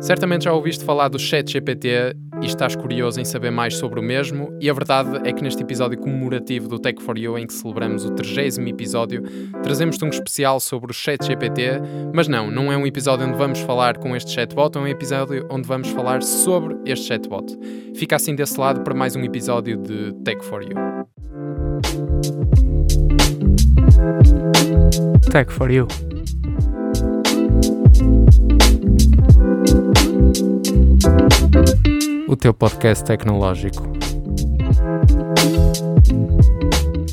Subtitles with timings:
[0.00, 4.56] Certamente já ouviste falar do ChatGPT e estás curioso em saber mais sobre o mesmo,
[4.60, 8.04] e a verdade é que neste episódio comemorativo do Tech for You, em que celebramos
[8.04, 9.22] o 30 episódio,
[9.62, 11.80] trazemos-te um especial sobre o ChatGPT,
[12.14, 15.46] mas não, não é um episódio onde vamos falar com este chatbot, é um episódio
[15.50, 17.58] onde vamos falar sobre este chatbot.
[17.94, 20.76] Fica assim desse lado para mais um episódio de Tech for You.
[25.32, 25.88] Tech for You.
[32.28, 33.82] O teu podcast tecnológico.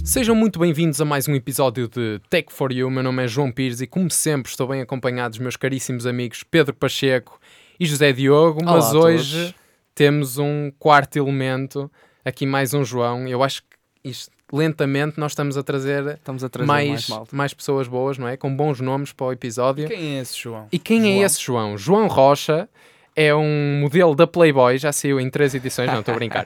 [0.04, 2.92] Sejam muito bem-vindos a mais um episódio de Tech for You.
[2.92, 6.44] Meu nome é João Pires e, como sempre, estou bem acompanhado dos meus caríssimos amigos
[6.44, 7.40] Pedro Pacheco
[7.80, 8.62] e José Diogo.
[8.62, 9.56] Olá Mas hoje todos.
[9.96, 11.90] temos um quarto elemento,
[12.26, 13.26] aqui mais um João.
[13.26, 17.54] Eu acho que isto, lentamente nós estamos a trazer Estamos a trazer mais, mais, mais
[17.54, 18.36] pessoas boas, não é?
[18.36, 19.88] Com bons nomes para o episódio.
[19.88, 20.68] Quem é esse João?
[20.72, 21.26] E quem é João?
[21.26, 21.78] esse João?
[21.78, 22.68] João Rocha
[23.16, 26.46] é um modelo da Playboy, já saiu em três edições, não estou a brincar.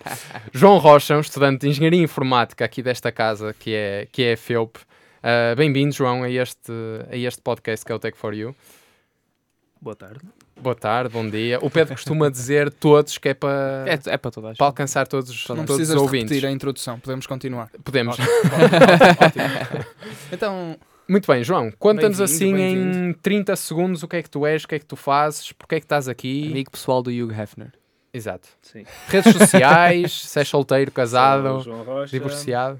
[0.54, 4.38] João Rocha, um estudante de Engenharia Informática aqui desta casa, que é, que é a
[4.38, 4.78] FEUP.
[4.78, 6.72] Uh, Bem-vindo, João, a este,
[7.12, 8.56] a este podcast que é o Tech for You.
[9.82, 10.20] Boa tarde.
[10.62, 11.58] Boa tarde, bom dia.
[11.62, 14.58] O Pedro costuma dizer todos, que é para, É, é para toda a gente.
[14.58, 16.30] para alcançar todos, Não todos os precisas de ouvintes.
[16.32, 17.70] repetir a introdução, podemos continuar.
[17.84, 18.18] Podemos.
[20.32, 20.78] Então,
[21.10, 23.18] Muito bem, João, conta-nos assim em bem-vindo.
[23.24, 25.74] 30 segundos o que é que tu és, o que é que tu fazes, porque
[25.74, 26.52] é que estás aqui.
[26.52, 27.74] Amigo pessoal do Hugh Hefner.
[28.14, 28.48] Exato.
[28.62, 28.86] Sim.
[29.08, 32.80] Redes sociais, se és solteiro, casado, o João Rocha, divorciado.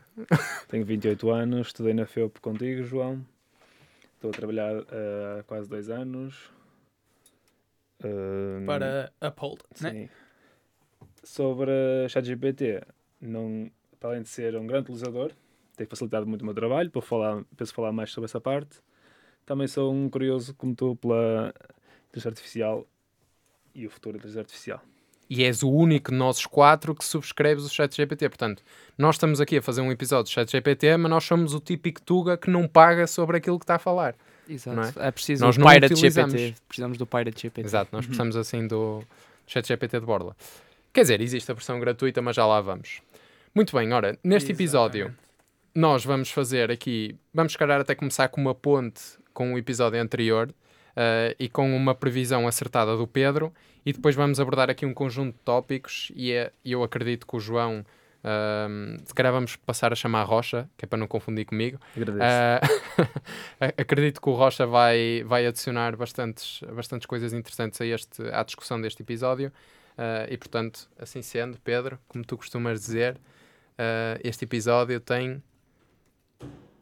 [0.68, 3.20] Tenho 28 anos, estudei na FEUP contigo, João.
[4.14, 6.52] Estou a trabalhar eh, há quase dois anos.
[8.04, 9.92] Eh, para Uphold, né?
[9.92, 10.10] sim.
[11.24, 11.72] Sobre
[12.10, 12.84] ChatGPT,
[13.20, 15.32] não, para além de ser um grande utilizador,
[15.80, 18.80] tem facilitado muito o meu trabalho, para falar, penso falar mais sobre essa parte.
[19.46, 21.54] Também sou um curioso, como tu, pela
[22.10, 22.86] inteligência artificial
[23.74, 24.82] e o futuro da inteligência artificial.
[25.30, 28.28] E és o único de nós quatro que subscreves o ChatGPT.
[28.28, 28.62] Portanto,
[28.98, 32.36] nós estamos aqui a fazer um episódio de ChatGPT, mas nós somos o típico Tuga
[32.36, 34.16] que não paga sobre aquilo que está a falar.
[34.50, 34.76] Exato.
[34.76, 35.12] Não é?
[35.12, 35.96] preciso Nós do não Pirate.
[35.96, 36.56] GPT.
[36.68, 37.62] Precisamos do Pirate GPT.
[37.62, 39.02] Exato, nós precisamos assim do
[39.48, 40.36] ChatGPT de borla.
[40.92, 43.02] Quer dizer, existe a versão gratuita, mas já lá vamos.
[43.54, 45.29] Muito bem, ora, neste episódio Exatamente.
[45.76, 49.02] Nós vamos fazer aqui, vamos se calhar até começar com uma ponte
[49.34, 50.54] com o episódio anterior
[50.96, 53.54] eh, e com uma previsão acertada do Pedro
[53.86, 57.40] e depois vamos abordar aqui um conjunto de tópicos e é- eu acredito que o
[57.40, 57.86] João,
[58.24, 61.80] ahm, se calhar vamos passar a chamar Rocha, que é para não confundir comigo.
[62.22, 62.60] Ah,
[63.78, 68.82] acredito que o Rocha vai, vai adicionar bastantes, bastantes coisas interessantes a este, à discussão
[68.82, 69.52] deste episódio.
[69.98, 73.18] Ah, e portanto, assim sendo, Pedro, como tu costumas dizer,
[74.24, 75.42] este episódio tem.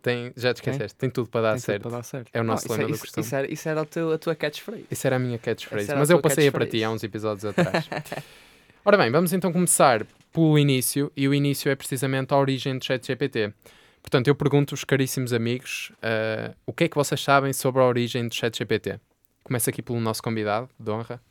[0.08, 1.82] Tem já te esqueceste, tem tudo para dar Tem tudo certo.
[1.84, 2.30] para dar certo.
[2.34, 3.26] É o nosso Não, lema do isso, costume.
[3.26, 4.86] isso, era, isso era o teu, a tua catchphrase.
[4.90, 7.88] Isso era a minha catchphrase, mas a eu passei para ti há uns episódios atrás.
[8.86, 12.86] Ora bem, vamos então começar pelo início, e o início é precisamente a origem do
[12.86, 13.54] ChatGPT.
[14.02, 17.86] Portanto, eu pergunto aos caríssimos amigos ah, o que é que vocês sabem sobre a
[17.86, 19.00] origem do ChatGPT.
[19.44, 21.22] Começa aqui pelo nosso convidado, de honra.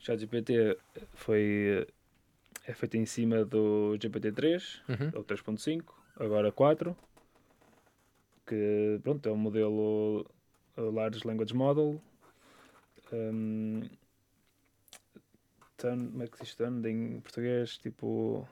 [0.00, 0.76] ChatGPT
[1.14, 1.86] foi
[2.66, 5.10] é feito em cima do GPT-3, Uhum.
[5.14, 5.82] ou 3.5,
[6.18, 6.96] agora 4,
[8.46, 10.26] que pronto, é um modelo
[10.76, 12.00] Large Language Model.
[13.12, 13.82] Um,
[15.76, 17.78] turn, como é que se diz em português?
[17.78, 18.48] Tipo,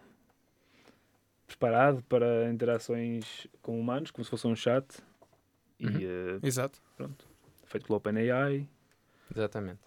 [1.46, 4.86] preparado para interações com humanos, como se fosse um chat.
[5.78, 5.96] E Uhum.
[5.96, 6.80] uh, Exato.
[6.96, 7.26] pronto,
[7.64, 8.68] feito pelo OpenAI.
[9.34, 9.80] Exatamente.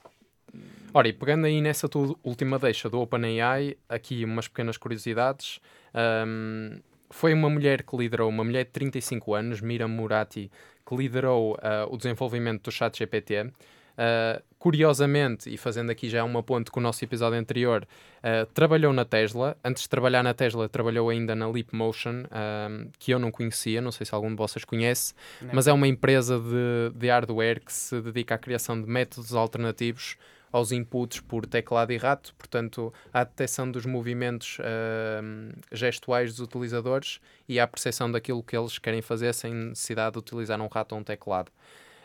[0.94, 5.60] Ora, e pegando aí nessa tua última deixa do OpenAI, aqui umas pequenas curiosidades.
[5.94, 6.80] Ahm,
[7.10, 10.52] foi uma mulher que liderou, uma mulher de 35 anos, Mira Murati,
[10.86, 13.52] que liderou ah, o desenvolvimento do ChatGPT.
[13.98, 17.88] Ah, curiosamente, e fazendo aqui já uma ponte com o nosso episódio anterior,
[18.24, 19.56] ah, trabalhou na Tesla.
[19.64, 23.92] Antes de trabalhar na Tesla, trabalhou ainda na Leapmotion, ahm, que eu não conhecia, não
[23.92, 25.14] sei se algum de vocês conhece,
[25.54, 30.18] mas é uma empresa de, de hardware que se dedica à criação de métodos alternativos
[30.56, 37.20] aos inputs por teclado e rato, portanto, à detecção dos movimentos ahm, gestuais dos utilizadores
[37.48, 41.02] e à percepção daquilo que eles querem fazer sem necessidade de utilizar um rato ou
[41.02, 41.52] um teclado.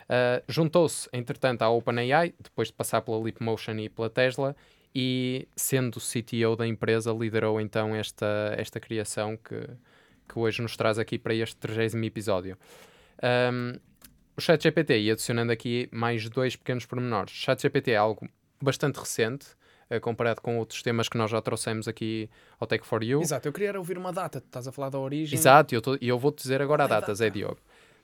[0.08, 4.56] Ah, Juntou-se, entretanto, à OpenAI, depois de passar pela Leapmotion e pela Tesla,
[4.92, 9.60] e sendo CTO da empresa, liderou então esta, esta criação que,
[10.28, 12.58] que hoje nos traz aqui para este 30 episódio.
[13.22, 13.78] Um,
[14.36, 17.32] o ChatGPT, e adicionando aqui mais dois pequenos pormenores.
[17.32, 18.28] ChatGPT é algo
[18.62, 19.46] bastante recente,
[19.88, 22.28] eh, comparado com outros temas que nós já trouxemos aqui
[22.58, 23.20] ao Tech for You.
[23.22, 24.40] Exato, eu queria ouvir uma data.
[24.40, 25.38] Tu estás a falar da origem.
[25.38, 27.30] Exato, e eu, tô- eu vou-te dizer agora a data, Zé?
[27.30, 27.58] Diogo.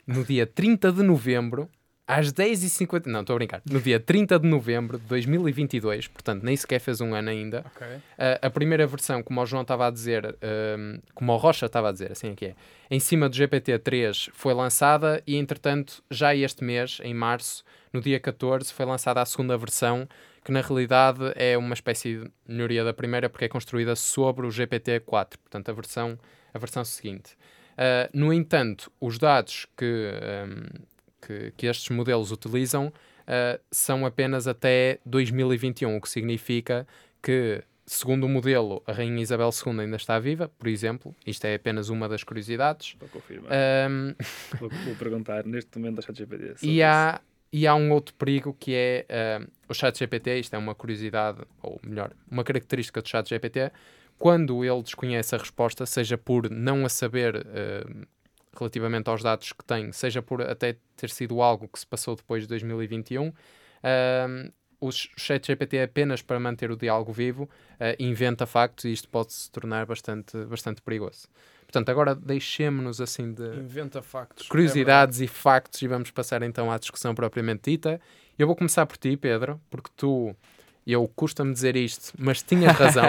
[0.06, 1.68] No dia 30 de novembro
[2.08, 6.56] às 10h50, não, estou a brincar, no dia 30 de novembro de 2022, portanto nem
[6.56, 7.84] sequer fez um ano ainda, Ok.
[8.16, 10.36] a, a primeira versão, como o João estava a dizer,
[10.78, 12.54] um, como o Rocha estava a dizer, assim é que é,
[12.88, 18.20] em cima do GPT-3 foi lançada e, entretanto, já este mês, em março, no dia
[18.20, 20.08] 14, foi lançada a segunda versão,
[20.46, 24.48] que na realidade é uma espécie de melhoria da primeira porque é construída sobre o
[24.48, 26.16] GPT-4, portanto, a versão,
[26.54, 27.32] a versão seguinte.
[27.72, 30.08] Uh, no entanto, os dados que,
[30.46, 30.84] um,
[31.20, 36.86] que, que estes modelos utilizam uh, são apenas até 2021, o que significa
[37.20, 41.12] que segundo o modelo, a Rainha Isabel II ainda está viva, por exemplo.
[41.26, 42.94] Isto é apenas uma das curiosidades.
[42.94, 43.50] Para confirmar.
[43.90, 44.14] Um,
[44.60, 46.54] Vou, vou perguntar neste momento ao ChatGPT.
[46.62, 47.20] e, há,
[47.52, 49.06] e há um outro perigo que é
[49.40, 50.40] um, o ChatGPT.
[50.40, 53.70] Isto é uma curiosidade, ou melhor, uma característica do ChatGPT.
[54.18, 58.02] Quando ele desconhece a resposta, seja por não a saber um,
[58.56, 62.42] relativamente aos dados que tem, seja por até ter sido algo que se passou depois
[62.42, 63.32] de 2021, um,
[64.80, 69.50] o ChatGPT apenas para manter o diálogo vivo, uh, inventa factos e isto pode se
[69.50, 71.28] tornar bastante, bastante perigoso.
[71.66, 74.48] Portanto, agora deixemos-nos assim de Inventa factos.
[74.48, 78.00] curiosidades e factos e vamos passar então à discussão propriamente dita.
[78.38, 80.34] Eu vou começar por ti, Pedro, porque tu,
[80.86, 83.06] eu custa-me dizer isto, mas tinhas razão.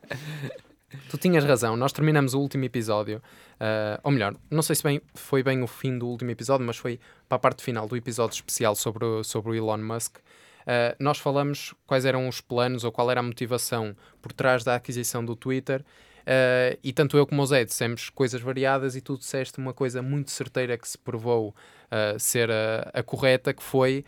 [1.08, 1.76] tu tinhas razão.
[1.76, 5.66] Nós terminamos o último episódio, uh, ou melhor, não sei se bem, foi bem o
[5.66, 9.24] fim do último episódio, mas foi para a parte final do episódio especial sobre o,
[9.24, 10.18] sobre o Elon Musk.
[10.18, 14.74] Uh, nós falamos quais eram os planos ou qual era a motivação por trás da
[14.74, 15.84] aquisição do Twitter.
[16.30, 20.00] Uh, e tanto eu como o Zé dissemos coisas variadas e tu disseste uma coisa
[20.00, 24.04] muito certeira que se provou uh, ser a, a, correta, que foi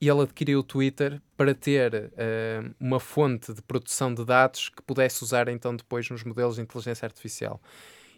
[0.00, 5.22] ele adquiriu o Twitter para ter uh, uma fonte de produção de dados que pudesse
[5.22, 7.60] usar então depois nos modelos de inteligência artificial.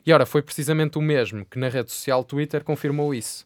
[0.07, 3.45] E ora, foi precisamente o mesmo que na rede social Twitter confirmou isso.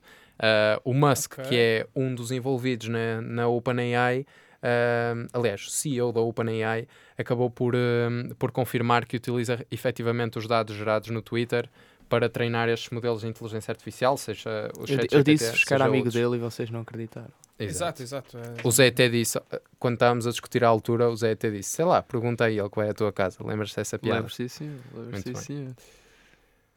[0.85, 1.44] o Musk, okay.
[1.44, 4.26] que é um dos envolvidos na, na OpenAI,
[4.62, 6.87] Uh, aliás, o CEO da OpenAI
[7.19, 11.69] acabou por, uh, por confirmar que utiliza efetivamente os dados gerados no Twitter
[12.09, 16.06] para treinar estes modelos de inteligência artificial, seja o Eu, eu disse-vos que era amigo
[16.06, 16.14] outros.
[16.14, 17.32] dele e vocês não acreditaram.
[17.59, 18.37] Exato, exato.
[18.37, 18.61] exato.
[18.61, 18.67] É...
[18.67, 19.41] O Zé até disse,
[19.79, 22.69] quando estávamos a discutir a altura, o Zé até disse, sei lá, pergunta a ele
[22.69, 23.38] qual é a tua casa.
[23.43, 24.19] Lembras-te dessa piada?
[24.19, 25.75] Lembro-se sim, lembro-se sim.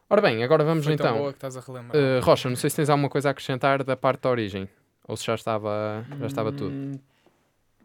[0.10, 1.18] Ora bem, agora vamos Foi então.
[1.18, 1.96] Boa que estás a relembrar.
[1.96, 4.70] Uh, Rocha, não sei se tens alguma coisa a acrescentar da parte da origem.
[5.08, 7.00] Ou se já estava, já estava tudo.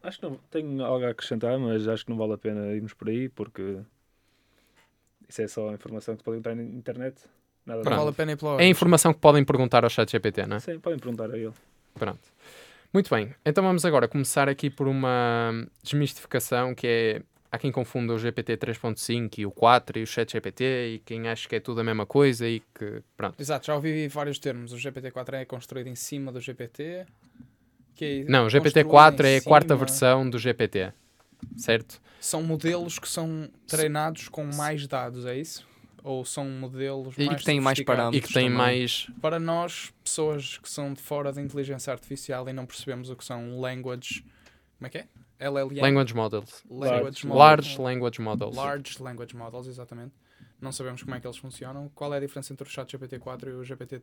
[0.03, 2.95] Acho que não tenho algo a acrescentar, mas acho que não vale a pena irmos
[2.95, 3.81] por aí porque
[5.29, 7.23] isso é só a informação que pode entrar na internet.
[7.65, 10.11] Nada não vale a pena ir pela É a informação que podem perguntar ao chat
[10.11, 10.61] GPT, não é?
[10.61, 11.53] Sim, podem perguntar a ele.
[11.95, 12.21] Pronto.
[12.93, 17.23] Muito bem, então vamos agora começar aqui por uma desmistificação que é.
[17.53, 21.29] Há quem confunda o GPT 3.5 e o 4 e o chat GPT e quem
[21.29, 23.03] acha que é tudo a mesma coisa e que.
[23.17, 23.41] Pronto.
[23.41, 24.73] Exato, já ouvi vários termos.
[24.73, 27.07] O GPT-4 é construído em cima do GPT,
[28.01, 30.91] que é Não, o GPT-4 é a quarta versão do GPT,
[31.57, 32.01] certo?
[32.19, 35.69] São modelos que são treinados com mais dados, é isso?
[36.03, 38.57] Ou são modelos e mais que têm mais parâmetros E que têm também.
[38.57, 39.07] mais...
[39.21, 43.25] Para nós, pessoas que são de fora da inteligência artificial e não percebemos o que
[43.25, 44.25] são language...
[44.79, 45.07] Como é que é?
[45.39, 45.81] LLM?
[45.83, 46.65] Language Models.
[46.71, 48.57] Language Large, Large Language Models.
[48.57, 50.15] Large Language Models, exatamente.
[50.59, 51.91] Não sabemos como é que eles funcionam.
[51.95, 54.01] Qual é a diferença entre o chat GPT-4 e o GPT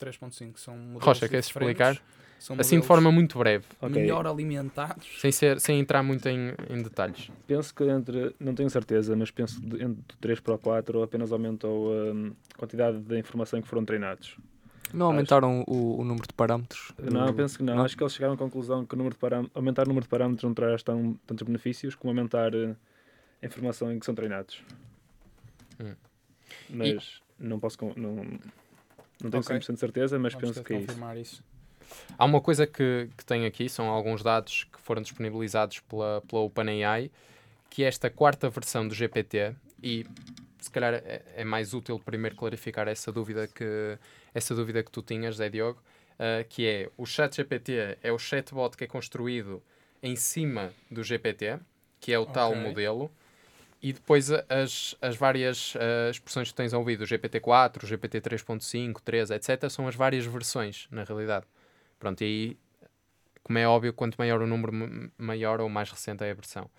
[0.00, 0.56] 3.5?
[0.56, 2.00] São modelos Rocha, queres explicar?
[2.38, 4.00] São assim de forma muito breve, Ok.
[4.00, 5.06] melhor alimentados.
[5.20, 7.30] sem, ser, sem entrar muito em, em detalhes.
[7.46, 10.58] Penso que entre, não tenho certeza, mas penso que de- entre do 3 para o
[10.58, 14.36] 4 apenas aumentou hum, a quantidade de informação que foram treinados.
[14.94, 16.92] Não aumentaram o, o número de parâmetros?
[17.02, 17.82] Não, do- penso que não.
[17.82, 20.08] Acho que eles chegaram à conclusão que o número de parâmetros, aumentar o número de
[20.08, 22.76] parâmetros não traz tão, tantos benefícios como aumentar eh,
[23.42, 24.62] a informação em que são treinados.
[25.80, 25.94] Hum.
[26.70, 27.76] Mas não posso.
[27.96, 28.14] Não,
[29.22, 29.56] não tenho Ok.
[29.56, 30.86] 100% de certeza, mas Vamos penso que é isso.
[30.86, 31.42] confirmar isso.
[32.18, 36.42] Há uma coisa que, que tem aqui, são alguns dados que foram disponibilizados pela, pela
[36.42, 37.10] OpenAI,
[37.68, 40.06] que é esta quarta versão do GPT, e
[40.58, 43.98] se calhar é, é mais útil primeiro clarificar essa dúvida que,
[44.34, 45.80] essa dúvida que tu tinhas, Zé Diogo,
[46.18, 49.62] ah, que é o ChatGPT é o chatbot que é construído
[50.02, 51.58] em cima do GPT,
[52.00, 52.62] que é o tal Ok.
[52.62, 53.10] modelo,
[53.82, 59.00] e depois as, as várias ah, expressões que tens ouvido, o GPT-4, o GPT 3.5,
[59.04, 61.46] 3, etc., são as várias versões, na realidade.
[61.98, 62.58] Pronto, e aí,
[63.42, 64.72] como é óbvio, quanto maior o número,
[65.18, 66.70] maior ou mais recente é a versão.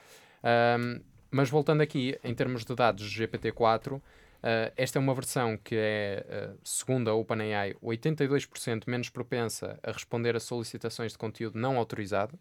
[0.44, 4.02] Ahm, mas voltando aqui, em termos de dados do GPT-4,
[4.44, 9.92] ah, esta é uma versão que é, ah, segundo a OpenAI, 82% menos propensa a
[9.92, 12.38] responder a solicitações de conteúdo não autorizado.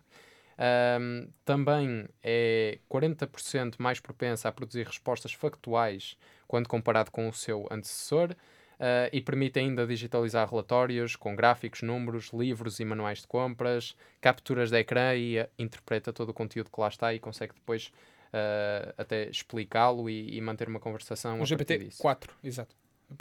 [0.59, 6.17] Ahm, também é 40% mais propensa a produzir respostas factuais
[6.49, 8.35] quando comparado com o seu antecessor.
[8.79, 14.71] Uh, e permite ainda digitalizar relatórios com gráficos, números, livros e manuais de compras, capturas
[14.71, 17.91] de ecrã e uh, interpreta todo o conteúdo que lá está e consegue depois
[18.27, 21.41] uh, até explicá-lo e, e, manter uma conversação.
[21.41, 22.77] O GPT-4, exato.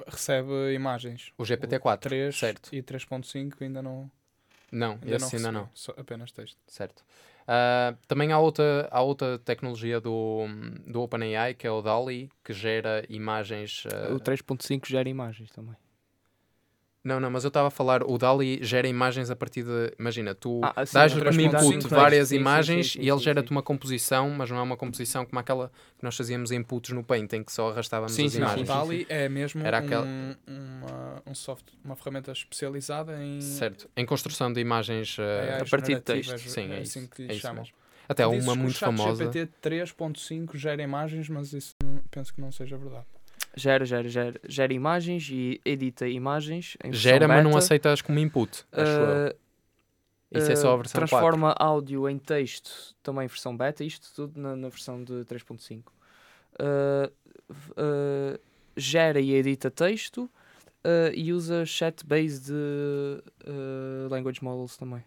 [0.05, 1.31] Recebe imagens.
[1.37, 2.75] O GPT-4, 3 certo.
[2.75, 4.11] e 3.5 ainda não.
[4.69, 5.69] Não, ainda esse não ainda não.
[5.95, 6.57] Apenas texto.
[6.67, 7.01] Certo.
[7.45, 10.45] Uh, também há outra, há outra tecnologia do,
[10.87, 13.85] do OpenAI, que é o DALI, que gera imagens.
[13.85, 14.15] Uh...
[14.15, 15.75] O 3.5 gera imagens também.
[17.05, 19.93] Não, não, mas eu estava a falar, o DALI gera imagens a partir de.
[19.99, 23.51] Imagina, tu ah, assim, dás-lhe como input sim, várias sim, imagens sim, e ele gera-te
[23.51, 27.31] uma composição, mas não é uma composição como aquela que nós fazíamos inputs no Paint,
[27.33, 28.67] em que só arrastávamos sim, as sim, imagens.
[28.67, 30.07] O DALI é mesmo Era um, aquela...
[30.47, 33.39] uma, um software, uma ferramenta especializada em.
[33.39, 35.61] Certo, em construção de imagens uh...
[35.61, 36.39] a partir de texto.
[36.39, 37.65] Sim, é, assim que lhe é chamam.
[38.09, 39.27] Até uma muito famosa.
[39.27, 41.75] O GPT 3.5 gera imagens, mas isso
[42.09, 43.05] penso que não seja verdade.
[43.55, 46.77] Gera, gera, gera, gera imagens e edita imagens.
[46.91, 49.35] gera, mas não aceitas como input, acho uh, eu.
[50.39, 51.63] Isso uh, é só a versão Transforma 4.
[51.63, 55.83] áudio em texto, também versão beta, isto tudo na, na versão de 3.5.
[56.59, 58.39] Uh,
[58.75, 60.29] gera e edita texto
[61.13, 62.53] e usa chat-based
[64.09, 65.03] language models também.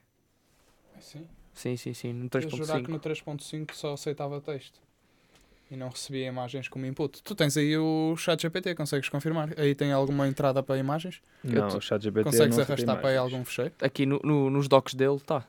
[0.98, 1.26] Sim?
[1.52, 2.12] Sim, sim, sim.
[2.12, 2.56] No 3.5.
[2.56, 4.80] jurar que no 3.5 só aceitava texto
[5.70, 7.22] e não recebia imagens como input.
[7.22, 9.50] Tu tens aí o chat GPT, consegues confirmar?
[9.56, 11.20] Aí tem alguma entrada para imagens?
[11.44, 13.72] Não, o chat GPT Consegues não arrastar para aí algum fecheiro?
[13.80, 15.44] Aqui no, no, nos docs dele está.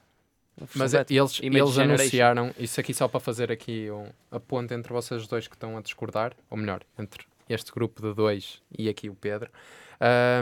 [0.76, 4.92] Mas é, eles, eles anunciaram, isso aqui só para fazer aqui um, a ponte entre
[4.92, 9.10] vocês dois que estão a discordar, ou melhor, entre este grupo de dois e aqui
[9.10, 9.50] o Pedro.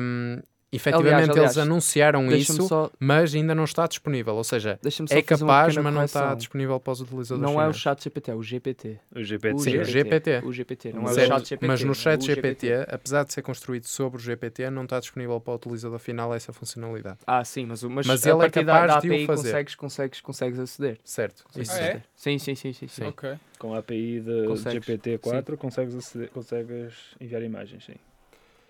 [0.01, 2.91] Um, efetivamente aliás, aliás, eles anunciaram isso, só...
[2.99, 4.35] mas ainda não está disponível.
[4.35, 7.41] Ou seja, é capaz, mas não está disponível para os utilizadores.
[7.41, 7.67] Não finais.
[7.67, 8.99] é o chat GPT, é o GPT.
[9.15, 9.55] O GPT.
[9.55, 10.41] O Sim, GPT.
[10.43, 11.31] O GPT, não é certo.
[11.31, 11.67] o chat GPT.
[11.67, 14.99] Mas no chat é GPT, GPT, apesar de ser construído sobre o GPT, não está
[14.99, 17.19] disponível para o utilizador final essa funcionalidade.
[17.25, 19.49] Ah, sim, mas, mas, mas ele é capaz da, da de API o fazer.
[19.49, 20.97] Consegues, consegues, consegues aceder.
[21.03, 21.45] Certo.
[21.55, 21.71] Isso.
[21.71, 22.03] Ah, é?
[22.15, 23.03] Sim, sim, sim, sim, sim.
[23.05, 23.35] Ok.
[23.57, 27.95] Com a API de GPT-4 consegues, aceder, consegues enviar imagens, sim.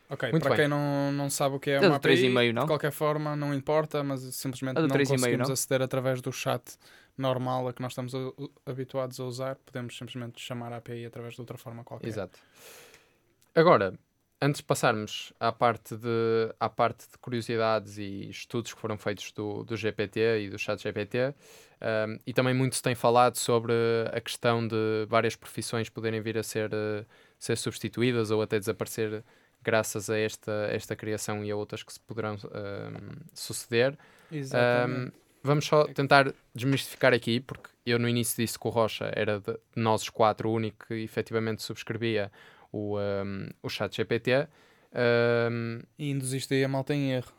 [0.09, 0.59] Ok, Muito para bem.
[0.59, 2.61] quem não, não sabe o que é A uma API, 3,5 não?
[2.63, 5.53] de qualquer forma não importa, mas simplesmente A do não 3,5 conseguimos não?
[5.53, 6.63] aceder através do chat
[7.17, 8.19] normal a que nós estamos a-
[8.65, 12.07] habituados a usar, podemos simplesmente chamar a API através de outra forma qualquer.
[12.07, 12.39] Exato.
[13.55, 13.93] Agora,
[14.41, 19.31] antes de passarmos à parte de, à parte de curiosidades e estudos que foram feitos
[19.31, 21.33] do, do GPT e do chat GPT,
[22.07, 23.73] um, e também muito se tem falado sobre
[24.13, 27.05] a questão de várias profissões poderem vir a ser, uh,
[27.37, 29.23] ser substituídas ou até desaparecer
[29.67, 33.97] graças a esta, esta criação e a outras que se poderão um, suceder.
[34.31, 35.13] Exatamente.
[35.13, 39.41] Um, vamos só tentar desmistificar aqui, porque eu no início disse que o Rocha era
[39.41, 42.31] de, nós os quatro o único que efetivamente subscrevia
[42.71, 44.47] o, um, o chat GPT.
[46.00, 47.31] E induziste aí a malta em erro,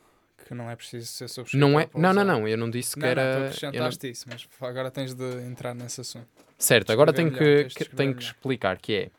[0.47, 1.59] que não é preciso ser subscrito.
[1.67, 3.23] não, é, não, não, não, eu não disse que Não, não, era.
[3.23, 6.29] tu eu não- acrescentaste isso, mas agora tens de entrar nesse assunto.
[6.59, 9.11] Certo, agora tenho melhor, que, que- tenho que explicar que é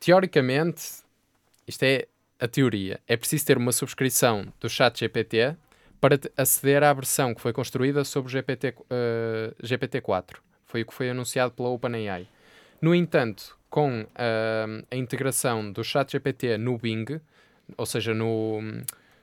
[0.00, 0.82] teoricamente,
[1.66, 2.06] isto é
[2.40, 5.56] a teoria, é preciso ter uma subscrição do chat GPT
[6.00, 10.36] para aceder à versão que foi construída sobre o GPT, eh, GPT-4.
[10.66, 12.28] Foi o que foi anunciado pela OpenAI.
[12.80, 17.20] No entanto, com ah, a integração do chat GPT no Bing,
[17.78, 18.60] ou seja, no,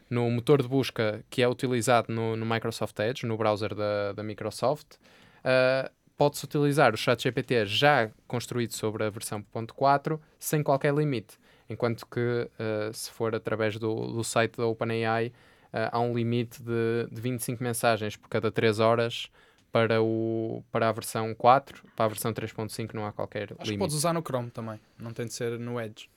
[0.10, 4.24] no motor de busca que é utilizado no, no Microsoft Edge, no browser da, da
[4.24, 4.96] Microsoft,
[5.44, 11.38] ah, pode-se utilizar o chat GPT já construído sobre a versão .4 sem qualquer limite.
[11.72, 15.32] Enquanto que, ah, se for através do, do site da OpenAI,
[15.72, 19.30] ah, há um limite de, de 25 mensagens por cada 3 horas
[19.72, 21.84] para, o, para a versão 4.
[21.96, 23.80] Para a versão 3.5 não há qualquer Acho que limite.
[23.80, 26.10] podes usar no Chrome também, não tem de ser no Edge.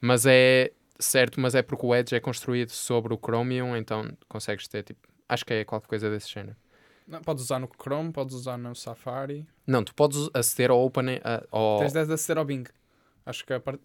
[0.00, 4.68] Mas é certo, mas é porque o Edge é construído sobre o Chromium, então consegues
[4.68, 5.08] ter tipo.
[5.28, 6.56] Acho que é qualquer coisa desse género.
[7.06, 9.46] Não, podes usar no Chrome, podes usar no Safari.
[9.66, 11.20] Não, tu podes aceder ao Open.
[11.24, 11.78] a- ao...
[11.78, 12.64] Tens de aceder ao Bing.
[13.24, 13.80] Acho que a part...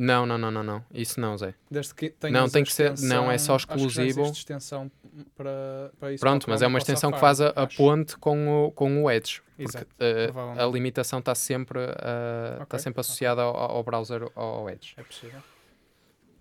[0.00, 0.84] Não, não, não, não, não.
[0.94, 1.54] Isso não, Zé.
[1.68, 4.22] desde que tenhas Não, tem a que ser- não, é só exclusivo.
[4.22, 4.88] extensão
[5.36, 6.20] para, para isso.
[6.20, 9.42] Pronto, mas é uma extensão que faz a, a ponte com o, com o Edge.
[9.56, 10.72] Porque Exato, eh, a provavelmente.
[10.72, 13.00] limitação está sempre, ah, está Ok, sempre ok.
[13.00, 14.94] associada ao, ao browser ao, ao Edge.
[14.96, 15.40] É possível.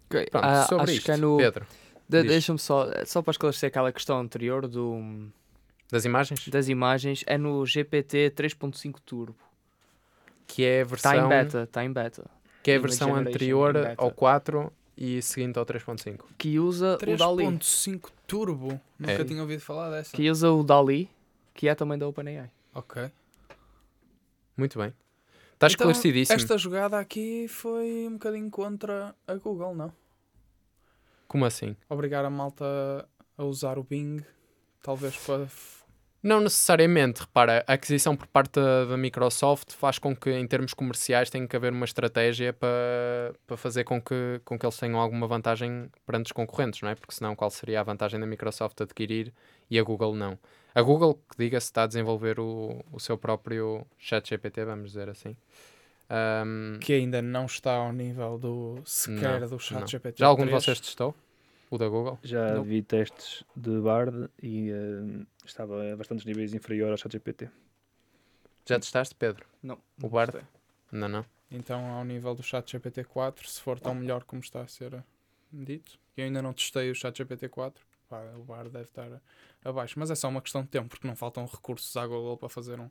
[0.08, 1.38] Pronto, ah, sobre acho isto, que é no.
[1.38, 1.66] Pedro,
[2.08, 2.24] de-.
[2.24, 5.30] Deixa-me só, só para esclarecer aquela questão anterior do,
[5.92, 9.36] das imagens, das imagens, é no GPT 3.5 Turbo.
[10.46, 12.30] que é a versão, Está em beta, está em beta.
[12.68, 16.26] Que é a versão anterior ao 4 e seguinte ao 3.5.
[16.38, 17.46] Que usa o DALI.
[17.46, 18.78] 3.5 Turbo.
[19.00, 19.24] Nunca É.
[19.24, 20.12] tinha ouvido falar dessa.
[20.14, 21.10] Que usa o DALI,
[21.54, 22.52] que é também da OpenAI.
[22.76, 23.10] Ok.
[24.58, 24.88] Muito bem.
[25.54, 26.36] Está Então, esclarecidíssimo.
[26.36, 29.94] Esta jogada aqui foi um bocadinho contra a Google, não?
[31.26, 31.74] Como assim?
[31.90, 32.66] Obrigar a malta
[33.38, 34.26] a usar o Bing,
[34.84, 35.48] talvez para.
[36.28, 40.74] Não necessariamente, repara, a aquisição por parte da, da Microsoft faz com que, em termos
[40.74, 45.00] comerciais, tenha que haver uma estratégia para, para fazer com que, com que eles tenham
[45.00, 46.96] alguma vantagem perante os concorrentes, não é?
[46.96, 49.32] Porque senão, qual seria a vantagem da Microsoft adquirir
[49.72, 50.38] e a Google não?
[50.76, 55.08] A Google, que diga-se, está a desenvolver o, o seu próprio chat GPT, vamos dizer
[55.08, 55.34] assim.
[56.10, 59.88] Ahm, que ainda não está ao nível do sequer Não, do chat não.
[59.88, 60.20] GPT.
[60.20, 60.62] já algum de 3.
[60.62, 61.16] vocês testou?
[61.70, 62.18] O da Google?
[62.24, 62.64] Já Não.
[62.64, 67.50] vi testes de Bard e eh, estava a bastantes níveis inferior ao ChatGPT.
[68.66, 69.46] Já testaste, Pedro?
[69.62, 69.78] Não.
[70.02, 70.40] O Bard?
[70.92, 71.26] Não, não.
[71.50, 74.94] Então, ao nível do chat GPT 4, se for tão melhor como está a ser
[74.94, 75.04] eh,
[75.52, 75.98] dito.
[76.16, 77.86] Eu ainda não testei o chat GPT 4.
[78.10, 79.22] Pá, o bar deve estar
[79.64, 80.00] abaixo.
[80.00, 82.80] Mas é só uma questão de tempo, porque não faltam recursos à Google para fazer
[82.80, 82.90] um,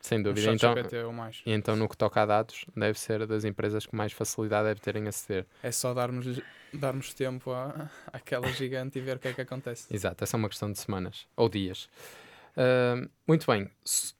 [0.00, 0.52] Sem dúvida.
[0.52, 1.42] Então, GPT ou mais.
[1.44, 4.80] e então, no que toca a dados, deve ser das empresas que mais facilidade deve
[4.80, 5.44] terem a aceder.
[5.62, 6.40] É só darmos,
[6.72, 9.86] darmos tempo à, àquela gigante e ver o que é que acontece.
[9.94, 11.88] Exato, essa é uma questão de semanas ou dias.
[12.56, 13.70] Ah, muito bem.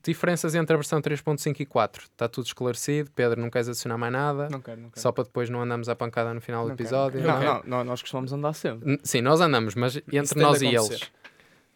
[0.03, 2.03] Diferenças entre a versão 3.5 e 4.
[2.03, 3.11] Está tudo esclarecido.
[3.11, 4.47] Pedro, não queres adicionar mais nada?
[4.49, 5.01] Não quero, não quero.
[5.01, 7.21] Só para depois não andarmos à pancada no final do Não quero, episódio.
[7.21, 7.45] Não, Ok.
[7.47, 8.87] não, não, nós costumamos andar sempre.
[8.91, 10.93] N- Sim, nós andamos, mas entre nós e acontecer.
[10.93, 11.11] eles.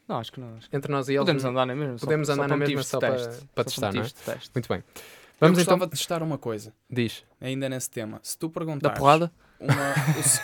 [0.08, 0.56] Não, acho que não.
[0.58, 0.76] Acho que...
[0.76, 1.22] Entre nós e eles.
[1.22, 1.98] Podemos andar na mesma.
[1.98, 3.46] podemos só andar para na mesma só para- teste.
[3.56, 4.10] para Só testar, não é?
[4.10, 4.52] teste.
[4.54, 4.78] Muito bem.
[4.78, 4.84] Eu
[5.40, 5.74] Vamos então.
[5.78, 7.24] gostava de testar uma coisa, Diz.
[7.42, 8.20] ainda nesse tema.
[8.24, 9.32] Se tu Da perguntares porrada?
[9.60, 9.94] uma-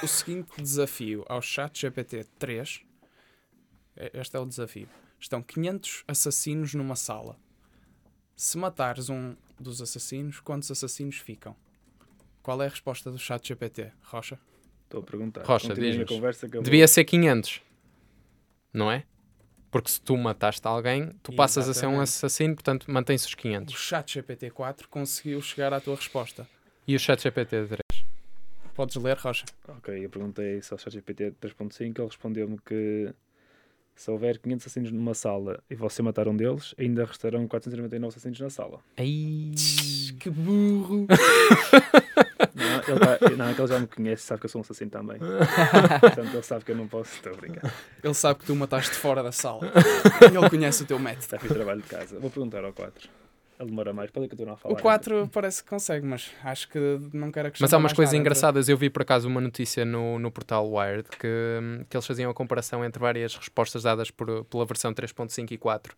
[0.02, 2.82] o, o seguinte desafio ao chat GPT 3,
[3.96, 4.88] é- este é o desafio.
[5.20, 7.38] Estão 500 assassinos numa sala.
[8.36, 11.56] Se matares um dos assassinos, quantos assassinos ficam?
[12.42, 14.40] Qual é a resposta do chat GPT, Rocha?
[14.86, 15.46] Estou a perguntar.
[15.46, 16.08] Rocha, a diz-nos.
[16.10, 17.62] conversa eu Devia ser 500.
[18.74, 19.04] Não é?
[19.72, 22.04] Porque se tu mataste alguém, tu passas a ser um Exatamente.
[22.10, 23.76] assassino, portanto mantém-se os O 500.
[23.80, 26.48] chat GPT 4 conseguiu chegar à tua resposta.
[26.88, 27.80] E o chat GPT 3?
[28.74, 29.46] Podes ler, Rocha?
[29.68, 33.14] Ok, eu perguntei se ao ChatGPT 3.5, ele respondeu-me que
[33.94, 38.40] se houver 500 assassinos numa sala e você matar um deles, ainda restarão 499 assassinos
[38.40, 38.80] na sala.
[38.98, 39.52] Ai.
[40.20, 41.06] Que burro!
[42.96, 44.64] Não, ele, tá, não, é que ele já me conhece, sabe que eu sou um
[44.64, 45.18] assassino também.
[46.00, 47.16] Portanto, ele sabe que eu não posso.
[47.16, 47.74] Estou a brincar.
[48.04, 49.62] Ele sabe que tu mataste fora da sala.
[50.22, 51.28] Ele conhece o teu método.
[51.32, 52.20] Já fiz trabalho de casa.
[52.20, 53.10] Vou perguntar ao 4.
[53.60, 54.10] Ele demora mais.
[54.10, 54.74] Pode continuar a falar.
[54.74, 56.80] O 4 parece que consegue, mas acho que
[57.14, 58.22] não quero acrescentar Mas há umas coisas nada.
[58.22, 58.70] engraçadas.
[58.70, 62.32] Eu vi por acaso uma notícia no, no portal Wired que, hum, que eles faziam
[62.32, 65.94] a comparação entre várias respostas dadas por, pela versão 3.5 e 4.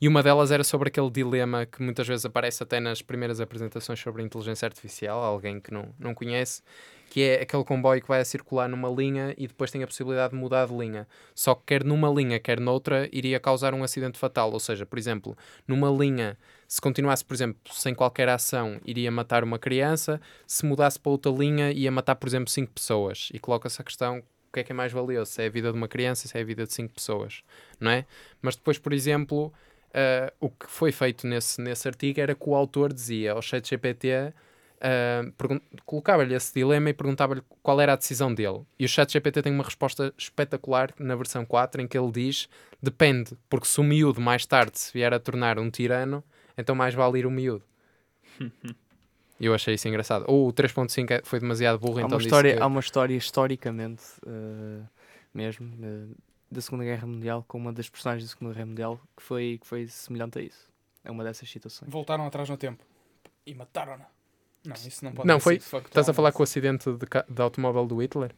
[0.00, 3.98] E uma delas era sobre aquele dilema que muitas vezes aparece até nas primeiras apresentações
[3.98, 6.62] sobre inteligência artificial, alguém que não, não conhece,
[7.10, 10.34] que é aquele comboio que vai a circular numa linha e depois tem a possibilidade
[10.34, 11.08] de mudar de linha.
[11.34, 14.52] Só que quer numa linha, quer noutra, iria causar um acidente fatal.
[14.52, 19.42] Ou seja, por exemplo, numa linha, se continuasse, por exemplo, sem qualquer ação, iria matar
[19.42, 23.30] uma criança, se mudasse para outra linha, ia matar, por exemplo, cinco pessoas.
[23.34, 25.32] E coloca-se a questão: o que é que é mais valioso?
[25.32, 27.42] Se é a vida de uma criança, se é a vida de cinco pessoas,
[27.80, 28.06] não é?
[28.40, 29.52] Mas depois, por exemplo,
[29.98, 34.32] ah, o que foi feito nesse, nesse artigo era que o autor dizia ao ChatGPT.
[34.80, 38.60] Uh, colocava-lhe esse dilema e perguntava-lhe qual era a decisão dele.
[38.78, 42.48] E o ChatGPT tem uma resposta espetacular na versão 4 em que ele diz:
[42.80, 46.22] depende, porque se o miúdo mais tarde se vier a tornar um tirano,
[46.56, 47.64] então mais vale ir o miúdo.
[49.40, 50.24] Eu achei isso engraçado.
[50.28, 53.14] Ou o 3.5 é- foi demasiado burro, Há então uma, história, que- há uma história
[53.16, 54.82] historicamente eh,
[55.34, 56.06] mesmo eh,
[56.50, 59.66] da Segunda Guerra Mundial com uma das personagens da Segunda Guerra Mundial que foi, que
[59.66, 60.68] foi semelhante a isso.
[61.04, 61.90] É uma dessas situações.
[61.90, 62.84] Voltaram atrás no tempo.
[63.46, 64.06] E mataram-na.
[64.66, 65.88] Não, isso não pode Não, foi- factualmente.
[65.90, 68.34] Estás a falar com o acidente de, de automóvel do Hitler?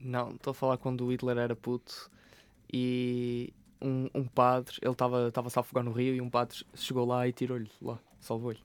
[0.00, 2.10] Não, estou a falar quando o Hitler era puto
[2.72, 4.92] e um, um padre, ele
[5.28, 8.58] estava-se a afogar no rio e um padre chegou lá e tirou-lhe lá, salvou-lhe.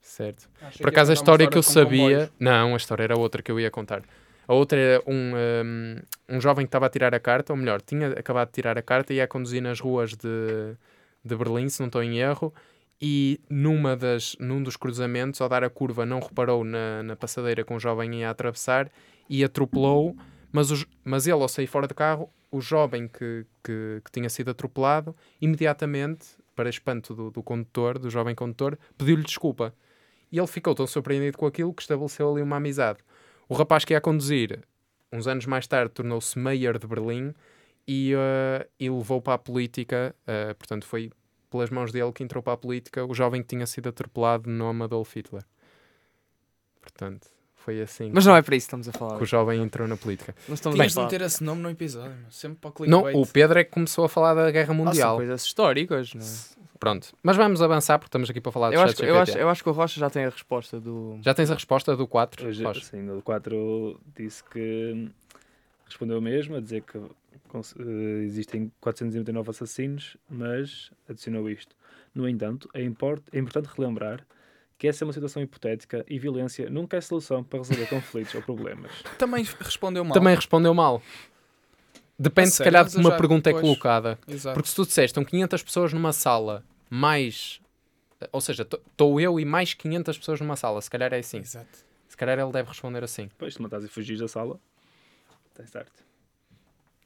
[0.00, 0.48] Certo.
[0.60, 1.98] Achei Por acaso a uma história que eu sabia.
[2.08, 2.30] comboios.
[2.38, 4.02] Não, a história era outra que eu ia contar.
[4.46, 7.80] A outra era um, um, um jovem que estava a tirar a carta, ou melhor,
[7.80, 10.76] tinha acabado de tirar a carta e ia a conduzir nas ruas de,
[11.24, 12.52] de Berlim, se não estou em erro,
[13.00, 17.64] e numa das, num dos cruzamentos, ao dar a curva, não reparou na, na passadeira
[17.64, 18.90] que um jovem ia atravessar
[19.28, 20.16] e atropelou,
[20.52, 24.28] mas, os, mas ele, ao sair fora do carro, o jovem que, que, que tinha
[24.28, 29.74] sido atropelado, imediatamente, para espanto do, do condutor, do jovem condutor, pediu-lhe desculpa.
[30.30, 33.00] E ele ficou tão surpreendido com aquilo que estabeleceu ali uma amizade.
[33.48, 34.64] O rapaz que ia conduzir,
[35.12, 37.34] uns anos mais tarde, tornou-se mayor de Berlim
[37.86, 41.10] e, eh, e levou para a política, eh, portanto, foi
[41.50, 44.56] pelas mãos dele que entrou para a política o jovem que tinha sido atropelado no
[44.56, 45.44] nome Adolf Hitler.
[46.80, 47.28] Portanto,
[47.64, 49.16] foi assim Mas não é para isso que estamos a falar.
[49.16, 50.34] que o jovem entrou na política.
[50.48, 51.06] Não estamos Tinhas a de falar.
[51.06, 53.16] meter esse nome no episódio, sempre para o Não, clickbait.
[53.28, 55.16] o Pedro é que começou a falar da Guerra Mundial.
[55.16, 56.64] coisas históricas, não é?
[56.78, 59.38] Pronto, mas vamos avançar porque estamos aqui para falar de Eu acho, que- eu, acho,
[59.38, 61.18] eu acho que o Rocha já tem a resposta do.
[61.22, 62.46] Já tens a resposta do 4?
[62.48, 65.08] Hoje, sim, o 4 disse que
[65.86, 71.74] respondeu mesmo, a dizer que eh, existem 499 assassinos, mas adicionou isto.
[72.14, 74.26] No entanto, é, import- é importante relembrar
[74.78, 78.42] que essa é uma situação hipotética e violência nunca é solução para resolver conflitos ou
[78.42, 78.90] problemas.
[79.18, 80.14] Também respondeu mal.
[80.14, 81.02] Também respondeu mal.
[82.18, 84.18] Depende, se calhar, de como a pergunta é depois- colocada.
[84.28, 84.54] Exato.
[84.54, 87.60] Porque se tu disseste, estão 500 pessoas numa sala, mais.
[88.32, 90.80] Ou seja, estou eu e mais 500 pessoas numa sala.
[90.80, 91.38] Se calhar é assim.
[91.38, 91.84] Exato.
[92.08, 93.26] Se calhar ele deve responder assim.
[93.26, 94.60] Depois, se matares e fugires da sala,
[95.50, 96.04] está certo.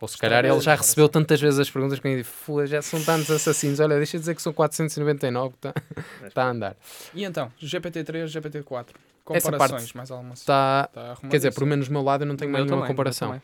[0.00, 2.66] Ou se Está calhar ele já recebeu tantas vezes as perguntas que ele disse: "Fua,
[2.66, 3.80] já são tantos assassinos.
[3.80, 5.54] Olha, deixa eu dizer que são 499.
[5.56, 5.74] Está
[6.34, 6.76] tá a andar.
[7.12, 8.88] E então, GPT-3, GPT-4.
[9.30, 10.34] Essa Comparações, parte mais alguma?
[10.34, 10.88] Está.
[10.92, 11.66] Tá Quer dizer, por arrumadíssimo.
[11.66, 13.42] menos do meu lado eu não tenho mais nenhuma comparação.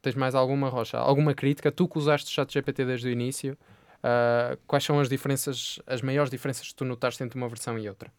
[0.00, 0.98] Tens mais alguma, Rocha?
[0.98, 1.72] Alguma crítica?
[1.72, 3.56] Tu que usaste o chat GPT desde o início,
[4.02, 7.88] ah, quais são as diferenças, as maiores diferenças que tu notaste entre uma versão e
[7.88, 8.10] outra?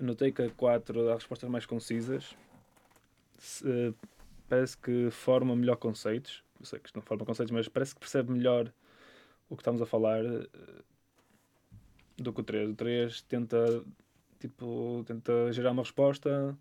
[0.00, 2.36] Notei que a 4 dá respostas mais concisas.
[3.38, 3.92] Se- eh,
[4.48, 6.42] parece que forma melhor conceitos.
[6.60, 8.72] Eu sei que isto não forma conceitos, mas parece que percebe melhor
[9.48, 10.48] o que estamos a falar eh,
[12.16, 12.70] do que o 3.
[12.70, 13.84] O 3 tenta,
[14.40, 16.56] tipo, tenta gerar uma resposta.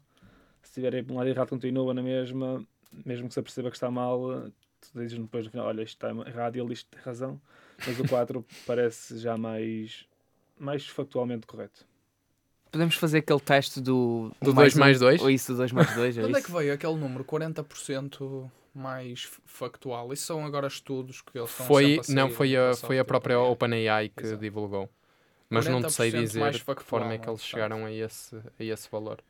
[0.62, 2.66] Se tiver um lado errado, continua na mesma.
[3.06, 4.50] Mesmo que se aperceba que está mal,
[4.82, 7.42] tu dizes depois no final: Olha, isto está errado e ele diz que tem razão.
[7.86, 10.06] Mas o 4 parece já mais,
[10.58, 11.86] mais factualmente correto.
[12.72, 14.32] Podemos fazer aquele teste do...
[14.42, 15.22] Do dois um, mais dois?
[15.22, 18.52] Ou isso, do 2 mais 2, De é onde é que veio aquele número 40%
[18.78, 20.14] mais factual?
[20.14, 23.40] Isso são agora estudos que eles estão Foi, a não, foi a, foi a própria.
[23.40, 24.42] OpenAI que Exato.
[24.42, 24.90] divulgou.
[25.50, 28.36] Mas não te sei 40% dizer de que forma é que eles chegaram a esse,
[28.36, 29.24] a esse valor.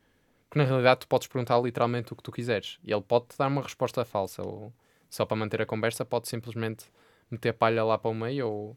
[0.48, 2.78] Porque na realidade tu podes perguntar literalmente o que tu quiseres.
[2.82, 4.42] E ele pode-te dar uma resposta falsa.
[4.42, 4.72] Ou
[5.08, 6.86] só para manter a conversa pode simplesmente
[7.30, 8.76] meter palha lá para o meio ou,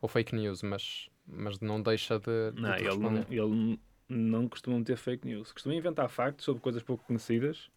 [0.00, 0.62] ou fake news.
[0.62, 5.52] Mas, mas não deixa de, de Não, ele não, ele não costuma meter fake news.
[5.52, 7.70] Costuma inventar factos sobre coisas pouco conhecidas,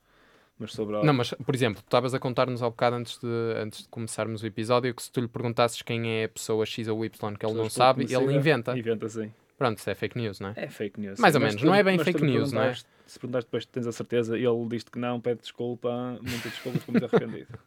[0.59, 1.07] mas sobre algo.
[1.07, 4.43] Não, mas por exemplo, tu estavas a contar-nos há bocado antes de, antes de começarmos
[4.43, 7.25] o episódio que se tu lhe perguntasses quem é a pessoa X ou Y que
[7.27, 8.77] ele Pessoas não sabe, ele conhecidas, inventa.
[8.77, 9.31] Inventa, sim.
[9.57, 10.53] Pronto, isso é fake news, não é?
[10.55, 11.19] É fake news.
[11.19, 12.73] Mais sim, ou mas menos, tu- não é bem fake news, não é?
[13.07, 16.93] Se perguntaste depois tens a certeza, ele diz-te que não, pede desculpa, muita desculpa, estou
[16.93, 17.47] muito arrependido.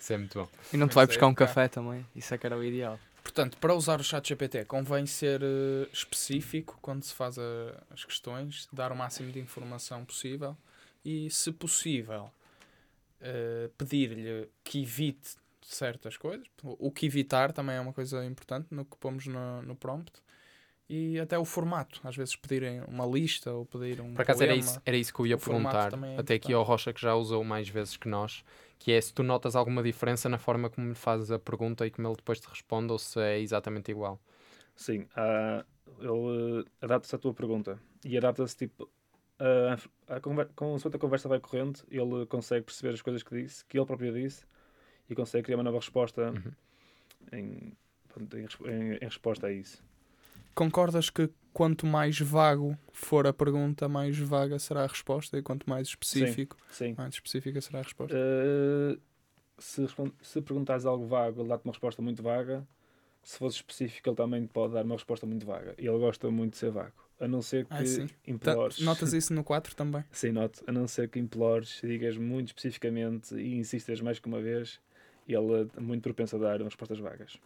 [0.00, 0.48] Isso é muito bom.
[0.72, 1.46] E não te vai é buscar um cá.
[1.46, 2.04] café também?
[2.16, 2.98] Isso é que era o ideal.
[3.32, 8.04] Portanto, para usar o chat GPT convém ser eh, específico quando se faz a- as
[8.04, 10.54] questões, dar o máximo de informação possível
[11.02, 12.30] e, se possível,
[13.22, 16.46] eh, pedir-lhe que evite certas coisas.
[16.62, 20.12] O o que evitar também é uma coisa importante no que pomos no, no prompt.
[20.88, 22.00] E até o formato.
[22.04, 25.20] Às vezes pedirem uma lista ou pedir um Por acaso era isso, era isso que
[25.20, 28.08] eu ia O perguntar, é até aqui ao Rocha que já usou mais vezes que
[28.08, 28.44] nós,
[28.78, 31.90] que é se tu notas alguma diferença na forma como lhe fazes a pergunta e
[31.90, 34.20] como ele depois te responde ou se é exatamente igual.
[34.74, 35.64] Sim, há-
[35.98, 38.88] ele eh, adapta-se à tua pergunta e adapta-se tipo.
[39.38, 43.64] A, a, conver- consoante a conversa vai correndo, ele consegue perceber as coisas que disse,
[43.64, 44.44] que ele próprio disse,
[45.10, 46.52] e consegue criar uma nova resposta Uhum.
[47.32, 47.76] em,
[48.66, 49.82] em- em resposta a isso.
[50.54, 55.36] Concordas que quanto mais vago for a pergunta, mais vaga será a resposta?
[55.38, 56.94] E quanto mais específico, Sim.
[56.96, 58.16] mais específica será a resposta?
[58.16, 59.00] Uh,
[59.58, 59.86] se,
[60.22, 62.66] se perguntares algo vago, ele dá-te uma resposta muito vaga.
[63.22, 65.74] Se fosse específico, ele também pode dar uma resposta muito vaga.
[65.78, 66.92] E ele gosta muito de ser vago.
[67.20, 68.08] A não ser que Ah, sim.
[68.08, 68.80] Tá- implores.
[68.80, 70.04] Notas isso no 4 também?
[70.10, 70.64] Sim, noto.
[70.66, 74.80] A não ser que implores, digas muito especificamente e insistas mais que uma vez,
[75.28, 77.38] ele é muito propenso a dar respostas vagas.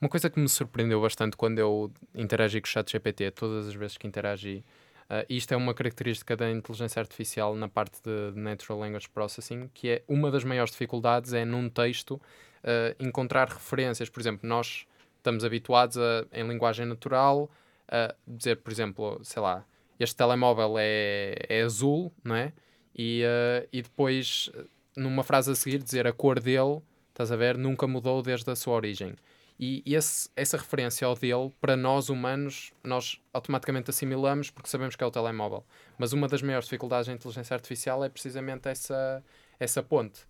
[0.00, 3.74] Uma coisa que me surpreendeu bastante quando eu interagi com o chat GPT, todas as
[3.74, 4.64] vezes que interagi,
[5.08, 9.88] ah, isto é uma característica da inteligência artificial na parte de Natural Language Processing, que
[9.88, 12.20] é uma das maiores dificuldades é num texto
[12.64, 14.08] ah, encontrar referências.
[14.08, 17.50] Por exemplo, nós estamos habituados a, em linguagem natural
[17.88, 19.64] a dizer, por exemplo, sei lá,
[19.98, 22.52] este telemóvel é, é azul, não é?
[22.94, 24.50] E, ah, e depois,
[24.96, 28.56] numa frase a seguir, dizer a cor dele, estás a ver, nunca mudou desde a
[28.56, 29.14] sua origem.
[29.58, 35.02] E esse- essa referência ao dele, para nós humanos, nós automaticamente assimilamos porque sabemos que
[35.02, 35.64] é o telemóvel.
[35.98, 39.22] Mas uma das maiores dificuldades da inteligência artificial é precisamente essa,
[39.58, 40.20] essa ponte.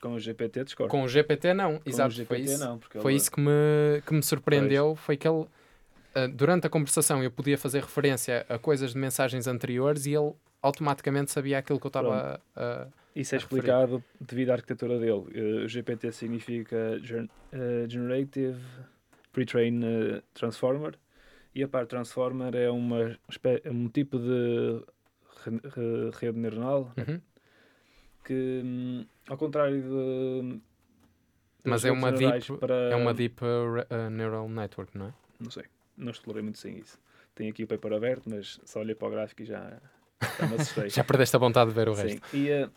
[0.00, 0.90] Com o GPT discordo.
[0.90, 1.78] Com o GPT, não.
[1.78, 4.96] Com Exato, GPT foi isso, não, foi isso que, me, que me surpreendeu.
[4.96, 5.46] Foi que ele,
[6.14, 10.32] ah, durante a conversação, eu podia fazer referência a coisas de mensagens anteriores e ele
[10.62, 12.86] automaticamente sabia aquilo que eu estava a.
[13.14, 15.24] Isso é explicado devido à arquitetura dele.
[15.34, 16.76] Eh, O GPT significa
[17.52, 18.60] eh, Generative
[19.32, 20.94] Pre-train eh, Transformer
[21.54, 23.18] e a parte Transformer é uma,
[23.64, 24.82] é um tipo de
[25.44, 27.20] re- re- rede neuronal Uhum.
[28.24, 30.60] que, hum, ao contrário de.
[31.64, 35.12] Mas é uma deep- para- É uma Deep uh, uh, Neural Network, não é?
[35.38, 35.64] Não sei,
[35.96, 36.98] não explorei muito sem isso.
[37.34, 39.78] Tenho aqui o paper aberto, mas só olhei para o gráfico e já,
[40.38, 40.88] já me assustei.
[40.90, 42.36] Já perdeste a vontade de ver o Sim, resto.
[42.36, 42.68] E, eh,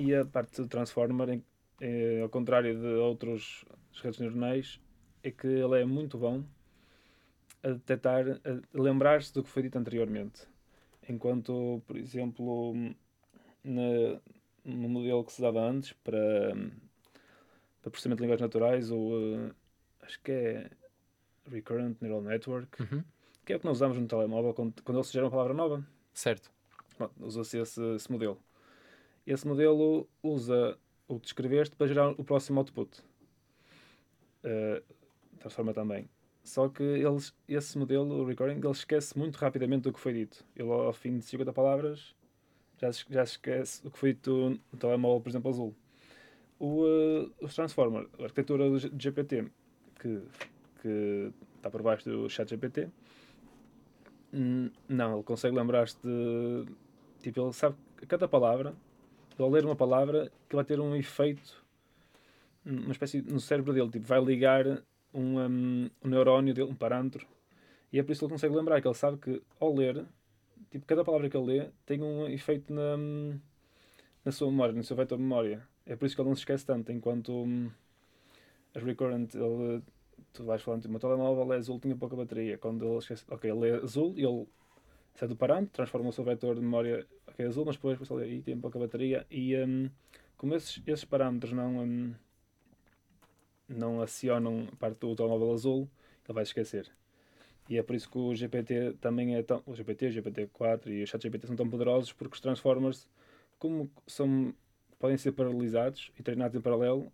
[0.00, 1.44] E a parte do Transformer, em-
[1.78, 3.66] eh, ao contrário de outros
[4.02, 4.80] redes neuronais,
[5.22, 6.42] é que ele é muito bom
[7.62, 10.48] a detectar, a lembrar-se do que foi dito anteriormente.
[11.06, 12.72] Enquanto, por exemplo,
[13.62, 14.18] na-
[14.64, 16.54] no modelo que se dava antes para,
[17.82, 19.12] para processamento de linguagens naturais, o,
[19.50, 19.52] eh,
[20.00, 20.70] acho que é
[21.46, 23.04] Recurrent Neural Network, Uhum.
[23.44, 25.86] que é o que nós usamos no telemóvel quando, quando ele sugere uma palavra nova.
[26.14, 26.50] Certo.
[27.18, 28.40] Usa-se esse, esse modelo.
[29.26, 33.00] Esse modelo usa o que descreveste para gerar o próximo output.
[34.44, 34.82] Uh,
[35.38, 36.08] transforma também.
[36.42, 40.44] Só que eles, esse modelo, o recording, ele esquece muito rapidamente do que foi dito.
[40.56, 42.14] Ele, ao fim de 50 palavras,
[42.78, 45.74] já, já esquece o que foi dito no telemóvel, por exemplo, azul.
[46.58, 49.46] O, uh, os Transformer, a arquitetura do GPT,
[49.98, 50.22] que,
[50.80, 52.88] que está por baixo do chat GPT,
[54.32, 56.66] hum, não, ele consegue lembrar-se de.
[57.22, 57.76] Tipo, ele sabe
[58.08, 58.74] cada palavra,
[59.38, 61.64] ao ler uma palavra, que vai ter um efeito,
[62.64, 64.66] uma espécie no cérebro dele, tipo, vai ligar
[65.12, 67.26] um, um, um neurónio dele, um parâmetro,
[67.92, 70.04] e é por isso que ele consegue lembrar, que ele sabe que ao ler,
[70.70, 72.96] tipo, cada palavra que ele lê tem um efeito na,
[74.24, 75.66] na sua memória, no seu vetor de memória.
[75.84, 77.70] É por isso que ele não se esquece tanto, enquanto hum,
[78.74, 79.82] as recurrent, ele,
[80.32, 82.58] tu vais falando de uma telemóvel, é azul, tinha pouca bateria.
[82.58, 84.46] Quando ele esquece, ok, ele é azul, ele
[85.14, 88.42] sai do parâmetro, transforma o seu vetor de memória ok, azul, mas depois você ali
[88.42, 89.90] tem pouca bateria e hum,
[90.36, 92.14] como esses, esses parâmetros não, hum,
[93.68, 95.88] não acionam a parte do telemóvel azul,
[96.24, 96.90] ele vai esquecer.
[97.68, 99.62] E é por isso que o GPT também é tão.
[99.64, 103.06] O GPT, o GPT-4 e o ChatGPT são tão poderosos porque os Transformers,
[103.58, 104.52] como são,
[104.98, 107.12] podem ser paralisados e treinados em paralelo,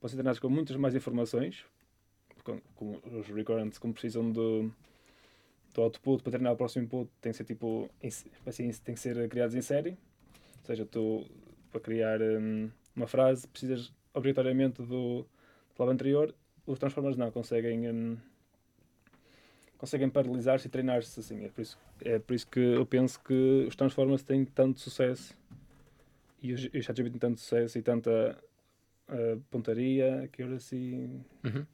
[0.00, 1.64] podem ser treinados com muitas mais informações,
[2.44, 4.72] com, com os recurrents, como precisam do,
[5.74, 7.88] do output para treinar o próximo input, tem que ser tipo.
[8.46, 9.90] assim, tem que ser criados em série.
[9.90, 11.26] Ou seja, tu
[11.70, 15.26] para criar hum, uma frase precisas obrigatoriamente do
[15.76, 16.34] palavra anterior.
[16.66, 17.90] Os Transformers não, conseguem.
[17.90, 18.16] hum,
[19.78, 21.44] conseguem paralisar-se e treinar-se assim.
[21.44, 25.36] É por, isso, é por isso que eu penso que os Transformers têm tanto sucesso
[26.40, 28.38] e os, ChatGPT têm tanto sucesso e tanta
[29.08, 31.20] ah, pontaria, accuracy.
[31.44, 31.66] Uhum.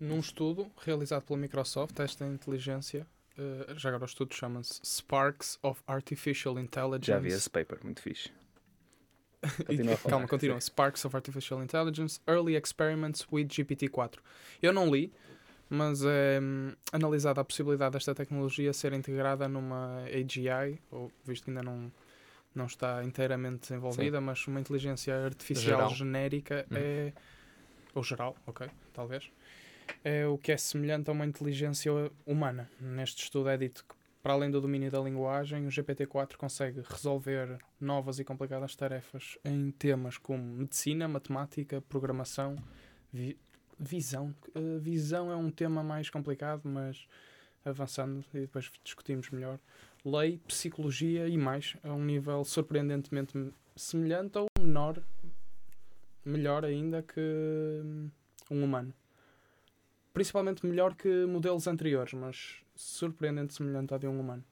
[0.00, 5.82] Num estudo realizado pela Microsoft, esta inteligência, eh, já agora o estudo chama-se Sparks of
[5.86, 7.06] Artificial Intelligence.
[7.06, 8.30] Já vi esse paper, muito fixe.
[9.66, 10.10] Continua a falar.
[10.10, 10.60] Calma, continua.
[10.60, 14.18] Sparks of Artificial Intelligence, Early Experiments with GPT-4.
[14.62, 15.12] Eu não li,
[15.68, 21.50] mas é hum, analisada a possibilidade desta tecnologia ser integrada numa AGI, ou visto que
[21.50, 21.90] ainda não,
[22.54, 25.94] não está inteiramente desenvolvida, mas uma inteligência artificial Geral.
[25.94, 26.76] genérica Uhum.
[26.76, 27.12] é.
[27.94, 29.30] Ou geral, ok, talvez.
[30.04, 31.92] É o que é semelhante a uma inteligência
[32.26, 32.70] humana.
[32.80, 37.58] Neste estudo é dito que, para além do domínio da linguagem, o GPT-4 consegue resolver
[37.80, 42.56] novas e complicadas tarefas em temas como medicina, matemática, programação,
[43.12, 43.38] vi-
[43.78, 44.34] visão.
[44.54, 47.06] Uh, visão é um tema mais complicado, mas
[47.64, 49.58] avançando e depois discutimos melhor.
[50.04, 55.02] Lei, psicologia e mais, a um nível surpreendentemente semelhante ou menor,
[56.24, 58.10] melhor ainda que hum,
[58.50, 58.94] um humano.
[60.12, 64.44] Principalmente melhor que modelos anteriores, mas surpreendente semelhante ao de um humano.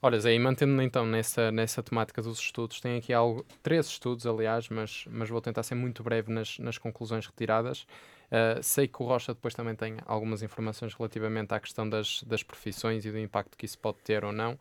[0.00, 4.26] Olha, Zé, e mantendo então nessa, nessa temática dos estudos, tem aqui algo, três estudos,
[4.26, 7.82] aliás, mas, mas vou tentar ser muito breve nas, nas conclusões retiradas.
[8.30, 12.44] Uh, sei que o Rocha depois também tem algumas informações relativamente à questão das, das
[12.44, 14.56] profissões e do impacto que isso pode ter ou não.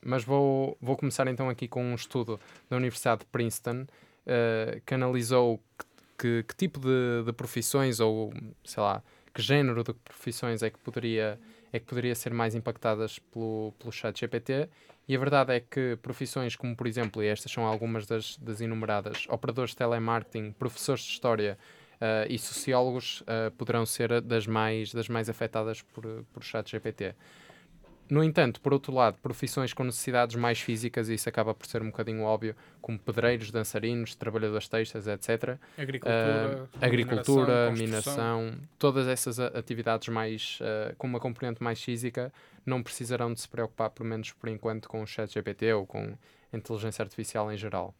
[0.00, 4.94] Mas vou, vou começar então aqui com um estudo da Universidade de Princeton uh, que
[4.94, 5.84] analisou que,
[6.24, 8.32] que, que tipo de, de profissões ou,
[8.64, 9.02] sei lá,
[9.34, 11.38] que género de profissões é que poderia
[11.70, 14.70] é que poderia ser mais impactadas pelo, pelo chat GPT
[15.06, 18.60] e a verdade é que profissões como, por exemplo, e estas são algumas das, das
[18.60, 21.58] enumeradas, operadores de telemarketing, professores de história
[21.96, 27.14] uh, e sociólogos uh, poderão ser das mais, das mais afetadas por, por chat GPT.
[28.08, 31.80] No entanto, por outro lado, profissões com necessidades mais físicas, e isso acaba por ser
[31.80, 35.58] um bocadinho óbvio, como pedreiros, dançarinos, trabalhadores textas, etc.
[35.78, 42.32] Agricultura, Uh, agricultura, minação, todas essas atividades mais uh, com uma componente mais física
[42.66, 46.16] não precisarão de se preocupar, pelo menos por enquanto, com o chat GPT ou com
[46.52, 47.94] a inteligência artificial em geral.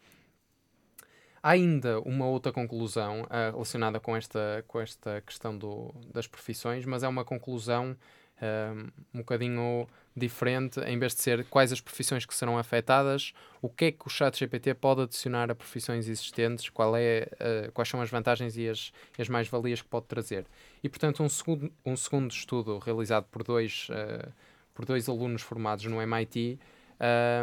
[1.42, 6.84] Há ainda uma outra conclusão uh, relacionada com esta, com esta questão do, das profissões,
[6.86, 7.96] mas é uma conclusão
[8.42, 13.86] um, bocadinho diferente, em vez de ser quais as profissões que serão afetadas, o que
[13.86, 18.00] é que o chat GPT pode adicionar a profissões existentes, qual é, uh, quais são
[18.00, 20.46] as vantagens e as, as mais-valias que pode trazer.
[20.82, 24.32] E, portanto, um segundo, um segundo estudo realizado por dois, uh,
[24.72, 26.60] por dois alunos formados no MIT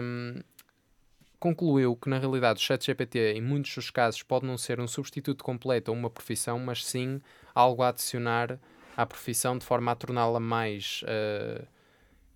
[0.02, 0.42] um,
[1.40, 5.44] concluiu que, na realidade, o ChatGPT, em muitos dos casos, pode não ser um substituto
[5.44, 7.20] completo a uma profissão, mas sim
[7.54, 8.60] algo a adicionar
[8.96, 11.04] à profissão de forma a torná-la mais.
[11.04, 11.66] Uh,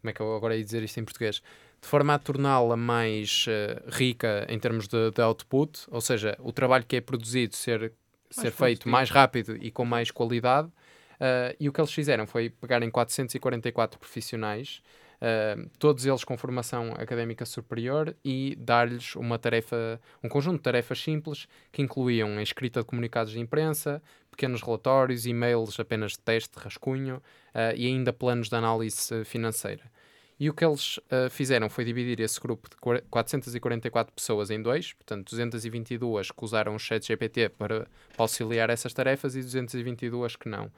[0.02, 1.42] como é que eu agora ia dizer isto em português?
[1.82, 6.52] De forma a torná-la mais uh, rica em termos de, de, output, ou seja, o
[6.52, 7.94] trabalho que é produzido ser,
[8.30, 10.68] ser feito mais rápido e com mais qualidade.
[10.68, 14.82] Uh, e o que eles fizeram foi pegarem 444 profissionais
[15.80, 21.48] todos eles com formação académica superior, e dar-lhes uma tarefa, um conjunto de tarefas simples
[21.72, 27.18] que incluíam a escrita de comunicados de imprensa, pequenos relatórios, e-mails apenas de teste, rascunho
[27.18, 29.84] uh, e ainda planos de análise financeira.
[30.38, 32.76] E o que eles uh, fizeram foi dividir esse grupo de
[33.10, 39.36] 444 pessoas em dois, portanto, 222 que usaram o chat GPT para auxiliar essas tarefas
[39.36, 40.70] e 222 que não.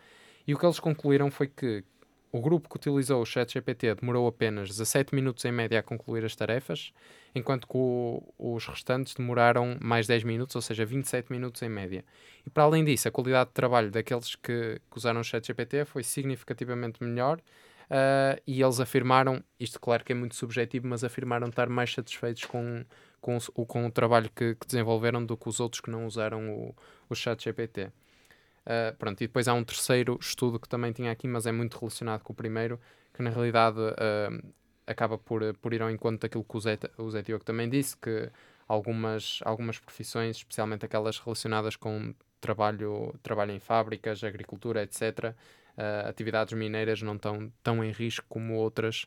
[0.45, 1.83] E o que eles concluíram foi que
[2.31, 6.35] o grupo que utilizou o ChatGPT demorou apenas 17 minutos em média a concluir as
[6.35, 6.93] tarefas,
[7.33, 12.03] enquanto que o, os restantes demoraram mais 10 minutos, ou seja, 27 minutos em média.
[12.45, 16.03] E para além disso, a qualidade de trabalho daqueles que, que usaram o ChatGPT foi
[16.03, 17.39] significativamente melhor.
[17.87, 22.43] Uh, e eles afirmaram, isto claro que é muito subjetivo, mas afirmaram estar mais satisfeitos
[22.43, 22.83] com,
[23.21, 26.49] com, o, com o trabalho que, que desenvolveram do que os outros que não usaram
[26.49, 26.75] o,
[27.09, 27.89] o ChatGPT.
[28.67, 31.79] Uh, pronto, e depois há um terceiro estudo que também tinha aqui, mas é muito
[31.79, 32.77] relacionado com o primeiro,
[33.13, 34.53] que na realidade uh,
[34.85, 37.95] acaba por, por ir ao encontro daquilo que o Zé, o Zé Diogo também disse,
[37.95, 38.29] que
[38.67, 45.35] algumas, algumas profissões, especialmente aquelas relacionadas com trabalho, trabalho em fábricas, agricultura, etc., uh,
[45.77, 49.05] ah, atividades mineiras não estão tão em risco como outras.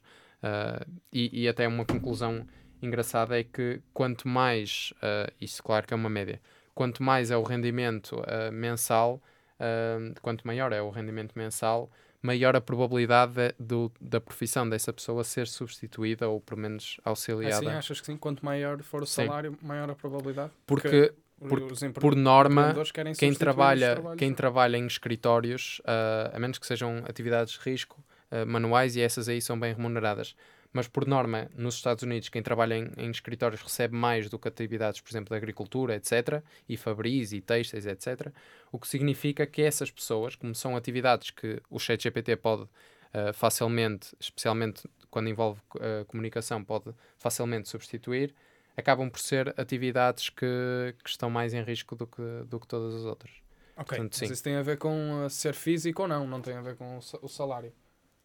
[1.13, 2.47] e, e até uma conclusão
[2.81, 4.95] engraçada é que quanto mais,
[5.41, 6.41] isso claro que é uma média,
[6.75, 9.21] quanto mais é o rendimento mensal,
[9.61, 11.91] uh, quanto maior é o rendimento mensal,
[12.23, 17.57] maior a probabilidade de, do, da profissão dessa pessoa ser substituída ou pelo menos auxiliada.
[17.57, 18.17] Assim, achas que sim?
[18.17, 19.67] Quanto maior for o salário, sim.
[19.67, 20.51] maior a probabilidade?
[20.67, 22.75] Porque, por, por norma,
[23.19, 28.47] quem trabalha, quem trabalha em escritórios, uh, a menos que sejam atividades de risco, uh,
[28.47, 30.35] manuais, e essas aí são bem remuneradas
[30.73, 34.47] mas por norma, nos Estados Unidos, quem trabalha em, em, escritórios recebe mais do que
[34.47, 38.33] atividades, por exemplo, de agricultura, etc., e fabris e têxteis, etc.,
[38.71, 44.15] o que significa que essas pessoas, como são atividades que o ChatGPT pode uh, facilmente,
[44.21, 48.33] especialmente quando envolve uh, comunicação, pode facilmente substituir,
[48.77, 52.95] acabam por ser atividades que, que estão mais em risco do que, do que todas
[52.95, 53.33] as outras.
[53.77, 56.55] Ok, Portanto, mas isso tem a ver com uh, ser físico ou não, não tem
[56.55, 57.73] a ver com o salário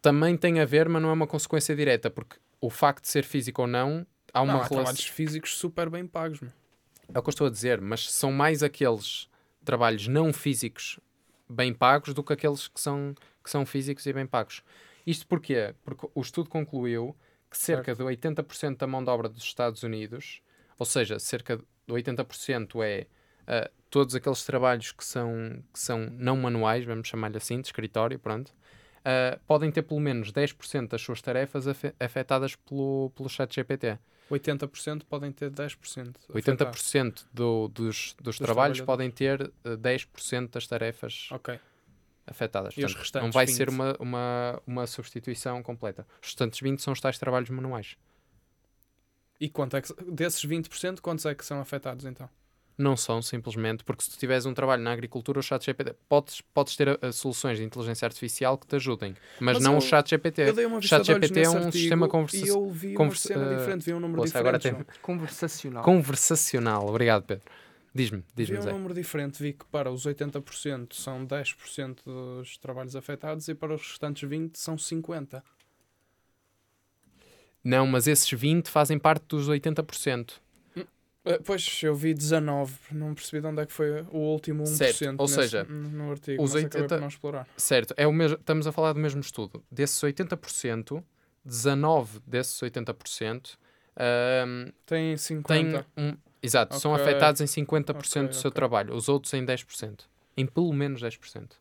[0.02, 3.24] também tem a ver, mas não é uma consequência direta, porque o facto de ser
[3.24, 4.76] físico ou não, há uma não, relação.
[4.78, 6.40] trabalhos físicos super bem pagos.
[6.40, 6.52] Meu.
[7.14, 9.28] É o que eu estou a dizer, mas são mais aqueles
[9.64, 10.98] trabalhos não físicos
[11.48, 14.62] bem pagos do que aqueles que são, que são físicos e bem pagos.
[15.06, 15.74] Isto porquê?
[15.84, 17.16] Porque o estudo concluiu
[17.50, 18.08] que cerca certo.
[18.08, 20.42] de 80% da mão de obra dos Estados Unidos,
[20.78, 23.06] ou seja, cerca de 80% é
[23.42, 28.18] uh, todos aqueles trabalhos que são, que são não manuais, vamos chamar-lhe assim, de escritório,
[28.18, 28.52] pronto,
[29.06, 31.66] uh, podem ter pelo menos 10% das suas tarefas
[32.00, 33.98] afetadas pelo, pelo chat GPT.
[34.30, 36.14] 80% podem ter 10%.
[36.32, 41.60] 80% do, dos, dos, dos trabalhos podem ter uh, eh, 10% das tarefas okay.
[42.26, 42.74] afetadas.
[42.74, 43.56] Portanto, não vai 20?
[43.56, 46.04] ser uma, uma, uma substituição completa.
[46.20, 47.96] Os restantes 20% são os tais trabalhos manuais.
[49.38, 52.28] E quanto é que, desses 20%, quantos é que são afetados então?
[52.78, 56.42] Não são, simplesmente, porque se tu tiveres um trabalho na agricultura, o chat GPT, podes,
[56.52, 59.80] podes ter uh, soluções de inteligência artificial que te ajudem, mas, mas não eu, o
[59.80, 60.50] chat GPT.
[60.50, 62.64] O chat GPT é um sistema conversacional.
[62.64, 64.46] E eu vi uma conversa cena uh, diferente, vi um número diferente.
[64.46, 64.76] Agora tem...
[65.00, 65.82] Conversacional.
[65.82, 67.44] Conversacional, obrigado Pedro.
[67.94, 68.58] Diz-me, diz-me.
[68.58, 73.54] Vi um número diferente, vi que para os 80% são 10% dos trabalhos afetados e
[73.54, 75.42] para os restantes 20% são 50%.
[77.64, 80.34] Não, mas esses 20 fazem parte dos 80%.
[81.26, 84.66] Uh, pois, eu vi 19, não percebi de onde é que foi o último 1%
[84.66, 85.04] certo.
[85.18, 87.00] Ou nesse, seja, no artigo, os 80...
[87.00, 87.48] não explorar.
[87.56, 89.60] Certo, é o mesmo, estamos a falar do mesmo estudo.
[89.68, 91.02] Desses 80%,
[91.44, 93.56] 19 desses 80%
[93.96, 95.44] um, tem 50%.
[95.44, 96.80] Tem um, exato, okay.
[96.80, 98.50] são afetados em 50% okay, do seu okay.
[98.52, 100.00] trabalho, os outros em 10%.
[100.36, 101.52] Em pelo menos 10%.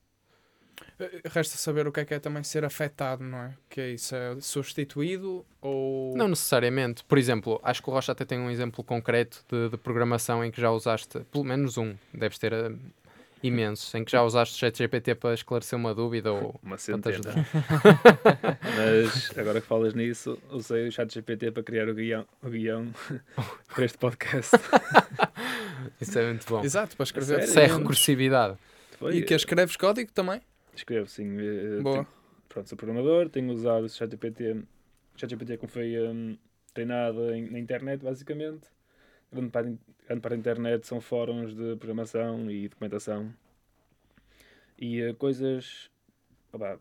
[1.25, 3.53] Resta saber o que é que é também ser afetado, não é?
[3.69, 4.15] Que é isso?
[4.15, 6.15] É substituído ou.
[6.15, 7.03] Não necessariamente.
[7.03, 10.51] Por exemplo, acho que o Rocha até tem um exemplo concreto de, de programação em
[10.51, 12.77] que já usaste, pelo menos um, deves ter uh,
[13.43, 17.19] imensos, em que já usaste o ChatGPT para esclarecer uma dúvida ou uma centena.
[18.77, 22.87] Mas agora que falas nisso, usei o ChatGPT para criar o guião, o guião
[23.73, 24.55] para este podcast.
[25.99, 26.63] Isso é muito bom.
[26.63, 27.43] Exato, para escrever.
[27.43, 28.57] Isso é recursividade.
[28.97, 29.17] Foi.
[29.17, 30.41] E que escreves código também?
[30.75, 31.37] Escrevo, sim.
[31.81, 31.95] Boa.
[31.95, 32.07] Tenho,
[32.49, 34.63] pronto, sou programador, tenho usado o ChatGPT,
[35.15, 36.37] ChatGPT como foi um,
[36.73, 38.67] treinado na internet, basicamente.
[39.31, 43.33] grande parte, grande parte da internet são fóruns de programação e documentação.
[44.77, 45.89] E eh, coisas.
[46.51, 46.77] opá,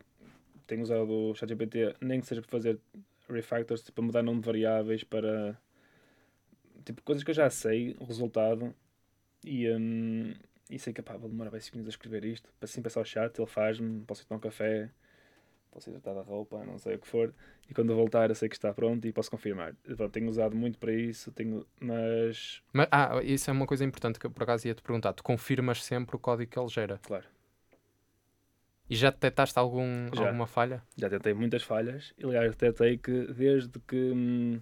[0.67, 2.79] tenho usado o ChatGPT, nem que seja para fazer
[3.29, 5.57] refactors, tipo, para mudar nome de variáveis para.
[6.83, 8.75] Tipo, coisas que eu já sei, o resultado.
[9.43, 10.33] E, hum,
[10.69, 12.49] e sei que pá, vou demorar bem 5 minutos a escrever isto.
[12.59, 14.89] Para assim passar ao chat, ele faz-me, posso ir tomar um café,
[15.71, 17.33] posso ir tratar da roupa, não sei o que for.
[17.69, 19.75] E quando eu voltar, eu sei que está pronto e posso confirmar.
[19.83, 22.61] Pronto, tenho usado muito para isso, tenho, mas.
[22.73, 25.13] Mas, ah, isso é uma coisa importante que eu por acaso ia te perguntar.
[25.13, 26.99] Tu confirmas sempre o código que ele gera.
[27.03, 27.25] Claro.
[28.87, 30.27] E já detectaste algum, Já.
[30.27, 30.83] alguma falha?
[30.95, 32.13] Já tentei muitas falhas.
[32.17, 33.95] E, aliás, tentei que desde que.
[33.95, 34.59] hum,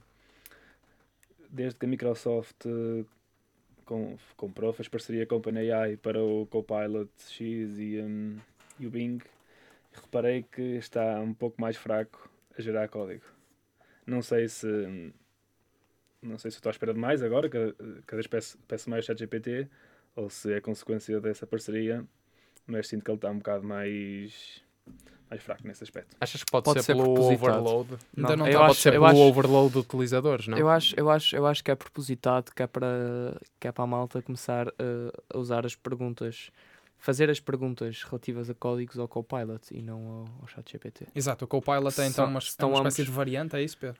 [1.49, 2.65] Desde que a Microsoft
[3.85, 8.37] com, comprou, fez parceria com a OpenAI para o Copilot X e, hum,
[8.79, 9.19] e o Bing,
[9.93, 13.25] reparei que está um pouco mais fraco a gerar código.
[14.05, 14.67] Não sei se.
[14.67, 15.11] hum,
[16.21, 19.05] Não sei se estou à espera de mais agora, cada, cada vez peço, peço mais
[19.05, 19.67] ChatGPT,
[20.15, 22.05] ou se é consequência dessa parceria,
[22.67, 24.63] mas sinto que ele está um bocado mais,
[25.33, 26.15] mais fraco nesse aspecto.
[26.19, 27.59] Achas que pode, Pode ser, ser pelo propositado.
[27.61, 27.97] overload?
[28.15, 30.57] Ainda não eu tá- pode acho- ser eu pelo acho- overload de utilizadores, não?
[30.57, 32.87] Eu acho, eu, acho, eu acho que é propositado, que é para,
[33.59, 34.73] que é para a malta começar a,
[35.33, 36.51] a usar as perguntas,
[36.97, 41.07] fazer as perguntas relativas a códigos ao Copilot e não ao, ao ChatGPT.
[41.13, 43.77] Exato, o Copilot é então São- uma, é uma espécie ambos- de variante, é isso,
[43.77, 43.99] Pedro?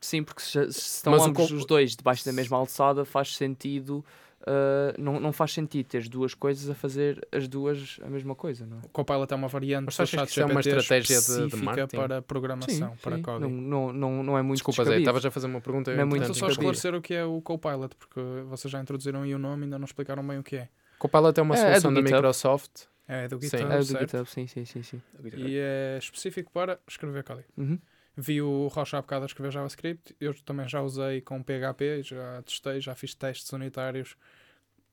[0.00, 3.36] Sim, porque se, se estão Mas ambos co- os dois debaixo da mesma alçada, faz
[3.36, 4.02] sentido.
[4.46, 8.66] Ah, não, não faz sentido ter duas coisas a fazer as duas a mesma coisa,
[8.66, 8.80] não é?
[8.84, 11.64] O Copilot é uma variante Mas achas que isso é uma estratégia de- de específica
[11.64, 11.96] marketing?
[11.96, 13.22] para programação, para sim.
[13.22, 13.50] código.
[13.50, 15.02] Não, não, não, é muito Desculpa, Zé, descabido.
[15.02, 15.94] estavas a fazer uma pergunta.
[15.94, 19.34] Não é muito só esclarecer o que é o Copilot, porque vocês já introduziram aí
[19.34, 20.68] o nome e ainda não explicaram bem o que é.
[20.98, 22.10] Copilot é uma É, é solução do da.
[22.10, 22.82] Microsoft.
[23.08, 23.48] É do Sim.
[23.48, 24.00] GitHub, É do certo?
[24.02, 25.02] GitHub, sim, sim, sim, sim.
[25.34, 27.48] E é específico para escrever código.
[27.56, 27.78] Uhum.
[28.22, 32.42] Vi o Rocha há bocado a escrever JavaScript, eu também já usei com PHP, já
[32.42, 34.14] testei, já fiz testes unitários,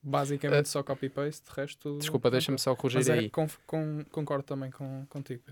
[0.02, 1.98] basicamente só copy-paste, de resto...
[1.98, 3.30] Desculpa, deixa-me só corrigir Mas é, aí.
[3.30, 3.50] con-
[4.12, 5.44] concordo também com, contigo.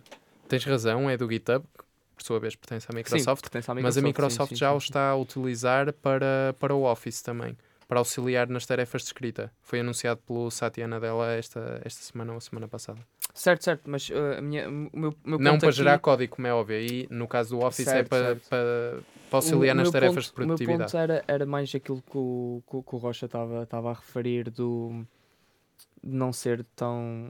[0.47, 1.83] Tens razão, é do GitHub, que
[2.15, 3.41] por sua vez pertence à Sim, Microsoft.
[3.41, 4.85] pertence à Mas a sim, Microsoft sim, já sim, o sim.
[4.85, 7.57] está a utilizar para, para o Office também,
[7.89, 9.51] para auxiliar nas tarefas de escrita.
[9.61, 13.01] Foi anunciado pelo Satya Nadella esta, esta semana ou a semana passada.
[13.35, 16.35] Certo, certo, mas uh, a minha, o meu, o meu Não para aqui- gerar código,
[16.37, 16.77] como é óbvio.
[16.77, 18.49] Aí, no caso do Office, é Certo, para, certo.
[18.49, 20.73] para, para auxiliar o nas tarefas ponto- de produtividade.
[20.73, 23.63] O meu ponto era, era mais aquilo que o, que, o- que o Rocha estava
[23.63, 25.05] estava a referir do
[26.01, 27.29] de não ser tão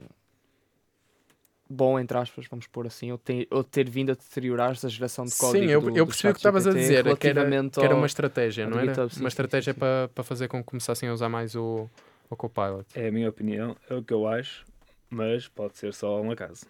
[1.68, 5.24] bom, entre aspas, vamos pôr assim, ou ter, ou ter vindo a deteriorar-se a geração
[5.24, 7.80] de código Sim, eu, do, eu percebi o que estavas a dizer, que era, que
[7.80, 8.92] era uma estratégia, não era?
[8.92, 9.80] GitHub, sim, uma sim, estratégia sim, sim.
[9.80, 11.90] Para, para fazer com que começassem a usar mais o,
[12.30, 12.86] o Copilot.
[12.94, 14.64] É a minha opinião, é o que eu acho,
[15.16, 16.66] mas pode ser só um acaso.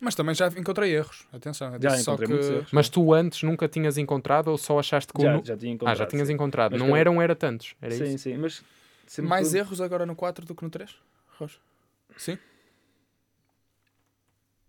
[0.00, 1.72] Mas também já encontrei erros, atenção.
[1.80, 2.32] Já só encontrei que...
[2.34, 2.72] muitos erros.
[2.72, 5.22] Mas tu antes nunca tinhas encontrado ou só achaste que.
[5.22, 5.96] Já, nu- já tinha Ah, encontrado.
[5.98, 6.34] já tinhas sim.
[6.34, 6.72] encontrado.
[6.72, 7.74] Mas não que eram, era tantos.
[7.80, 8.18] Era sim, isso?
[8.18, 8.62] sim, mas
[9.22, 10.94] Mais foi- erros agora no 4 do que no 3?
[11.38, 11.58] Rocha?
[12.16, 12.38] Sim?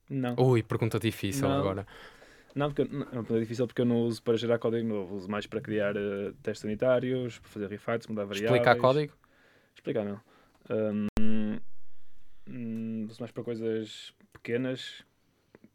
[0.10, 0.36] Não.
[0.40, 1.60] Ui, pergunta difícil Não.
[1.60, 1.86] agora.
[2.56, 5.16] Não, porque não, é uma pergunta difícil porque eu não uso para gerar código novo,
[5.16, 8.60] uso mais para criar eh, testes unitários, para fazer refacts, mudar variáveis.
[8.62, 9.14] Explicar código?
[9.76, 10.20] Explicar não.
[10.72, 11.08] Hum,
[13.20, 15.04] uso mais para coisas pequenas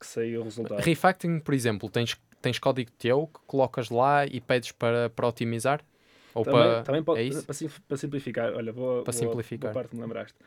[0.00, 0.82] que sei o resultado.
[0.82, 5.84] Refactoring, por exemplo, tens, tens código teu que colocas lá e pedes para, para otimizar?
[6.34, 6.82] Ou também, para...
[6.82, 7.46] também pode, é isso?
[7.46, 7.54] para,
[7.86, 9.72] para simplificar, olha, vou, Para vou- simplificar.
[9.72, 10.38] boa parte me lembraste.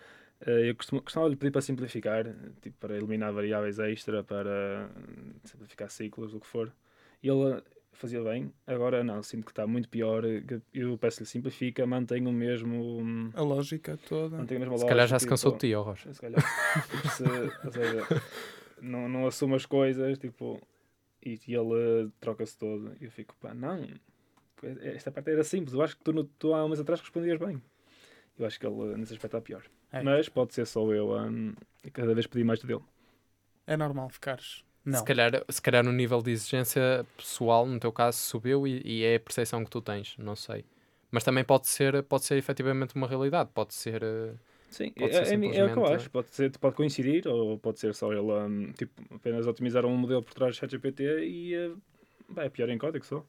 [0.41, 2.25] Eh, eu costumo, costumava lhe pedir para simplificar,
[2.61, 6.71] tipo, para eliminar variáveis extra, para hum, simplificar ciclos, o que for.
[7.23, 7.61] E ele
[7.97, 10.23] fazia bem, agora não, sinto que está muito pior.
[10.73, 12.99] Eu peço-lhe simplifica, mantém o mesmo.
[12.99, 14.37] hum, A lógica toda.
[14.37, 16.13] Mantém a mesma Se calhar já lógica, se cansou tipo, de ti, ó Rocha.
[16.13, 16.41] Se calhar.
[16.89, 17.23] Tipo, se-
[17.65, 18.07] ou seja,
[18.81, 20.61] não, não assumo as coisas, tipo,
[21.25, 22.93] e, e ele troca-se todo.
[23.01, 23.87] E eu fico, pá, não.
[24.81, 25.73] Esta parte era simples.
[25.73, 27.61] Eu acho que tu, no- tu há um mês atrás respondias bem.
[28.39, 29.63] Eu acho que ele nesse aspecto está pior.
[29.91, 30.01] É.
[30.03, 32.81] Mas pode ser só eu hum, e cada vez pedir mais dele.
[33.65, 34.63] É normal ficares.
[34.89, 34.99] Não.
[34.99, 39.03] Se calhar, se calhar o nível de exigência pessoal, no teu caso, subiu e, e
[39.03, 40.63] é a percepção que tu tens, não sei.
[41.11, 44.01] Mas também pode ser, pode ser efetivamente uma realidade, pode ser...
[44.01, 44.33] eh,
[44.69, 46.09] Sim, Pode é, ser é, é o que eu simplesmente- acho.
[46.09, 50.23] Pode, ser, pode coincidir ou pode ser só ele hum, tipo, apenas otimizar um modelo
[50.23, 51.71] por trás do ChatGPT e eh,
[52.37, 53.25] é pior em código só.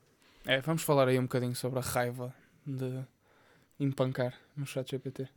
[0.47, 2.33] É, vamos falar aí um bocadinho sobre a raiva
[2.65, 3.05] de
[3.81, 5.29] empancar no chat GPT.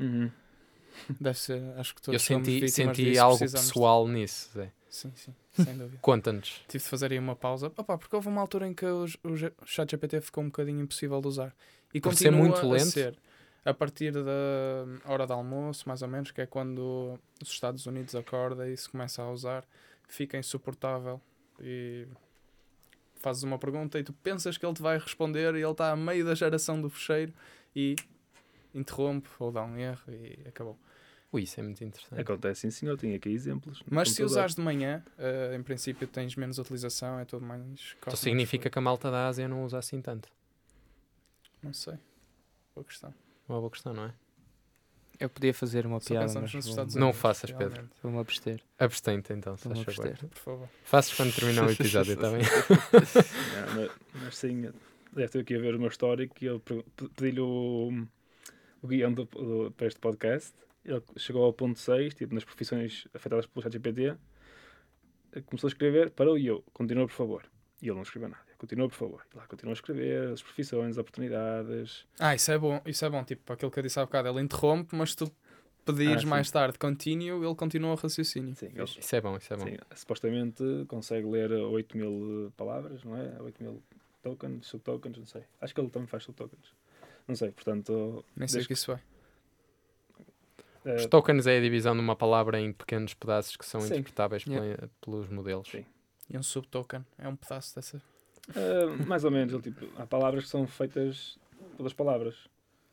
[1.20, 4.72] Deve ser, acho que todos eu senti, senti algo precisamos de- pessoal nisso, Zé.
[4.92, 5.98] Sim, sim, sem dúvida.
[6.02, 6.62] Conta-nos.
[6.68, 7.72] Tive de fazer aí uma pausa.
[7.78, 11.22] Opa, porque houve uma altura em que o, o chat GPT ficou um bocadinho impossível
[11.22, 11.56] de usar.
[11.94, 12.88] E Por continua muito a lento?
[12.90, 13.18] ser.
[13.64, 18.16] A partir da hora de almoço, mais ou menos, que é quando os Estados Unidos
[18.16, 19.64] acorda e se começa a usar,
[20.10, 21.22] fica insuportável.
[21.62, 22.06] E
[23.16, 25.96] fazes uma pergunta e tu pensas que ele te vai responder e ele está a
[25.96, 27.34] meio da geração do fecheiro
[27.74, 27.96] e
[28.76, 30.78] interrompe ou dá um erro e acabou.
[31.34, 32.20] Ui, isso é muito interessante.
[32.20, 32.98] Acontece sim, senhor.
[32.98, 33.82] Tenho aqui exemplos.
[33.90, 37.96] Mas se usares de manhã, eh, em princípio tens menos utilização, é tudo mais.
[38.02, 40.28] Então significa que a malta da Ásia não usa assim tanto.
[41.64, 41.94] Não sei.
[42.76, 43.14] Boa questão.
[43.48, 44.14] Uma boa questão, não é?
[45.20, 47.22] Eu podia fazer uma Só piada, mas nos vou- Estados Não Unidos.
[47.22, 47.88] faças, Pedro.
[48.02, 48.60] vou-me abster.
[48.80, 50.18] Abstente então, se abster.
[50.28, 50.70] Por favor.
[50.84, 52.42] Fazes quando terminar o episódio, está bem?
[52.42, 53.92] Não, mas,
[54.24, 54.72] mas sim,
[55.14, 58.06] deve ter aqui a ver o meu histórico e eu pedi-lhe o,
[58.82, 60.54] o guião do- do- para este podcast.
[60.84, 64.16] Ele chegou ao ponto 6, tipo, nas profissões afetadas pelo ChatGPT.
[65.46, 67.44] Começou a escrever, parou e eu, continua por favor.
[67.82, 68.44] E ele não escreveu nada.
[68.58, 69.26] Continua por favor.
[69.34, 72.06] E lá continua a escrever, as profissões, as oportunidades.
[72.20, 72.82] Ah, isso é bom.
[72.86, 73.24] Isso é bom.
[73.24, 75.32] Tipo, aquilo que eu disse há bocado, ele interrompe, mas tu
[75.86, 78.56] pedires Ah, mais tarde continue, ele continua o raciocínio.
[78.56, 79.66] Sim, ele, Isso é bom, isso é bom.
[79.66, 83.42] sim, supostamente consegue ler 8 mil palavras, não é?
[83.42, 83.82] 8 mil
[84.22, 85.44] tokens, subtokens, não sei.
[85.60, 86.74] Acho que ele também faz subtokens.
[87.28, 88.24] Não sei, portanto.
[88.36, 89.00] Nem sei o que isso é.
[90.86, 93.88] Eh, Os tokens é a divisão de uma palavra em pequenos pedaços que são Sim.
[93.94, 94.76] interpretáveis Yeah.
[94.78, 95.68] pela- pelos modelos.
[95.70, 95.86] Sim.
[96.30, 98.02] E um subtoken é um pedaço dessa.
[98.50, 101.38] Uh, mais ou menos, ele, tipo, há palavras que são feitas
[101.78, 102.36] pelas palavras.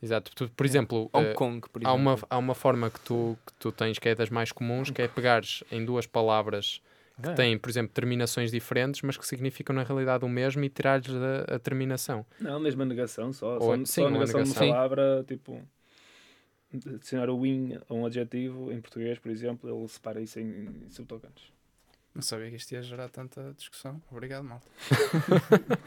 [0.03, 0.30] Exato.
[0.34, 1.97] Tu, por exemplo, Hong eh, Kong, por há, exemplo.
[2.01, 5.03] uma, há uma forma que tu, que tu tens que é das mais comuns, que
[5.03, 6.80] é pegares em duas palavras
[7.20, 10.68] que Ah, têm, por exemplo, terminações diferentes, mas que significam na realidade o mesmo e
[10.68, 12.24] tirares a, a terminação.
[12.41, 14.66] Não, mesmo a negação, só, Ou só, a- só sim, a a negação de negação.
[14.68, 15.61] uma palavra, tipo,
[16.74, 20.90] adicionar o in a um adjetivo em português, por exemplo, ele separa isso em, em
[20.90, 21.52] subtokens.
[22.14, 24.02] Não sabia que isto ia gerar tanta discussão.
[24.10, 24.66] Obrigado, malta.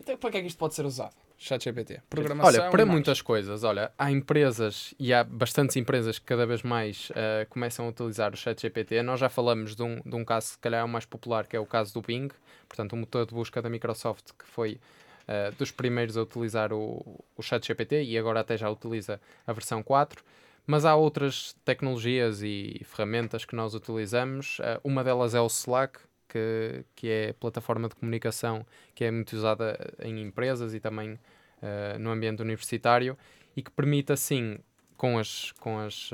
[0.00, 1.14] então, para que é que isto pode ser usado?
[1.36, 2.00] ChatGPT.
[2.08, 2.62] Programação.
[2.62, 2.94] Olha, para mais.
[2.94, 7.86] muitas coisas, olha, há empresas e há bastantes empresas que cada vez mais eh, começam
[7.86, 9.02] a utilizar o ChatGPT.
[9.02, 11.60] Nós já falamos de um, de um caso, se calhar, o mais popular, que é
[11.60, 12.28] o caso do Bing,
[12.68, 14.80] portanto, o motor de busca da Microsoft, que foi
[15.26, 19.82] eh, dos primeiros a utilizar o, o ChatGPT e agora até já utiliza a versão
[19.82, 20.22] 4.
[20.66, 24.58] Mas há outras tecnologias e ferramentas que nós utilizamos.
[24.60, 25.98] Eh, uma delas é o Slack,
[26.28, 31.18] que, que é plataforma de comunicação que é muito usada em empresas e também
[31.62, 33.16] eh, no ambiente universitário
[33.56, 34.58] e que permite assim,
[34.96, 36.10] com as, com as,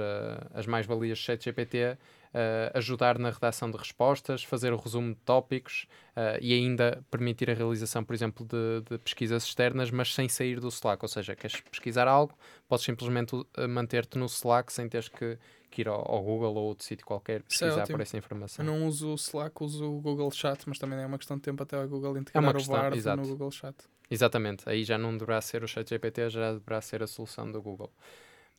[0.53, 1.97] as mais-valias do ChatGPT,
[2.33, 7.51] eh, ajudar na redação de respostas, fazer o resumo de tópicos eh, e ainda permitir
[7.51, 11.05] a realização, por exemplo, de, de pesquisas externas, mas sem sair do Slack.
[11.05, 12.33] Ou seja, queres pesquisar algo,
[12.69, 15.37] podes simplesmente uh, manter-te no Slack sem teres que,
[15.71, 17.97] que ir ao, ao Google ou outro sítio qualquer é pesquisar ótimo.
[17.97, 18.65] por essa Eu informação.
[18.65, 21.63] não uso o Slack, uso o Google Chat, mas também é uma questão de tempo
[21.63, 23.23] até a Google integrar uma o questão, Bard exato.
[23.23, 23.77] no Google Chat.
[24.09, 27.93] Exatamente, aí já não deverá ser o ChatGPT, já deverá ser a solução do Google.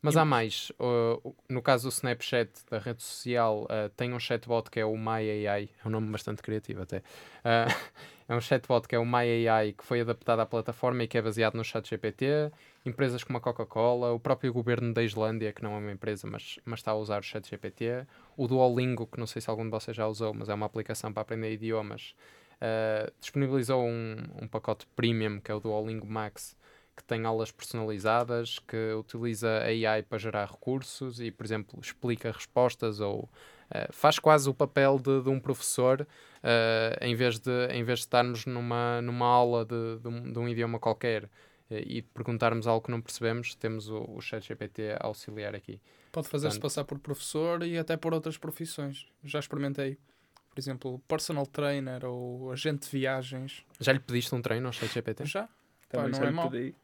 [0.02, 0.72] Mas há mais.
[0.80, 4.97] uh, no caso do Snapchat, da rede social, uh, tem um chatbot que é o
[4.97, 6.97] MyAI, é um nome bastante criativo até.
[6.97, 7.72] Uh,
[8.28, 11.22] é um chatbot que é o MyAI, que foi adaptado à plataforma e que é
[11.22, 12.52] baseado no ChatGPT.
[12.84, 16.58] Empresas como a Coca-Cola, o próprio governo da Islândia, que não é uma empresa, mas,
[16.66, 18.08] mas está a usar o ChatGPT.
[18.36, 21.14] O Duolingo, que não sei se algum de vocês já usou, mas é uma aplicação
[21.14, 22.16] para aprender idiomas.
[22.62, 26.56] uh, disponibilizou um, um pacote premium, que é o Duolingo Max,
[27.02, 32.99] que tem aulas personalizadas, que utiliza AI para gerar recursos e, por exemplo, explica respostas
[32.99, 33.30] ou
[33.70, 36.08] eh, faz quase o papel de, de um professor
[36.43, 40.39] eh, em, vez de, em vez de estarmos numa, numa aula de, de, um, de
[40.39, 41.30] um idioma qualquer
[41.70, 45.82] eh, e perguntarmos algo que não percebemos, temos o, o ChatGPT a auxiliar aqui.
[46.12, 49.08] Pode fazer-se Portanto- passar por professor e até por outras profissões.
[49.24, 49.97] Já experimentei.
[50.49, 53.64] Por exemplo, personal trainer ou agente de viagens.
[53.80, 55.26] Já lhe pediste um treino ao ChatGPT?
[55.26, 55.47] Já
[55.88, 56.49] Também não já é mau.
[56.52, 56.76] pedi.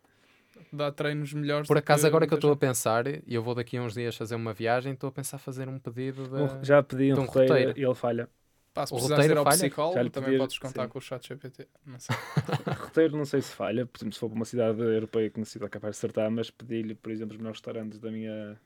[0.71, 1.67] Dá treinos melhores.
[1.67, 4.15] Por acaso, agora que eu estou a pensar, e eu vou daqui a uns dias
[4.15, 6.35] fazer uma viagem, estou a pensar fazer um pedido de...
[6.35, 7.79] Um- já pedi um de um roteiro, roteiro.
[7.79, 8.29] e ele falha.
[8.73, 9.57] Pá, se o precisares ir roteiro ao falha?
[9.57, 10.89] Já psicólogo, lhe também podes contar sim.
[10.89, 11.67] com o chat GPT.
[11.85, 12.15] Não sei.
[12.77, 15.67] roteiro não sei se falha, por exemplo, se for para uma cidade europeia que necessita
[15.67, 18.59] capaz de acertar, mas pedi-lhe, por exemplo, os melhores restaurantes da minha, da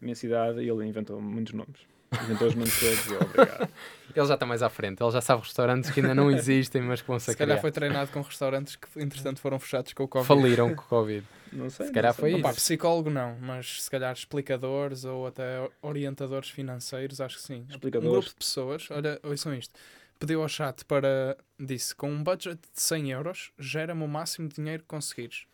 [0.00, 1.80] minha cidade e ele inventou muitos nomes.
[2.12, 3.68] Inventou os todos, eu, obrigado.
[4.14, 7.02] Ele já está mais à frente, ele já sabe restaurantes que ainda não existem, mas
[7.02, 7.60] que vão Se ser calhar criar.
[7.60, 10.28] foi treinado com restaurantes que, entretanto, foram fechados com o Covid.
[10.28, 11.26] Faliram com o Covid.
[11.52, 11.86] Não sei.
[11.86, 12.20] Se calhar sei.
[12.30, 12.60] foi Opa, isso.
[12.60, 17.66] psicólogo não, mas se calhar explicadores ou até orientadores financeiros, acho que sim.
[17.68, 18.12] Um Explicadores.
[18.12, 19.74] grupo de pessoas, olha, ouçam isto,
[20.20, 24.54] pediu ao chat para, disse, com um budget de 100 euros, gera-me o máximo de
[24.54, 25.44] dinheiro que conseguires.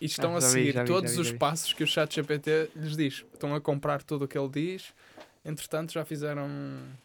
[0.00, 1.38] E estão Ah, a já vi, seguir já vi, todos já vi, os já vi.
[1.38, 3.24] passos que o chat GPT lhes diz.
[3.32, 4.92] Estão a comprar tudo o que ele diz.
[5.48, 6.46] Entretanto, já fizeram,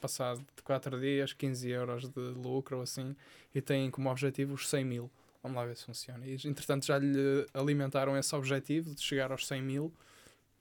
[0.02, 3.16] passado de 4 dias, 15 euros de lucro ou assim,
[3.56, 5.10] e têm como objetivo os 100 mil.
[5.42, 6.26] Vamos lá ver se funciona.
[6.26, 9.94] E, entretanto, já lhe alimentaram esse objetivo de chegar aos 100 mil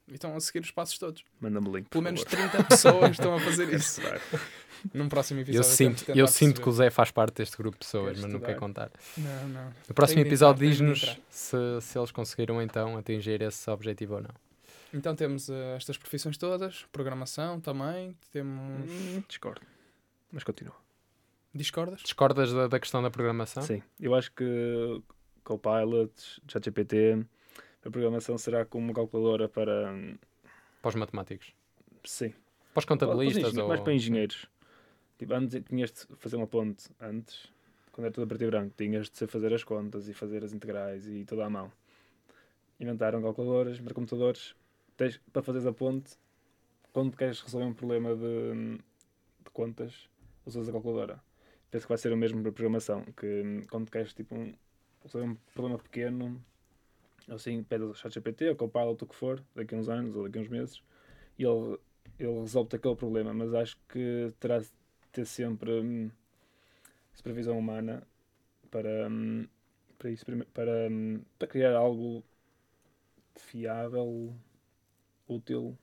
[0.07, 1.25] E estão a seguir os passos todos.
[1.41, 1.89] Manda-me o link.
[1.89, 2.51] Pelo menos favor.
[2.51, 4.01] 30 pessoas estão a fazer isso.
[4.95, 5.59] Num próximo episódio.
[5.61, 6.73] Eu sinto, eu sinto que o.
[6.73, 8.91] Zé faz parte deste grupo de pessoas, mas não quer contar.
[9.17, 9.75] Não, não.
[9.89, 14.52] No próximo episódio diz-nos se, se eles conseguiram então atingir esse objetivo ou não.
[14.93, 18.91] Então temos eh, estas profissões todas, programação também, temos.
[18.91, 19.63] Hum, Discordo.
[20.31, 20.75] Mas continua.
[21.55, 22.01] Discordas?
[22.03, 23.63] Discordas da, da questão da programação?
[23.63, 25.03] Sim, eu acho que
[25.45, 26.13] Copilot,
[26.49, 27.25] ChatGPT,
[27.85, 29.93] a programação será como uma calculadora para.
[29.93, 30.17] hum,
[30.81, 31.53] Para os matemáticos?
[32.05, 32.33] Sim.
[32.73, 33.43] Para os contabilistas?
[33.43, 33.69] Para os engen- ou...
[33.69, 34.47] Mais para engenheiros.
[35.19, 36.89] Tipo, antes tinhas de fazer uma ponte.
[37.01, 37.49] Antes,
[37.93, 40.53] quando era tudo a preto e branco, tinhas de fazer as contas e fazer as
[40.53, 41.71] integrais e tudo à mão.
[42.81, 44.55] Inventaram calculadoras computadores.
[44.97, 46.13] Tens, para fazeres a ponte,
[46.93, 48.79] quando queres resolver um problema de,
[49.45, 50.09] de contas,
[50.45, 51.23] usas a calculadora.
[51.71, 53.05] Penso que vai ser o mesmo para programação.
[53.17, 54.55] Que hum, quando queres tipo, um,
[55.03, 56.45] resolver um problema pequeno,
[57.29, 60.39] assim, pedes ao ChatGPT ou Copilot, o que for, daqui a uns anos ou daqui
[60.39, 60.83] a uns meses,
[61.39, 61.79] e ele
[62.19, 64.69] ele resolve aquele problema, mas acho que terá de
[65.11, 66.11] ter sempre hum,
[67.13, 68.07] supervisão humana
[68.71, 69.47] para, hum,
[69.99, 70.11] para,
[70.53, 72.23] para, hum, para criar algo
[73.35, 74.35] fiável,
[75.37, 75.77] útil.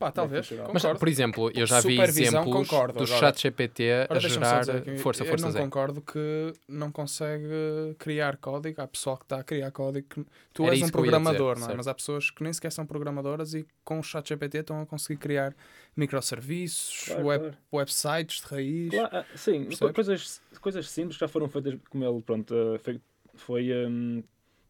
[0.00, 0.50] Pá, talvez.
[0.72, 3.00] Mas, por exemplo, eu já vi exemplos concordo.
[3.00, 4.64] do chat GPT a gerar...
[4.82, 8.80] que Força, eu força, não concordo que não consegue criar código.
[8.80, 10.06] Há pessoal que está a criar código.
[10.08, 10.24] Que...
[10.54, 11.74] Tu Era és um ia dizer, programador, não é?
[11.76, 14.86] Mas há pessoas que nem sequer são programadoras e com o chat GPT estão a
[14.86, 15.54] conseguir criar
[15.94, 17.56] microserviços, Claro, web- claro.
[17.70, 18.90] websites de raiz.
[18.90, 19.94] Claro, ah, sim, Percebes?
[19.94, 22.98] coisas, coisas simples que já foram feitas como ele pronto, ah, foi,
[23.34, 24.22] foi hum,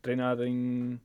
[0.02, 1.00] treinado em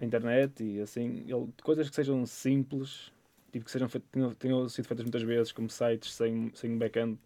[0.00, 3.12] na internet e assim, ele, coisas que sejam simples,
[3.52, 7.18] tipo que sejam tenham, tenham sido feitas muitas vezes, como sites sem, sem um backend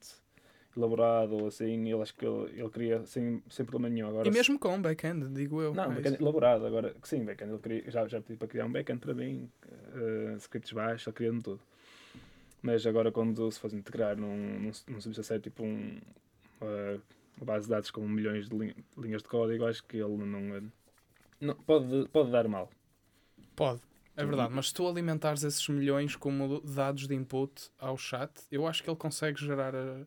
[0.76, 4.08] elaborado ou assim, ele acho que ele, ele cria sem, sem problema nenhum.
[4.08, 5.74] Agora, E mesmo com back-end, digo eu.
[5.74, 8.64] Não, é backend elaborado, agora que sim, backend, ele cria, já, já pedi para criar
[8.64, 9.50] um backend para mim,
[9.94, 11.60] eh, scripts baixos, ele cria-me tudo.
[12.62, 16.00] Mas agora quando se faz integrar num, num, num serviço a sério, tipo um,
[16.60, 17.02] uma,
[17.36, 20.54] uma base de dados com milhões de lin- linhas de código, acho que ele não,
[20.56, 20.62] eh,
[21.42, 22.70] não pode, pode dar mal.
[23.56, 23.80] Pode.
[24.16, 28.66] É verdade, mas se tu alimentares esses milhões como dados de input ao chat, eu
[28.66, 30.04] acho que ele consegue gerar eh,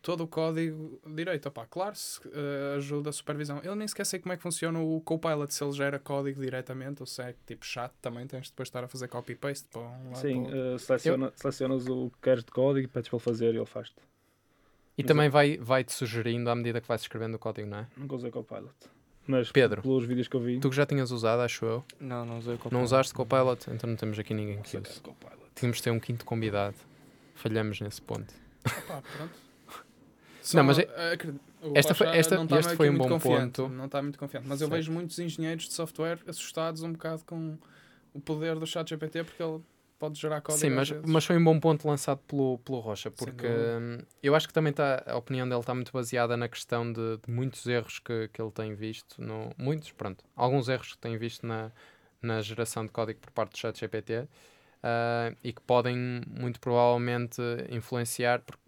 [0.00, 1.46] todo o código direito.
[1.46, 3.60] Opá, claro, se eh, ajuda a supervisão.
[3.62, 7.02] Eu nem sequer sei como é que funciona o Copilot, se ele gera código diretamente
[7.02, 10.06] ou se é tipo chat também, tens de depois estar a fazer copy-paste para um
[10.06, 13.54] lado Sim, eh, seleciona, selecionas o que queres de código e pedes para ele fazer
[13.54, 14.00] e ele faz-te.
[14.96, 17.86] E Mas também vai, vai-te sugerindo à medida que vais escrevendo o código, não é?
[17.98, 18.74] Nunca usei Copilot.
[19.26, 19.82] Mas Pedro.
[19.82, 21.84] pelos vídeos que eu vi, Tu que já tinhas usado, acho eu.
[22.00, 22.84] Não, não usei o Não Copilot.
[22.84, 23.70] usaste Copilot?
[23.70, 25.00] Então não temos aqui ninguém que use.
[25.00, 25.36] Copilot.
[25.54, 26.76] Tínhamos de ter um quinto convidado.
[27.34, 28.32] Falhamos nesse ponto.
[28.66, 29.34] Opá, pronto.
[30.54, 30.88] Não, mas é-
[31.74, 33.68] esta foi- esta- não está este foi um bom confiante, ponto.
[33.74, 34.46] Não está muito confiante.
[34.46, 34.76] Mas eu Certo.
[34.78, 37.58] vejo muitos engenheiros de software assustados um bocado com
[38.14, 39.60] o poder do chat GPT porque ele
[39.98, 43.46] pode gerar código Sim, mas, mas foi um bom ponto lançado pelo, pelo Rocha, porque
[43.46, 47.18] hum, eu acho que também tá, a opinião dele está muito baseada na questão de,
[47.18, 51.16] de muitos erros que, que ele tem visto, no, muitos, pronto, alguns erros que tem
[51.16, 51.70] visto na,
[52.20, 54.28] na geração de código por parte do ChatGPT
[54.82, 57.40] ah, e que podem muito provavelmente
[57.70, 58.62] influenciar, porque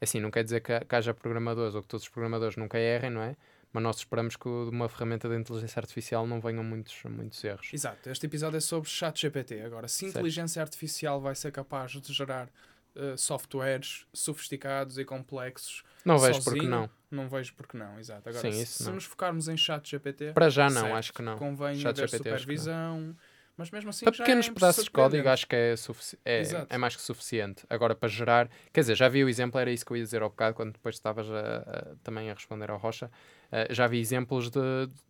[0.00, 3.10] assim, não quer dizer que, que haja programadores ou que todos os programadores nunca errem,
[3.10, 3.36] não é?
[3.72, 7.70] Mas nós esperamos que de uma ferramenta de inteligência artificial não venham muitos, muitos erros.
[7.72, 9.60] Exato, este episódio é sobre chat GPT.
[9.60, 10.10] Agora, se Certo.
[10.16, 12.48] inteligência artificial vai ser capaz de gerar
[12.96, 16.88] eh, softwares sofisticados e complexos, Não vejo porque não.
[17.10, 17.98] não vejo porque não.
[17.98, 18.28] Exato.
[18.28, 21.22] Agora, Sim, se, se nos focarmos em chat GPT, Para já não, certo, acho que
[21.22, 21.36] não.
[21.38, 23.16] convém Chat haver GPT supervisão.
[23.56, 25.74] Mas mesmo assim, Para pequenos é pedaços de código acho que é,
[26.24, 27.64] é, é mais que suficiente.
[27.68, 30.22] Agora para gerar, quer dizer, já vi o exemplo, era isso que eu ia dizer
[30.22, 31.34] ao bocado, quando depois estavas a-
[31.92, 33.10] a- também a responder ao Rocha.
[33.50, 34.60] Eh, já vi exemplos de,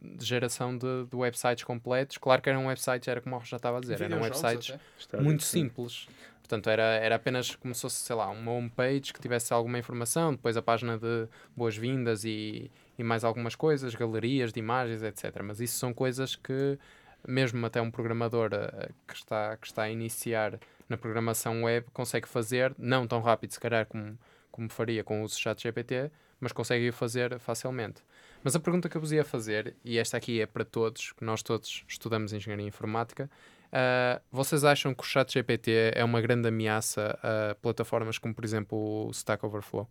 [0.01, 2.19] de geração de, de websites completos.
[2.19, 5.21] Claro que eram websites, era como o Rocha estava a dizer, eram websites até.
[5.21, 6.07] Muito simples.
[6.49, 10.33] Portanto, era, era apenas como se fosse, sei lá, uma homepage que tivesse alguma informação,
[10.33, 15.43] depois a página de boas-vindas e, e mais algumas coisas, galerias de imagens, etc.
[15.43, 16.79] Mas isso são coisas que,
[17.27, 20.59] mesmo até um programador eh, que, está, que está a iniciar
[20.89, 24.19] na programação web, consegue fazer, não tão rápido, se calhar, como,
[24.51, 26.11] como faria com o uso do chat GPT,
[26.41, 28.03] mas consegue o fazer facilmente.
[28.43, 31.25] Mas a pergunta que eu vos ia fazer, e esta aqui é para todos, que
[31.25, 33.31] nós todos estudamos Engenharia Informática,
[33.73, 38.45] ah, vocês acham que o chat GPT é uma grande ameaça a plataformas como, por
[38.45, 39.89] exemplo, o Stack Overflow?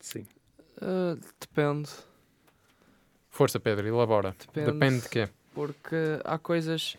[0.00, 0.26] Sim.
[0.80, 1.90] Ah, depende,
[3.30, 4.34] Força, Pedro, elabora.
[4.38, 4.72] Depende.
[4.72, 5.28] Depende de quê?
[5.54, 6.96] porque há coisas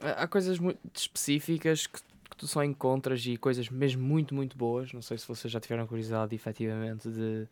[0.00, 4.56] há há coisas muito específicas que, que tu só encontras e coisas mesmo muito, muito
[4.56, 4.92] boas.
[4.92, 7.46] Não sei se vocês já tiveram curiosidade efetivamente de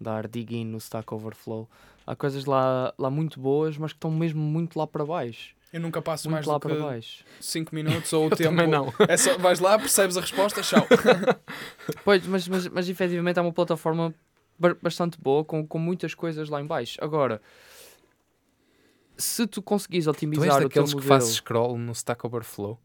[0.00, 1.68] dar dig-in no Stack Overflow.
[2.06, 5.54] Há coisas lá, lá muito boas, mas que estão mesmo muito lá para baixo.
[5.72, 7.24] Eu nunca passo muito mais lá do para que baixo.
[7.40, 8.42] 5 minutos ou o tempo.
[8.50, 8.92] também não.
[9.08, 10.84] É só, vais lá, percebes a resposta, tchau.
[12.04, 14.12] Pois, mas, mas, mas efetivamente é uma plataforma
[14.58, 16.98] ba- bastante boa, com, com muitas coisas lá em baixo.
[17.00, 17.40] Agora,
[19.16, 21.08] se tu conseguires Tu és otimizar o teu daqueles que modelo...
[21.20, 22.78] fazes scroll no Stack Overflow.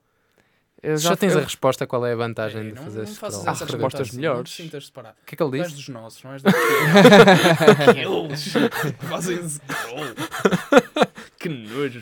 [0.91, 3.05] Eu Já, tens eu- a resposta, qual é a vantagem Ei, de não, fazer não
[3.07, 3.31] scroll?
[3.31, 4.39] faças Há essas respostas perguntas, melhores.
[4.59, 5.17] Não sintas separado.
[5.21, 5.75] O que é que ele Tu és disse?
[5.77, 6.65] dos nossos, não és daqueles.
[8.55, 10.15] Eles fazem scroll.
[11.39, 11.99] Que nojo.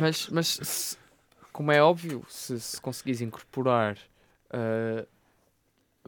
[0.00, 0.96] mas, mas se-
[1.52, 3.96] como é óbvio, se, se conseguires incorporar
[4.50, 5.06] ah,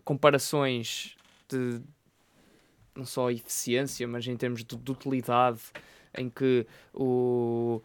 [0.04, 1.16] comparações
[1.48, 1.80] de
[2.94, 5.60] não só eficiência, mas em termos de, de utilidade,
[6.16, 7.80] em que o,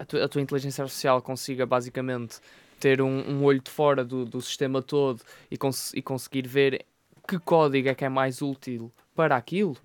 [0.00, 2.40] a, tua, a tua inteligência artificial consiga basicamente
[2.80, 6.86] ter um, um olho de fora do, do sistema todo e, cons e conseguir ver
[7.28, 9.76] que código é que é mais útil para aquilo,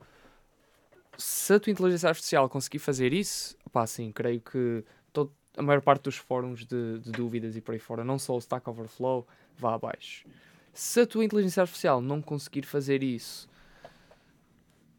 [1.18, 5.82] se a tua inteligência artificial conseguir fazer isso, pá, sim, creio que todo, a maior
[5.82, 9.28] parte dos fóruns de, de dúvidas e por aí fora, não só o Stack Overflow,
[9.58, 10.26] vá abaixo.
[10.74, 13.50] Se a tua inteligência artificial não conseguir fazer isso,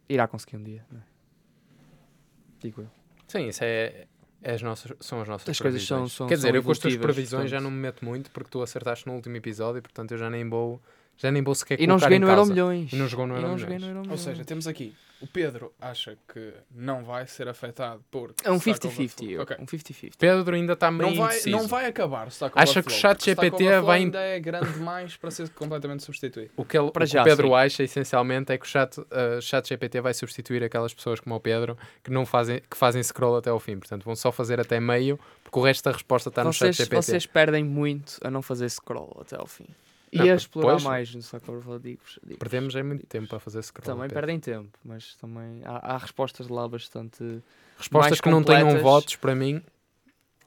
[0.09, 1.05] irá conseguir um dia, não é?
[2.61, 2.91] Digo eu.
[3.27, 4.07] Sim, isso é
[4.55, 6.13] as nossas, são as nossas As coisas são- previsões.
[6.17, 7.63] são- Quer dizer, são eu com as tuas previsões já portanto.
[7.65, 10.81] não me meto muito porque tu acertaste no último episódio, portanto eu já nem vou,
[11.19, 12.29] já nem vou sequer E não joguei no.
[12.29, 12.93] Euro Milhões.
[12.93, 14.09] E não jogou no Euro Milhões.
[14.11, 18.35] Ou seja, temos aqui o Pedro acha que não vai ser afetado por.
[18.45, 18.87] É um Stack 50-50.
[18.87, 19.31] Overflow.
[19.31, 19.57] eu- Ok.
[19.61, 20.17] Um 50-50.
[20.19, 21.57] Pedro ainda está meio Não vai, indeciso.
[21.57, 25.49] não vai acabar Acha que o chat GPT vai- ainda é grande demais para ser
[25.51, 26.51] completamente substituído.
[26.57, 27.55] O que, ele, Para o que já, o Pedro sim.
[27.55, 29.07] acha, essencialmente, é que o chat, uh,
[29.41, 33.37] chat GPT vai substituir aquelas pessoas como o Pedro que, não fazem, que fazem scroll
[33.37, 33.79] até ao fim.
[33.79, 36.85] Portanto, vão só fazer até meio, porque o resto da resposta está no Vocês, chat
[36.85, 37.03] GPT.
[37.03, 39.67] vocês perdem muito a não fazer scroll até ao fim.
[40.13, 41.81] E a explorar pois- mais no Stack Overflow.
[42.39, 43.85] Perdemos é muito tempo para fazer scroll.
[43.97, 47.23] Também perdem tempo, mas também há, há respostas lá bastante.
[47.77, 49.63] Respostas mais que não tenham votos, para mim,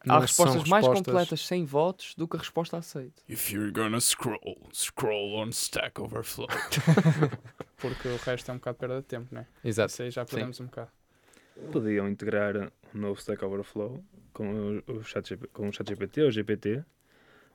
[0.08, 3.22] há respostas mais respostas- completas sem votos do que a resposta aceita.
[3.28, 6.48] If you're gonna scroll, scroll on Stack Overflow.
[7.78, 9.48] Porque o resto é um bocado perda de tempo, não é?
[9.64, 9.92] Exato.
[9.92, 10.90] Isso aí já perdemos um bocado.
[11.72, 12.56] Podiam integrar
[12.96, 14.04] um novo Stack Overflow
[14.34, 16.84] com o, o, chat, com o chat GPT ou GPT.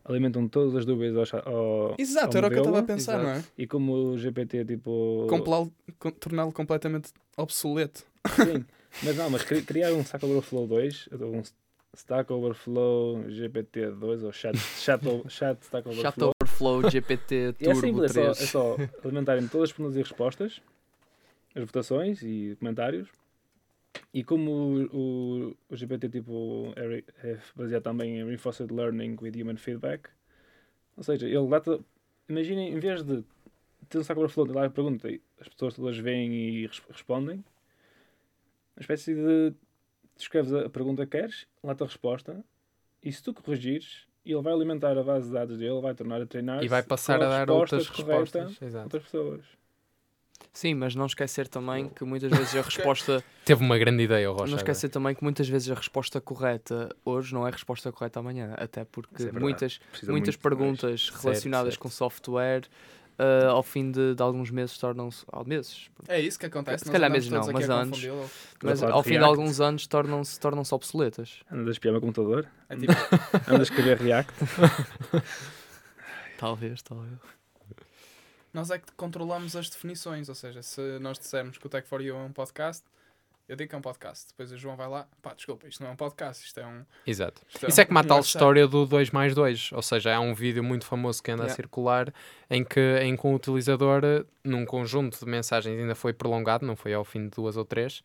[0.05, 3.22] Alimentam todas as dúvidas ao, ao Exato, ao era o que eu estava a pensar,
[3.22, 3.44] não é?
[3.57, 5.26] E como o GPT tipo.
[6.20, 8.05] Torná-lo completamente obsoleto.
[8.36, 8.64] Sim,
[9.02, 11.42] mas não, mas cri- criar um Stack Overflow 2, um
[11.96, 16.32] Stack Overflow GPT 2 ou Chat, chat, chat Stack Chat Overflow.
[16.42, 18.40] Overflow, GPT, é Turbo simples, é só, 3.
[18.42, 20.61] é só alimentarem todas as perguntas e respostas,
[21.55, 23.09] as votações e comentários.
[24.12, 24.84] E como o,
[25.51, 30.09] o, o GPT tipo, é, é baseado também em Reinforced Learning with Human Feedback,
[30.97, 31.80] ou seja, ele dá-te.
[32.28, 33.24] Imaginem, em vez de
[33.88, 37.36] ter um Stack Overflow, lá a pergunta e as pessoas todas veem e res- respondem,
[38.76, 39.55] uma espécie de.
[40.16, 42.45] Escreves a pergunta que queres, lá a resposta,
[43.03, 46.26] e se tu corrigires, ele vai alimentar a base de dados dele, vai tornar a
[46.26, 48.62] treinar E vai passar com a dar outras correta respostas.
[48.62, 48.84] a Exato.
[48.84, 49.45] outras pessoas.
[50.55, 53.22] Sim, mas não esquecer também que muitas vezes a resposta.
[53.44, 54.52] Teve uma grande ideia, o Rocha.
[54.52, 58.20] não esquecer também que muitas vezes a resposta correta hoje não é a resposta correta
[58.20, 58.55] amanhã.
[58.57, 60.36] Até porque é muitas, Precisa muitas muito mais.
[60.36, 61.82] perguntas relacionadas certo.
[61.82, 62.62] com software
[63.18, 65.24] ah, ao fim de, de alguns meses tornam-se.
[65.32, 65.88] Ah, meses.
[66.09, 66.84] É isso que acontece.
[66.84, 68.07] Se calhar meses não, mas anos.
[68.62, 71.40] Mas ao fim de alguns anos tornam-se tornam obsoletas.
[71.50, 72.92] Andas a espiar o meu computador, É tipo,
[73.48, 74.32] andas a escrever React.
[76.38, 77.12] Talvez, talvez.
[78.55, 82.00] Nós é que controlamos as definições, ou seja, se nós dissermos que o Tech for
[82.00, 82.84] You é um podcast,
[83.46, 84.28] eu digo que é um podcast.
[84.28, 86.82] Depois o João vai lá, pá, desculpa, isto não é um podcast, isto é um.
[87.07, 87.42] Exato.
[87.46, 90.20] isto Isso é como a um tal história do 2 mais 2, ou seja, há
[90.20, 91.57] um vídeo muito famoso que anda a Yeah.
[91.57, 92.14] circular
[92.48, 94.00] em que, em que um utilizador,
[94.42, 98.02] num conjunto de mensagens, ainda foi prolongado, não foi ao fim de duas ou três,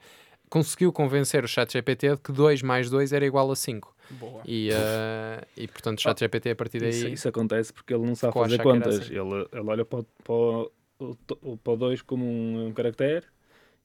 [0.49, 3.95] conseguiu convencer o chat GPT de que 2 mais 2 era igual a 5.
[4.09, 4.41] Boa.
[4.45, 6.89] E, eh, e portanto o chat GPT a partir daí...
[6.89, 8.99] Isso, isso acontece porque ele não sabe fazer contas.
[8.99, 9.13] assim.
[9.13, 12.73] Ele, ele olha para o, para o, o, o- para o 2 como um, um
[12.73, 13.25] caractere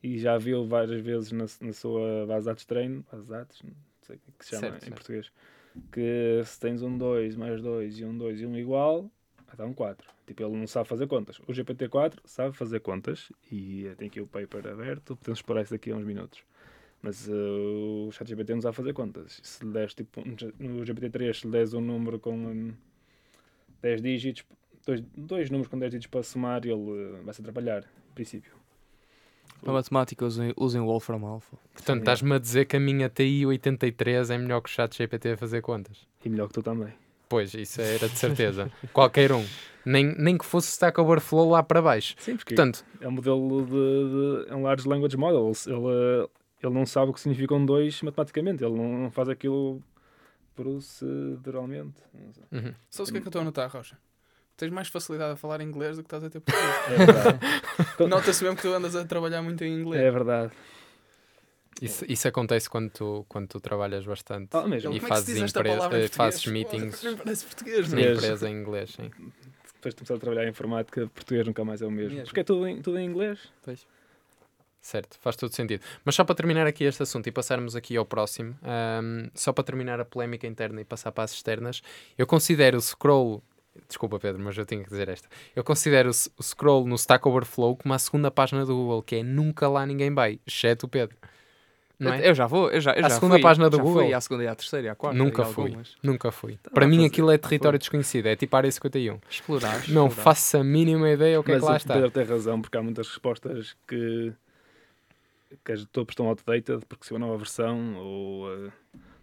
[0.02, 3.30] e já viu várias vezes na, na sua base de dados de treino, base de
[3.30, 4.94] dados, não sei o que é se chama Certo, em certo.
[4.94, 5.32] português,
[5.92, 9.10] que se tens um 2 mais 2 e um 2 e um igual,
[9.46, 10.08] vai dar um 4.
[10.26, 11.38] Tipo, ele não sabe fazer contas.
[11.46, 15.90] O GPT-4 sabe fazer contas e tem aqui o paper aberto, podemos explorar isso daqui
[15.90, 16.42] a uns minutos.
[17.04, 19.38] Mas eh, o ChatGPT não sabe fazer contas.
[19.42, 20.22] Se lhe des, tipo,
[20.58, 22.72] no GPT-3, se lhe des um número com hum,
[23.82, 24.42] 10 dígitos,
[24.86, 28.52] dois, dois números com 10 dígitos para somar, ele eh, vai se atrapalhar, em princípio.
[29.62, 31.58] Na matemática usem, usem o Wolfram Alpha.
[31.74, 35.32] Portanto, estás-me a dizer que a minha TI 83 é melhor que o chat GPT
[35.32, 36.06] a fazer contas.
[36.24, 36.94] E melhor que tu também.
[37.28, 38.72] Pois, isso era de certeza.
[38.94, 39.44] Qualquer um.
[39.84, 42.14] Nem, nem que fosse Stack Overflow lá para baixo.
[42.18, 45.52] Sim, porque Portanto, é um modelo de, de é um large language model.
[45.66, 46.28] Ele,
[46.66, 48.64] ele, não sabe o que significa um 2 matematicamente.
[48.64, 49.82] Ele não, não faz aquilo
[50.54, 52.00] proceduralmente.
[52.52, 52.72] Uhum.
[52.90, 53.98] Sabes o que é que eu estou a notar, Rocha?
[54.56, 56.74] Tens mais facilidade a falar inglês do que estás a ter português.
[56.90, 57.38] É verdade.
[58.08, 60.02] Nota-se mesmo que tu andas a trabalhar muito em inglês.
[60.02, 60.52] é verdade.
[61.82, 64.92] Isso, isso acontece quando tu, quando tu trabalhas bastante Ah, mesmo.
[64.94, 68.92] e Como é que se fazes, empre- fazes meetings na empresa em inglês.
[68.92, 69.10] Sim.
[69.74, 72.10] Depois de começar a trabalhar em informática, português nunca mais é o mesmo.
[72.12, 72.24] Mesmo.
[72.26, 73.40] Porque é tudo em, tudo em inglês.
[74.86, 75.82] Certo, faz todo sentido.
[76.04, 79.64] Mas só para terminar aqui este assunto e passarmos aqui ao próximo, ahm, só para
[79.64, 81.80] terminar a polémica interna e passar para as externas,
[82.18, 83.42] eu considero o scroll.
[83.88, 85.26] Desculpa, Pedro, mas eu tinha que dizer esta.
[85.56, 89.22] Eu considero o, scroll no Stack Overflow como a segunda página do Google, que é
[89.22, 91.16] nunca lá ninguém vai, exceto o Pedro.
[91.98, 92.28] Não é?
[92.28, 94.04] Eu já vou, eu já, eu À já segunda fui, página do já Google?
[94.04, 95.16] Fui à segunda e à terceira e à quarta.
[95.16, 95.64] Nunca fui.
[95.64, 95.96] algumas.
[96.02, 96.58] Nunca fui.
[96.62, 97.78] Tá Para a mim fazer- aquilo é território foi.
[97.78, 99.18] desconhecido, é tipo área 51.
[99.30, 99.72] Explorar.
[99.88, 100.10] Não explorar.
[100.10, 101.94] faço a mínima ideia o que é Mas que lá o está.
[101.94, 104.32] Pedro tem razão, porque há muitas respostas que,
[105.64, 108.72] que as todas estão outdated, porque se é uma nova versão ou eh,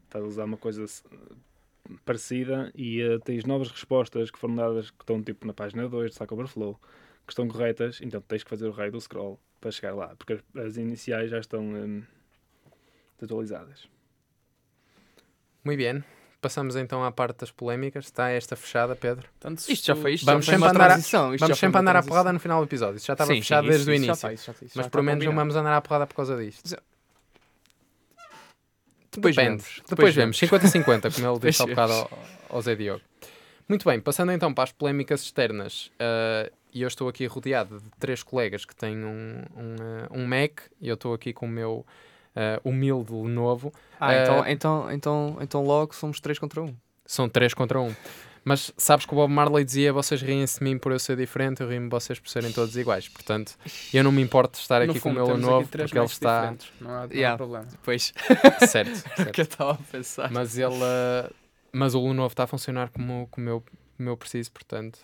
[0.04, 0.86] estás a usar uma coisa
[2.06, 6.12] parecida e eh, tens novas respostas que foram dadas que estão tipo na página 2
[6.12, 6.80] do Stack Overflow,
[7.26, 10.34] que estão corretas, então tens que fazer o raio do scroll para chegar lá, porque
[10.34, 12.04] as, as iniciais já estão hum,
[13.22, 13.88] atualizadas.
[15.64, 16.21] Muito bem.
[16.42, 18.06] Passamos então à parte das polémicas.
[18.06, 19.28] Está esta fechada, Pedro?
[19.40, 20.26] Portanto, Isto já foi isto.
[20.26, 22.98] Vamos sempre andar a- isto Vamos sempre andar à porrada no final do episódio.
[22.98, 24.12] Isso já estava Sim, sim, fechado isso- desde o início.
[24.14, 26.76] está, isso já- isso Mas pelo menos não vamos andar à porrada por causa disto.
[29.12, 29.62] Depois Depende.
[29.64, 30.38] vemos, Depois, vemos.
[30.40, 32.20] 50-50, como ele disse há bocado ao,
[32.50, 33.02] ao Zé Diogo.
[33.68, 35.92] Muito bem, passando então para as polémicas externas.
[36.00, 40.26] ah, E eu estou aqui rodeado de três colegas que têm um, um, ah, um
[40.26, 41.86] Mac e eu estou aqui com o meu
[42.36, 43.74] ah, humilde Lenovo.
[44.00, 46.76] Ah, Eh, então, então, então, então logo somos 3 contra 1.
[47.06, 47.94] São três contra um.
[48.44, 51.62] Mas sabes que o Bob Marley dizia vocês riem-se de mim por eu ser diferente,
[51.62, 53.08] eu rimo de vocês por serem todos iguais.
[53.10, 53.54] Portanto,
[53.94, 56.06] eu não me importo de estar no aqui com o fundo, meu três porque ele
[56.08, 56.56] está...
[56.80, 57.38] Não há, não há Yeah.
[57.38, 57.66] problema.
[57.70, 58.14] Depois,
[58.68, 59.32] Certo, certo.
[59.32, 60.32] que eu estava a pensar.
[60.32, 61.32] mas ele uh,
[61.74, 63.64] mas o Lenovo está a funcionar como, como, eu,
[63.98, 65.00] como eu preciso, portanto.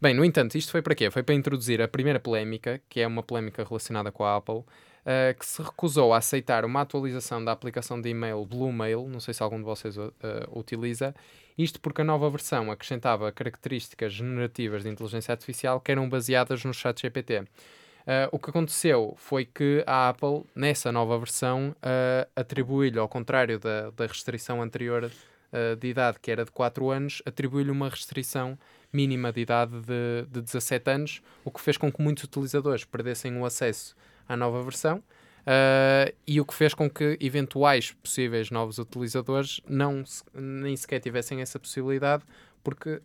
[0.00, 1.10] Bem, no entanto, isto foi para quê?
[1.10, 4.62] Foi para introduzir a primeira polémica, que é uma polémica relacionada com a Apple,
[5.08, 9.32] uh, que se recusou a aceitar uma atualização da aplicação de e-mail Bluemail, não sei
[9.32, 10.12] se algum de vocês uh,
[10.54, 11.14] utiliza,
[11.56, 16.72] isto porque a nova versão acrescentava características generativas de inteligência artificial que eram baseadas no
[16.72, 17.40] chat GPT.
[17.40, 23.58] Uh, o que aconteceu foi que a Apple, nessa nova versão, uh, atribuiu-lhe, ao contrário
[23.58, 28.58] da, da restrição anterior uh, de idade, que era de 4 anos, atribuiu-lhe uma restrição
[28.90, 33.36] mínima de idade de, de 17 anos, o que fez com que muitos utilizadores perdessem
[33.36, 33.94] o acesso
[34.28, 34.98] à nova versão.
[34.98, 40.04] uh, e o que fez com que eventuais possíveis novos utilizadores não,
[40.34, 42.22] nem sequer tivessem essa possibilidade,
[42.62, 43.00] porque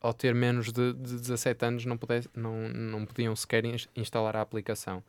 [0.00, 4.36] ao ter menos de, de 17 anos não, pudesse, não, não podiam sequer ins- instalar
[4.36, 5.02] a aplicação.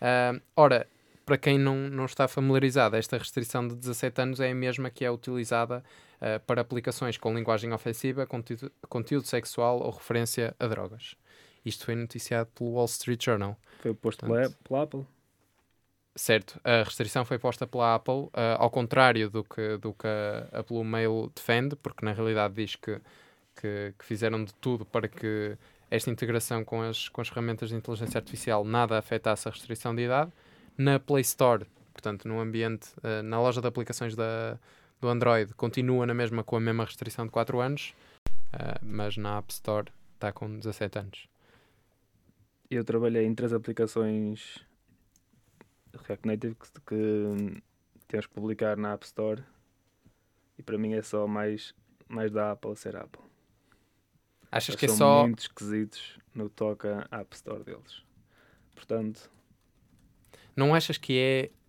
[0.00, 0.86] Ah, ora,
[1.26, 5.04] para quem não, não está familiarizado, esta restrição de 17 anos é a mesma que
[5.04, 5.84] é utilizada
[6.20, 11.14] ah, para aplicações com linguagem ofensiva, conteúdo, conteúdo sexual ou referência a drogas.
[11.64, 13.56] Isto foi noticiado pelo Wall Street Journal.
[13.80, 15.06] Foi posto Portanto, pela, pela Apple.
[16.18, 20.58] Certo, a restrição foi posta pela Apple, ah, ao contrário do que, do que a,
[20.58, 23.00] a Blue Mail defende, porque na realidade diz que,
[23.54, 25.56] que, que fizeram de tudo para que
[25.88, 30.02] esta integração com as, com as ferramentas de inteligência artificial nada afetasse a restrição de
[30.02, 30.32] idade.
[30.76, 34.58] Na Play Store, portanto, no ambiente, ah, na loja de aplicações da,
[35.00, 37.94] do Android, continua na mesma com a mesma restrição de 4 anos,
[38.52, 41.28] ah, mas na App Store está com 17 anos.
[42.70, 44.64] Eu trabalhei em três aplicações
[46.06, 47.62] React Native que, que
[48.06, 49.42] temos que publicar na App Store
[50.58, 51.74] e para mim é só mais,
[52.08, 53.22] mais da Apple a ser Apple.
[54.50, 55.22] Achas Eles que é são só.
[55.22, 58.02] muito esquisitos no que toca à App Store deles.
[58.74, 59.30] Portanto,
[60.56, 61.18] Não achas que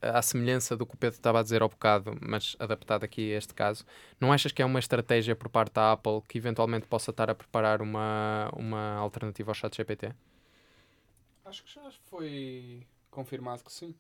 [0.01, 3.33] é à semelhança do que o Pedro estava a dizer ao bocado, mas adaptado aqui
[3.33, 3.85] a este caso?
[4.19, 7.35] Não achas que é uma estratégia por parte da Apple que eventualmente possa estar a
[7.35, 10.13] preparar uma, uma alternativa ao chat GPT?
[11.49, 13.95] Acho que já foi confirmado que sim.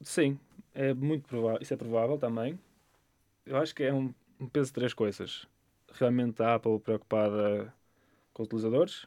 [0.00, 0.38] sim,
[0.72, 2.56] é muito provável, isso é provável também.
[3.44, 5.44] Eu acho que é um, um peso de três coisas.
[5.90, 7.74] Realmente a Apple preocupada
[8.32, 9.06] com os utilizadores,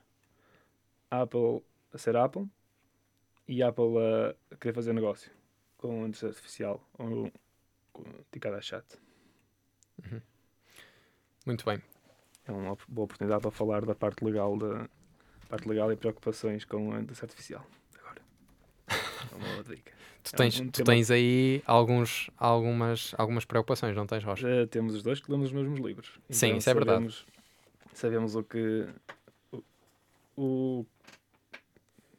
[1.09, 1.63] a Apple
[1.93, 2.45] a ser Apple
[3.47, 3.97] e a Apple
[4.51, 5.31] a querer fazer negócio
[5.77, 7.31] com a inteligência artificial ou
[7.93, 8.03] com
[8.33, 8.85] ticada a chat.
[11.45, 11.81] Muito bem.
[12.45, 14.89] É uma boa oportunidade para falar da parte legal da
[15.51, 17.65] parte legal e preocupações com a inteligência artificial.
[17.99, 18.21] Agora.
[19.31, 19.91] É uma boa dica.
[20.23, 24.47] Tu É um- tens, um tu tens aí alguns, algumas, algumas preocupações, não tens, Rocha?
[24.61, 26.19] Já temos os dois que lemos os mesmos livros.
[26.29, 26.99] Sim, isso é verdade.
[26.99, 27.25] sabemos,
[28.35, 28.87] o que
[29.51, 29.63] o,
[30.37, 30.85] o,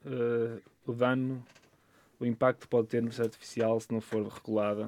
[0.04, 1.44] eh, o dano,
[2.20, 4.84] o impacto que pode ter no inteligência artificial se não for regulada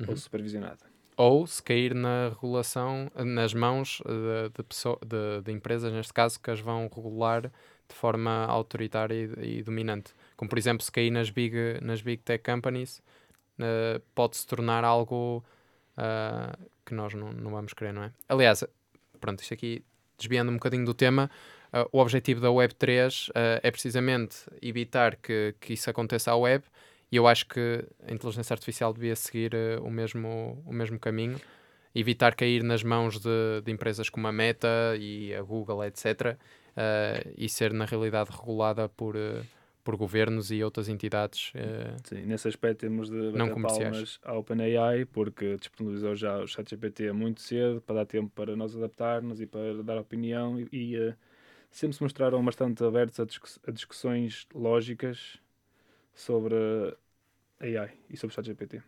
[0.00, 0.06] Uhum.
[0.08, 0.89] ou supervisionada.
[1.20, 6.40] Ou se cair na regulação, nas mãos de, de, pessoa, de, de empresas, neste caso,
[6.40, 10.14] que as vão regular de forma autoritária e, e dominante.
[10.34, 13.02] Como, por exemplo, se cair nas big, nas big tech companies,
[13.58, 15.44] uh, pode se tornar algo
[15.98, 16.56] uh,
[16.86, 18.12] que nós não, não vamos querer, não é?
[18.26, 18.64] Aliás,
[19.20, 19.84] pronto, isto aqui,
[20.16, 21.30] desviando um bocadinho do tema,
[21.70, 23.30] uh, o objetivo da Web3
[23.62, 26.64] é precisamente evitar que, que isso aconteça à web
[27.10, 29.52] e eu acho que a inteligência artificial devia seguir
[29.82, 31.40] o, mesmo, o mesmo caminho
[31.94, 36.36] evitar cair nas mãos de, de, empresas como a Meta e a Google, etc.,
[36.70, 39.44] uh, e ser na realidade regulada por, uh,
[39.82, 41.52] por governos e outras entidades.
[41.54, 47.12] Uh, Sim, nesse aspecto temos de bater palmas à OpenAI, porque disponibilizou já o ChatGPT
[47.12, 51.14] muito cedo, para dar tempo para nós adaptarmos e para dar opinião, e, e uh,
[51.70, 55.38] sempre se mostraram bastante abertos a, discuss a, discussões lógicas
[56.14, 56.54] sobre
[57.60, 58.82] AI e sobre o ChatGPT.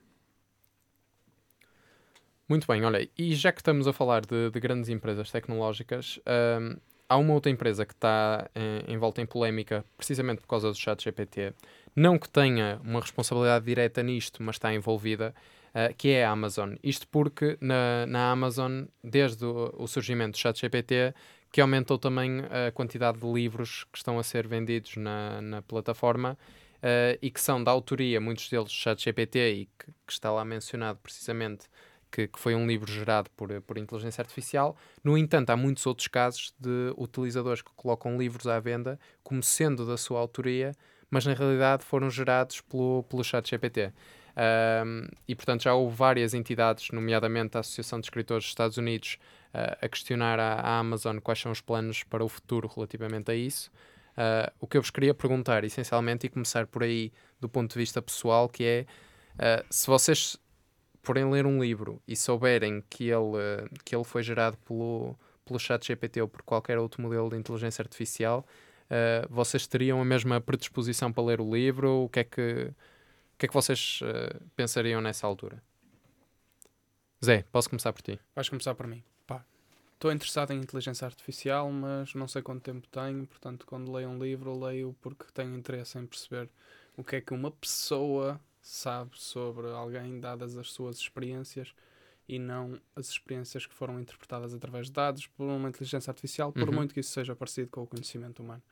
[2.49, 6.20] Muito bem, olha, e já que estamos a falar de, de grandes empresas tecnológicas,
[6.61, 6.77] um,
[7.09, 8.51] há uma outra empresa que está
[8.87, 11.55] em, volta em polémica precisamente por causa do chat GPT,
[11.95, 15.35] não que tenha uma responsabilidade direta nisto, mas está envolvida,
[15.68, 16.75] uh, que é a Amazon.
[16.83, 21.14] Isto porque na, na Amazon, desde o, o surgimento do chat GPT,
[21.51, 26.37] que aumentou também a quantidade de livros que estão a ser vendidos na, na plataforma
[26.83, 30.30] uh, e que são da autoria, muitos deles, do chat GPT, e que, que está
[30.30, 31.66] lá mencionado precisamente
[32.11, 34.76] que, que, foi um livro gerado por, por inteligência artificial.
[35.03, 39.87] No entanto, há muitos outros casos de utilizadores que colocam livros à venda como sendo
[39.87, 40.72] da sua autoria,
[41.11, 43.93] mas na realidade foram gerados pelo, pelo chat GPT.
[44.35, 49.18] Um, e portanto já houve várias entidades, nomeadamente a Associação de Escritores dos Estados Unidos,
[49.53, 53.70] uh, a questionar a, Amazon quais são os planos para o futuro relativamente a isso.
[54.12, 57.78] Uh, o que eu vos queria perguntar, essencialmente, e começar por aí do ponto de
[57.78, 58.86] vista pessoal, que é
[59.34, 60.36] uh, se vocês
[61.02, 65.84] porém ler um livro e souberem que ele, que ele foi gerado pelo, pelo chat
[65.84, 68.46] GPT ou por qualquer outro modelo de inteligência artificial,
[68.86, 72.04] uh, vocês teriam a mesma predisposição para ler o livro?
[72.04, 74.00] O que é que, o que, é que vocês
[74.54, 75.60] pensariam nessa altura?
[77.24, 78.20] Zé, posso começar por ti?
[78.34, 79.02] Vais começar por mim.
[80.03, 84.18] Estou interessado em inteligência artificial, mas não sei quanto tempo tenho, portanto, quando leio um
[84.18, 86.50] livro, leio porque tenho interesse em perceber
[86.96, 91.72] o que é que uma pessoa sabe sobre alguém dadas as suas experiências
[92.28, 96.68] e não as experiências que foram interpretadas através de dados por uma inteligência artificial, por
[96.68, 96.74] uhum.
[96.74, 98.62] muito que isso seja parecido com o conhecimento humano.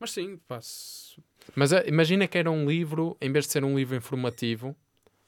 [0.00, 1.22] Mas sim, passo.
[1.54, 4.74] Mas uh, imagina que era um livro, em vez de ser um livro informativo,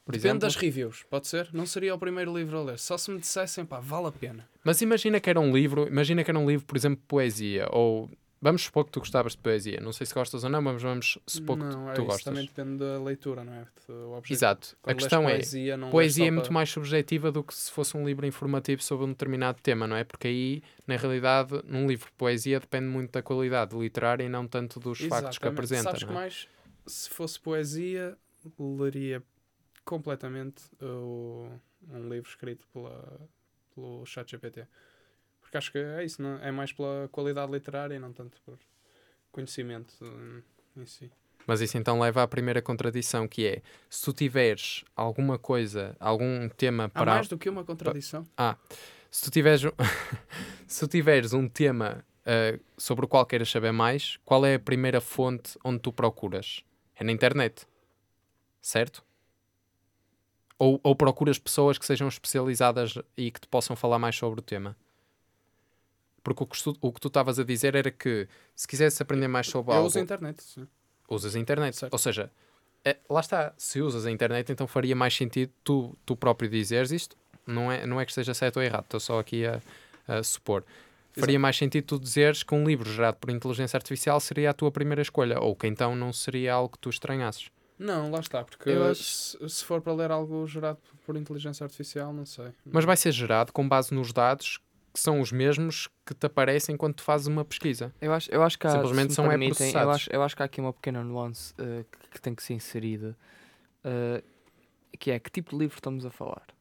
[0.05, 1.49] por Depende exemplo, das reviews, pode ser?
[1.51, 2.79] Não seria o primeiro livro a ler.
[2.79, 4.47] Só se me dissessem, pá, vale a pena.
[4.63, 7.67] Mas imagina que era um livro, imagina que era um livro, por exemplo, de poesia,
[7.71, 8.09] ou
[8.45, 9.79] Vamos supor que tu gostavas de poesia.
[9.81, 12.23] Não sei se gostas ou não, mas vamos supor não, que tu, é, gostas.
[12.25, 13.65] também depende da leitura, não é?
[14.29, 14.77] Exato.
[14.83, 16.53] Quando a questão poesia, é, poesia é muito para...
[16.53, 20.03] mais subjetiva do que se fosse um livro informativo sobre um determinado tema, não é?
[20.03, 24.47] Porque aí, na realidade, num livro de poesia depende muito da qualidade literária e não
[24.47, 25.23] tanto dos Exatamente.
[25.23, 25.83] factos que apresenta.
[25.83, 26.05] Sabes é?
[26.05, 26.47] que mais,
[26.85, 28.15] se fosse poesia,
[28.59, 29.23] leria
[29.85, 33.29] completamente uh, um livro escrito pela,
[33.73, 34.67] pelo ChatGPT.
[35.39, 36.37] Porque acho que é isso, não?
[36.39, 38.57] é mais pela qualidade literária e não tanto por
[39.31, 39.93] conhecimento
[40.75, 41.11] em si.
[41.47, 46.49] Mas isso então leva à primeira contradição, que é se tu tiveres alguma coisa, algum
[46.49, 47.11] tema para.
[47.11, 48.27] Há mais do que uma contradição.
[48.35, 48.57] Ah,
[49.11, 49.61] se tu tiveres,
[50.67, 54.59] se tu tiveres um tema uh, sobre o qual queiras saber mais, qual é a
[54.59, 56.63] primeira fonte onde tu procuras?
[56.95, 57.67] É na internet.
[58.61, 59.04] Certo?
[60.57, 64.43] Ou, ou procuras pessoas que sejam especializadas e que te possam falar mais sobre o
[64.43, 64.75] tema?
[66.23, 69.27] Porque o que, tu, o que tu estavas a dizer era que se quisesse aprender
[69.27, 69.87] mais sobre eu algo.
[69.87, 70.67] uso a internet, sim.
[71.07, 71.75] Usas a internet.
[71.75, 71.93] Certo.
[71.93, 72.31] Ou seja,
[72.83, 76.91] é, lá está, se usas a internet, então faria mais sentido tu, tu próprio dizeres
[76.91, 77.15] isto.
[77.45, 79.61] Não é, não é que esteja certo ou errado, estou só aqui a,
[80.07, 80.63] a supor.
[81.13, 81.41] Faria Exato.
[81.41, 85.01] mais sentido tu dizeres que um livro gerado por inteligência artificial seria a tua primeira
[85.01, 87.49] escolha, ou que então não seria algo que tu estranhasses.
[87.77, 89.03] Não, lá está, porque acho...
[89.03, 92.51] se, se for para ler algo gerado por inteligência artificial, não sei.
[92.65, 94.59] Mas vai ser gerado com base nos dados
[94.95, 97.93] que são os mesmos que te aparecem quando tu fazes uma pesquisa.
[97.99, 100.45] Eu acho, eu acho que há, Simplesmente são permitem, eu acho, eu acho que há
[100.45, 103.15] aqui uma pequena nuance uh, que, que, tem que ser inserida,
[103.83, 104.23] uh,
[104.97, 106.54] que é que tipo de livro estamos a falar?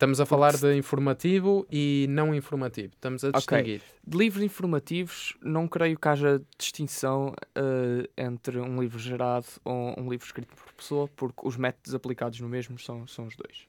[0.00, 2.94] Estamos a falar de informativo e não informativo.
[2.94, 3.82] Estamos a distinguir.
[3.82, 3.98] Okay.
[4.02, 10.08] De livros informativos, não creio que haja distinção uh, entre um livro gerado ou um
[10.08, 13.68] livro escrito por pessoa, porque os métodos aplicados no mesmo são, são os dois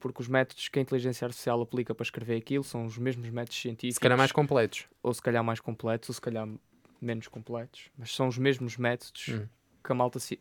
[0.00, 3.60] porque os métodos que a inteligência artificial aplica para escrever aquilo são os mesmos métodos
[3.60, 3.94] científicos.
[3.96, 4.88] Se calhar mais completos.
[5.02, 6.48] Ou se calhar mais completos, ou se calhar
[7.00, 7.90] menos completos.
[7.98, 9.46] Mas são os mesmos métodos hum.
[9.84, 10.40] que a malta ci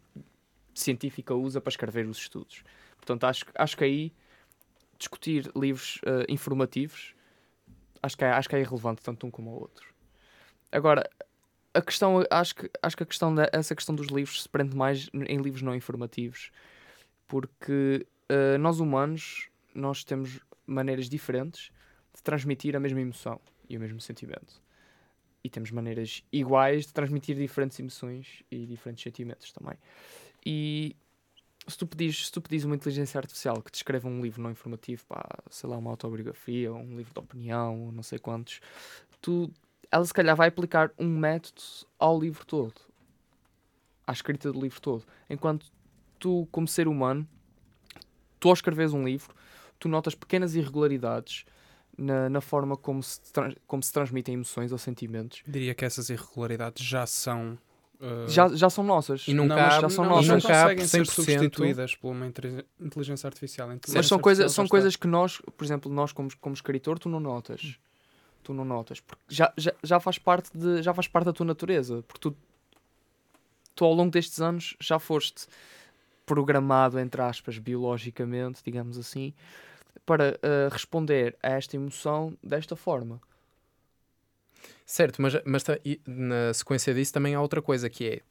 [0.73, 2.63] científica usa para escrever os estudos.
[2.95, 4.13] Portanto, acho, acho que aí
[4.99, 7.15] discutir livros eh, informativos,
[8.03, 9.87] acho que, é, acho que é irrelevante tanto um como o outro.
[10.71, 11.09] Agora,
[11.73, 14.75] a questão, acho que, acho que a questão da, essa questão dos livros se prende
[14.75, 16.51] mais em livros não informativos,
[17.27, 21.71] porque eh, nós humanos, nós temos maneiras diferentes
[22.13, 23.39] de transmitir a mesma emoção
[23.69, 24.61] e o mesmo sentimento.
[25.43, 29.77] E temos maneiras iguais de transmitir diferentes emoções e diferentes sentimentos também.
[30.45, 30.95] E
[31.69, 34.51] se tu pedis, se tu pedis uma inteligência artificial que te escreva um livro não
[34.51, 38.59] informativo, pá, sei lá, uma autobiografia, ou um livro de opinião, ou não sei quantos,
[39.21, 39.51] tu,
[39.91, 41.61] ela se calhar vai aplicar um método
[41.97, 42.73] ao livro todo,
[44.05, 45.03] à escrita do livro todo.
[45.29, 45.71] Enquanto
[46.17, 47.27] tu, como ser humano,
[48.39, 49.33] tu ao escreveres um livro,
[49.79, 51.45] tu notas pequenas irregularidades
[51.97, 53.21] na, na forma como se,
[53.67, 55.41] como se transmitem emoções ou sentimentos.
[55.47, 57.57] Diria que essas irregularidades já são.
[57.99, 59.27] Uh, Já, já são nossas.
[59.27, 60.27] E não, mas há- já são não, nossas.
[60.27, 61.05] não e conseguem ser 100%.
[61.11, 62.25] substituídas por uma
[62.79, 63.67] inteligência artificial.
[63.67, 66.97] A Mas inteligência são, coisa, são coisas que nós, por exemplo, nós como, como escritor,
[66.99, 67.77] tu não notas.
[68.43, 68.99] Tu não notas.
[68.99, 72.03] Porque já, já, já, faz parte de, já faz parte da tua natureza.
[72.07, 72.37] Porque tu,
[73.75, 75.47] tu, ao longo destes anos, já foste
[76.25, 79.33] programado, entre aspas, biologicamente, digamos assim,
[80.05, 83.19] para eh, responder a esta emoção desta forma.
[84.89, 88.21] Certo, mas, mas e na sequência disso também há outra coisa que é,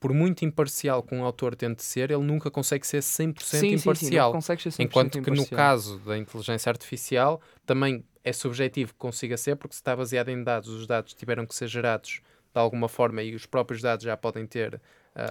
[0.00, 3.76] por muito imparcial que um autor tente ser, ele nunca consegue ser 100% Sim, sim,
[3.76, 4.32] sim, imparcial.
[4.32, 5.56] não consegues ser 100% Enquanto que no imparcial.
[5.56, 10.42] caso da inteligência artificial também é subjetivo que consiga ser, porque se está baseado em
[10.42, 12.20] dados, os dados tiveram que ser gerados
[12.52, 14.80] de alguma forma e os próprios dados já podem ter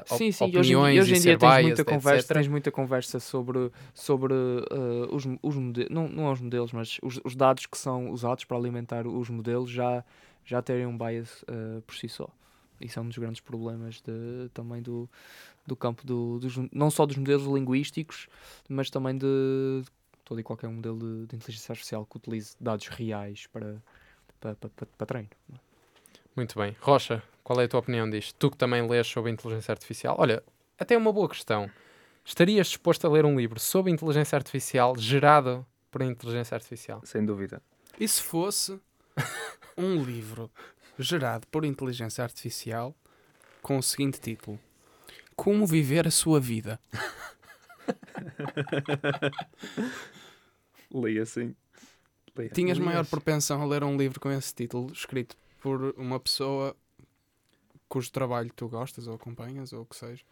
[0.09, 1.63] op- Sim, sim, e hoje em, opiniões dia- hoje e em ser dia tens biased,
[1.67, 2.34] muita, conversa, etc.
[2.38, 7.19] tens muita conversa sobre, sobre eh, os, os modelos, não, não os modelos, mas os,
[7.23, 10.03] os dados que são usados para alimentar os modelos já,
[10.50, 12.28] já terem um bias eh, por si só.
[12.82, 15.08] Isso é um dos grandes problemas de, também do,
[15.68, 18.28] do campo do, dos, não só dos modelos linguísticos,
[18.68, 19.84] mas também de
[20.26, 23.82] todo e qualquer modelo de, de inteligência artificial que utilize dados reais para,
[24.39, 25.30] para, para, para, para treino.
[26.36, 26.76] Muito bem.
[26.80, 28.36] Rocha, qual é a tua opinião disto?
[28.39, 30.16] Tu que também lês sobre inteligência artificial.
[30.18, 30.41] Olha,
[30.80, 31.70] até uma boa questão.
[32.26, 37.02] Estarias disposto a ler um livro sobre inteligência artificial gerado por inteligência artificial?
[37.04, 37.62] Sem dúvida.
[38.00, 38.80] E se fosse
[39.78, 40.51] um livro
[40.97, 42.95] gerado por inteligência artificial
[43.61, 44.59] com o seguinte título:
[45.36, 46.80] Como viver a sua vida?
[50.93, 51.55] Leia assim.
[52.36, 52.49] Leia.
[52.49, 52.88] Tinhas Lias.
[52.88, 56.76] maior propensão a ler um livro com esse título escrito por uma pessoa
[57.88, 60.24] cujo trabalho tu gostas ou acompanhas ou o que seja,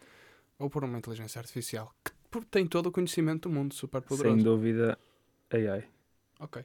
[0.60, 2.12] ou por uma inteligência artificial que
[2.52, 4.36] tem todo o conhecimento do mundo, super poderoso.
[4.36, 4.98] Sem dúvida,
[5.52, 5.88] AI.
[6.40, 6.64] Ok.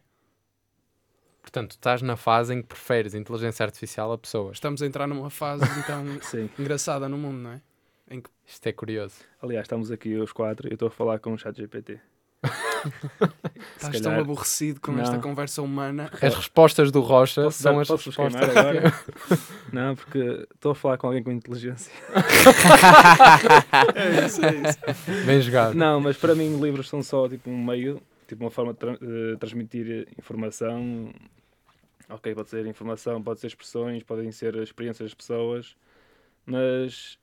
[1.42, 4.56] Portanto, estás na fase em que preferes inteligência artificial a pessoas.
[4.56, 6.04] Estamos a entrar numa fase então
[6.58, 7.60] engraçada no mundo, não é?
[8.46, 9.16] Isto é curioso.
[9.42, 11.98] Aliás, estamos aqui os quatro e eu estou a falar com o chat GPT.
[13.76, 15.20] Estás tão aborrecido com esta Não.
[15.20, 16.10] conversa humana.
[16.20, 18.34] As respostas do Rocha Posso, são as respostas.
[18.56, 18.92] agora?
[19.72, 21.92] Não, porque estou a falar com alguém com inteligência.
[23.94, 25.24] É isso, é isso.
[25.24, 25.74] Bem jogado.
[25.74, 28.02] Não, mas para mim livros são só tipo um meio,
[28.32, 31.12] tipo uma forma de tra- eh, transmitir informação.
[32.08, 35.76] Ok, pode ser informação, pode ser expressões, podem ser experiências das pessoas,
[36.46, 37.18] mas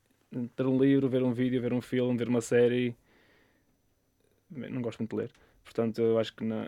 [0.56, 2.96] ter um livro, ver um vídeo, ver um filme, ver uma série,
[4.50, 5.32] não gosto muito de ler.
[5.64, 6.66] Portanto, eu acho que na,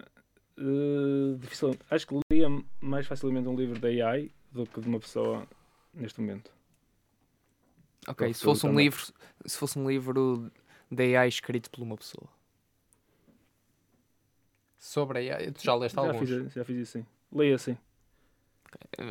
[0.57, 2.47] eh, difícil, acho que lia
[2.79, 5.47] mais facilmente um livro da AI do que de uma pessoa
[5.93, 6.51] neste momento.
[8.07, 8.85] Ok, se fosse um também.
[8.85, 9.05] livro,
[9.45, 10.51] se fosse um livro
[10.89, 12.27] de AI escrito por uma pessoa.
[14.83, 16.27] Sobre a AI, tu já leste Já alguns.
[16.27, 17.05] fiz, já fiz isso sim.
[17.31, 17.77] Leia assim.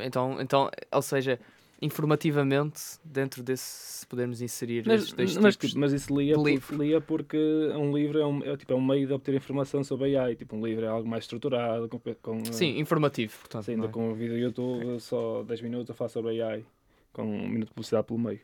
[0.05, 1.39] Então, então, ou seja,
[1.81, 3.63] informativamente, dentro desse,
[4.01, 6.77] se pudermos inserir Mas, esses dois mas, tipos tipo, mas isso lia, de por- livro.
[6.83, 7.37] lia porque
[7.77, 10.35] um livro é um, é, tipo, é um meio de obter informação sobre AI.
[10.35, 13.71] Tipo, um livro é algo mais estruturado, com, com, Sim, informativo, portanto.
[13.71, 13.91] ainda é?
[13.91, 16.65] com um vídeo do YouTube, só 10 minutos eu faço sobre AI,
[17.13, 18.41] com um minuto de publicidade pelo meio.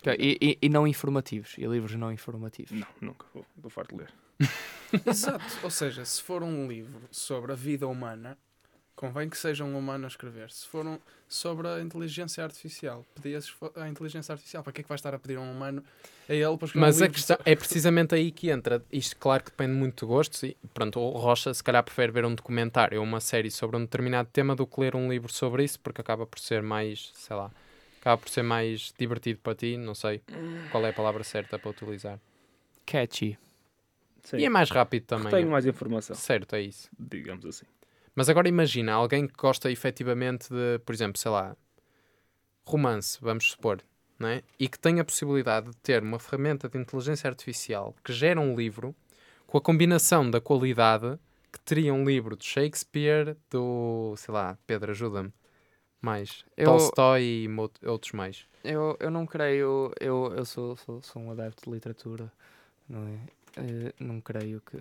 [0.00, 2.72] Ok, E, e- e não informativos, e livros não informativos.
[2.72, 4.12] Não, nunca, vou, vou farto de ler.
[5.06, 5.44] Exato.
[5.62, 8.36] Ou seja, se for um livro sobre a vida humana,
[8.94, 10.50] convém que seja um humano a escrever.
[10.50, 10.98] Se for um
[11.28, 15.14] sobre a inteligência artificial, pedias fo- a inteligência artificial, para que é que vai estar
[15.14, 15.82] a pedir a um humano
[16.28, 18.84] a ele para escrever Mas um a livro questão é precisamente aí que entra.
[18.92, 20.42] Isto, claro que depende muito de gostos.
[20.42, 23.80] E, pronto, o Rocha, se calhar, prefere ver um documentário ou uma série sobre um
[23.80, 27.36] determinado tema do que ler um livro sobre isso, porque acaba por ser mais, sei
[27.36, 27.50] lá,
[28.00, 29.76] acaba por ser mais divertido para ti.
[29.76, 30.20] Não sei
[30.70, 32.20] qual é a palavra certa para utilizar.
[32.86, 33.38] Catchy.
[34.22, 34.38] Sim.
[34.38, 35.30] E é mais rápido também.
[35.30, 36.88] Tenho mais informação, Certo, é isso.
[36.98, 37.66] digamos assim.
[38.14, 41.56] Mas agora imagina alguém que gosta efetivamente de, por exemplo, sei lá,
[42.66, 43.82] romance, vamos supor,
[44.18, 44.42] não é?
[44.58, 48.54] E que tem a possibilidade de ter uma ferramenta de inteligência artificial que gera um
[48.54, 48.94] livro
[49.46, 51.18] com a combinação da qualidade
[51.52, 55.32] que teria um livro de Shakespeare, do, sei lá, Pedro, ajuda-me.
[56.00, 56.44] Mais.
[56.56, 58.46] Eu- Tolstói e mo- outros mais.
[58.64, 62.32] Eu, eu não creio, eu, eu sou, sou, sou um adepto de literatura,
[62.88, 63.18] não é?
[63.56, 64.78] Eh, não creio que.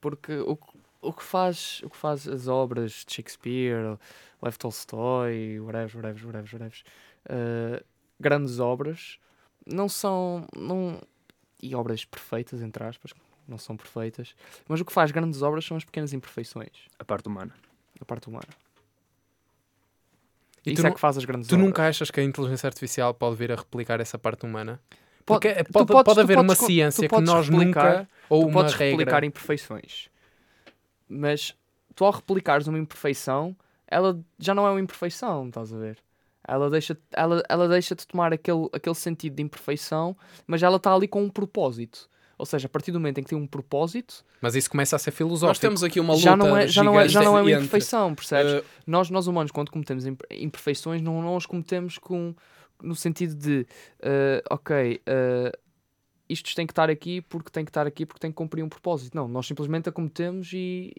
[0.00, 3.98] Porque o, que- o, que faz, o que faz as obras de Shakespeare,
[4.40, 6.82] Lev Tolstói, whatever, whatever, whatever, whatever,
[7.28, 7.82] eh,
[8.20, 9.18] grandes obras,
[9.66, 10.46] não são.
[10.56, 11.00] Não,
[11.60, 13.12] e obras perfeitas, entre aspas,
[13.46, 14.34] não são perfeitas,
[14.68, 17.52] mas o que faz grandes obras são as pequenas imperfeições, A parte humana.
[18.00, 18.46] a parte humana.
[20.64, 21.66] E Isso tu é que faz as grandes Tu obras.
[21.66, 24.80] nunca achas que a inteligência artificial pode vir a replicar essa parte humana?
[25.28, 28.40] Pode- Porque tu pode, podes- pode haver uma podes ciência que nós replicar- nunca, ou
[28.42, 28.98] tu uma podes regra...
[28.98, 30.08] replicar imperfeições,
[31.08, 31.54] mas
[31.94, 33.56] tu ao replicares uma imperfeição,
[33.86, 35.98] ela já não é uma imperfeição, estás a ver?
[36.46, 41.06] Ela deixa, ela, ela deixa-te tomar aquele, aquele sentido de imperfeição, mas ela está ali
[41.06, 42.08] com um propósito.
[42.38, 44.98] Ou seja, a partir do momento em que tem um propósito, Mas isso começa a
[44.98, 45.48] ser filosófico.
[45.48, 47.50] Nós temos aqui uma luta já não, é, já, não é, já não é uma
[47.50, 48.52] imperfeição, percebes?
[48.52, 52.32] uh, nós, nós humanos, quando cometemos imp- imperfeições, não, não as cometemos com,
[52.82, 53.66] no sentido de,
[54.00, 55.52] eh, ok, eh,
[56.28, 58.68] isto tem que estar aqui porque tem que estar aqui porque tem que cumprir um
[58.68, 59.14] propósito.
[59.14, 60.92] Não, nós simplesmente a cometemos e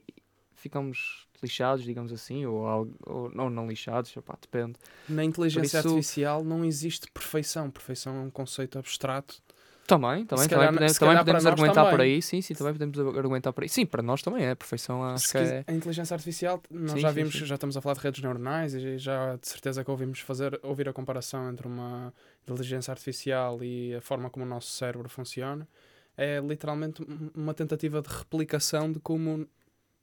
[0.53, 4.73] ficamos lixados, digamos assim, ou, algo- ou não, não lixados, opá, depende.
[5.07, 7.69] na inteligência isso- artificial não existe perfeição.
[7.71, 9.41] Perfeição é um conceito abstrato.
[9.89, 12.13] Também, também, Se também, calhar- podemos, também calhar podemos argumentar por também.
[12.13, 13.69] aí, sim, sim, também podemos argumentar por aí.
[13.69, 15.63] Sim, para nós também é, a perfeição acho Se que é...
[15.67, 17.45] A inteligência artificial, nós Sim, já sim, vimos, sim.
[17.45, 20.87] já estamos a falar de redes neuronais e já de certeza que ouvimos fazer, ouvir
[20.87, 22.13] a comparação entre uma
[22.47, 25.67] inteligência artificial e a forma como o nosso cérebro funciona.
[26.15, 29.47] É literalmente um- uma tentativa de replicação de como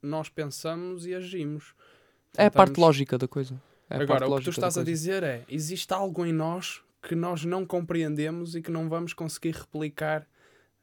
[0.01, 1.73] nós pensamos e agimos.
[2.37, 3.59] É a parte Tentamos- lógica da coisa.
[3.89, 7.45] É Agora, o que tu estás a dizer é: existe algo em nós que nós
[7.45, 10.27] não compreendemos e que não vamos conseguir replicar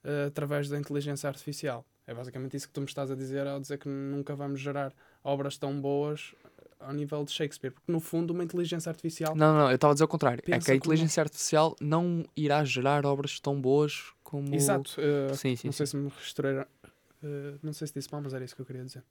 [0.02, 1.84] eh, através da inteligência artificial.
[2.06, 4.92] É basicamente isso que tu me estás a dizer ao dizer que nunca vamos gerar
[5.22, 6.34] obras tão boas
[6.80, 7.72] ao nível de Shakespeare.
[7.72, 9.34] Porque, no fundo, uma inteligência artificial.
[9.34, 10.40] Não, não, eu estava a dizer o contrário.
[10.40, 14.54] é que a como- inteligência artificial não irá gerar obras tão boas como.
[14.54, 14.94] Exato.
[14.98, 15.90] eh, Sim, sim, não sei sim.
[15.90, 16.56] se me registrei.
[16.58, 19.02] eh, não sei se disse mal, mas era isso que eu queria dizer.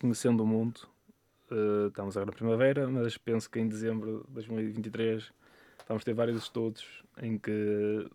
[0.00, 0.80] Conhecendo o mundo,
[1.50, 5.32] eh, estamos agora na primavera, mas penso que em dezembro de 2023
[5.86, 8.08] vamos ter vários estudos em que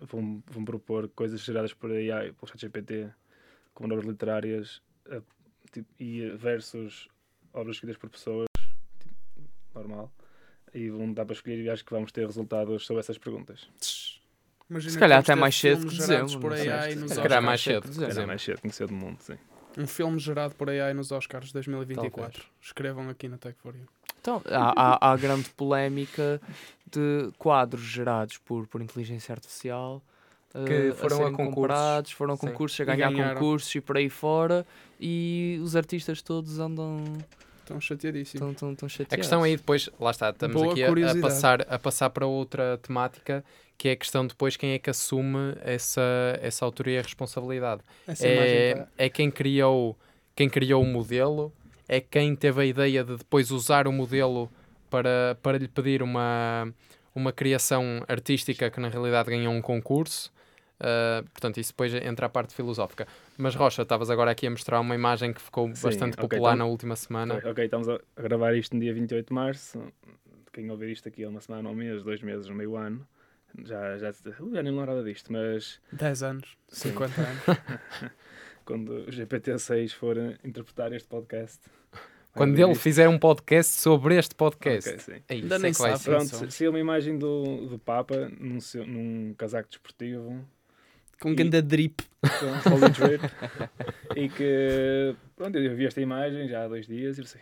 [0.00, 3.10] vão, vão propor coisas geradas por AI, pelo ChatGPT,
[3.72, 5.22] como obras literárias eh,
[5.72, 7.08] tipo, e versus
[7.52, 8.46] obras escritas por pessoas,
[8.98, 9.14] tipo,
[9.74, 10.12] normal,
[10.72, 13.68] e vão dar para escolher e acho que vamos ter resultados sobre essas perguntas.
[14.68, 16.64] Imagina Se que calhar até mais cedo que dezembro, por Se
[16.96, 17.44] nos calhar Oscars.
[17.44, 18.26] mais cedo, que dezembro.
[18.26, 19.38] Mais cedo, conhecer do mundo, sim.
[19.76, 22.44] Um filme gerado por AI nos Oscars 2024.
[22.60, 23.86] Escrevam aqui na Tech for You.
[24.24, 26.40] Então, há, há, há grande polémica
[26.90, 30.02] de quadros gerados por, por inteligência artificial
[30.66, 31.54] Que eh, foram a serem concursos.
[31.54, 32.46] comprados, foram a Sim.
[32.46, 33.34] concursos, a E ganhar ganharam.
[33.34, 34.66] concursos e por aí fora,
[34.98, 37.04] e os artistas todos andam
[37.60, 38.40] Estão chateadíssimos.
[38.40, 39.12] tão, tão, tão chateados.
[39.12, 42.26] A questão aí depois, lá está, estamos Boa aqui a- a, passar, a passar para
[42.26, 43.44] outra temática,
[43.76, 46.00] que é a questão depois quem é que assume essa,
[46.40, 47.82] essa autoria e responsabilidade.
[48.06, 49.98] Essa imagem É, tá- é quem criou
[50.34, 51.52] quem criou o modelo,
[51.88, 54.50] é quem teve a ideia de depois usar o modelo
[54.90, 56.72] para, para lhe pedir uma,
[57.14, 60.32] uma criação artística que na realidade ganhou um concurso.
[60.80, 63.06] Uh, portanto, isso depois entra a parte filosófica.
[63.38, 66.66] Mas Rocha, estavas agora aqui a mostrar uma imagem que ficou Sim, bastante popular então-
[66.66, 67.40] na última semana.
[67.44, 69.80] Ok, estamos a gravar isto no dia 28 de março.
[70.52, 73.06] Quem ouvir isto aqui há uma semana, um mês, dois meses, meio ano,
[73.64, 76.90] já, já, já nem lembrava disto, mas 10 anos, Sim.
[76.90, 77.42] 50 anos.
[78.64, 81.60] quando o GPT-6 for interpretar este podcast.
[82.32, 82.82] Quando ele isto.
[82.82, 85.12] fizer um podcast sobre este podcast, Ok, sim.
[85.28, 86.02] é isso Ainda é nem que sabe.
[86.02, 90.44] Pronto, se, é uma imagem do, do Papa num, seu- num casaco desportivo,
[91.20, 92.02] Com E- ganda drip.
[92.20, 92.26] com
[94.18, 97.40] e que pronto, eu vi esta imagem já há dois dias e pensei,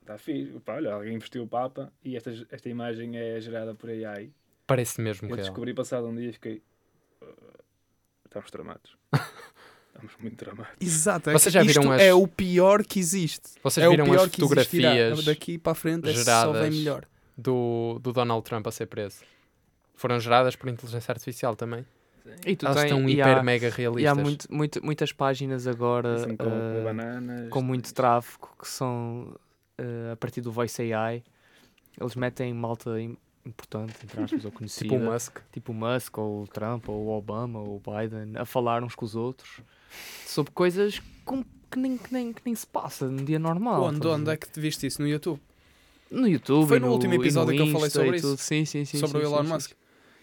[0.00, 3.88] está fixe, Pá, olha, alguém investiu o Papa e esta, esta imagem é gerada por
[3.90, 4.30] AI.
[4.66, 5.46] Parece mesmo Eu real.
[5.46, 6.62] descobri passado um dia e fiquei.
[7.22, 7.26] "Ah,
[8.24, 8.96] estamos tramados.
[9.94, 10.72] estamos muito tramados.
[10.80, 11.30] Exato.
[11.30, 13.50] É Vocês já viram isto as- é o pior que existe.
[13.62, 16.70] Vocês é viram o pior as fotografias Daqui para a frente é só geradas vem
[16.78, 17.04] melhor.
[17.36, 19.16] do, do Donald Trump a ser preso?
[19.94, 21.84] Foram geradas por inteligência artificial também.
[22.46, 24.12] E tu Elas tens- estão e hiper há, mega e realistas.
[24.12, 27.48] há muito, muito, muitas páginas agora Assim, com, com bananas.
[27.50, 29.36] com muito tráfego que são
[29.78, 31.22] eh, a partir do Voice AI.
[32.00, 35.38] Eles metem malta im- importante, entre aspas, ou conhecida, Tipo o Musk.
[35.52, 38.94] tipo o Musk, ou o Trump, ou o Obama, ou o Biden, a falar uns
[38.94, 39.60] com os outros
[40.26, 43.82] sobre coisas com- que, nem, que, nem, que nem se passa num dia normal.
[43.82, 45.00] Onde, onde é que te viste isso?
[45.00, 45.40] No YouTube?
[46.10, 46.68] No YouTube.
[46.68, 48.28] Foi e no último e no episódio que eu falei sobre isso.
[48.28, 48.38] tudo.
[48.38, 48.98] Sim, sim, sim.
[48.98, 49.72] sobre sim, o Elon sim, sim, Musk.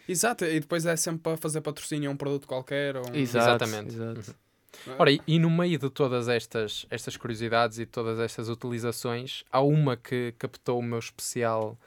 [0.08, 2.96] Exato, e depois é sempre para fazer patrocínio a um produto qualquer.
[2.96, 3.16] Ou um...
[3.16, 3.96] Exato, Exatamente.
[3.96, 4.36] exato.
[4.88, 4.94] Uhum.
[5.00, 9.62] Ora, e, e no meio de todas estas, estas curiosidades e todas estas utilizações, há
[9.62, 11.78] uma que captou o meu especial,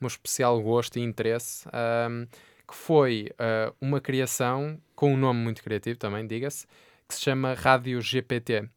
[0.00, 2.26] o meu especial gosto e interesse, ahm,
[2.66, 6.66] que foi ah, uma criação com um nome muito criativo também, diga-se,
[7.10, 8.68] que se chama Rádio GPT.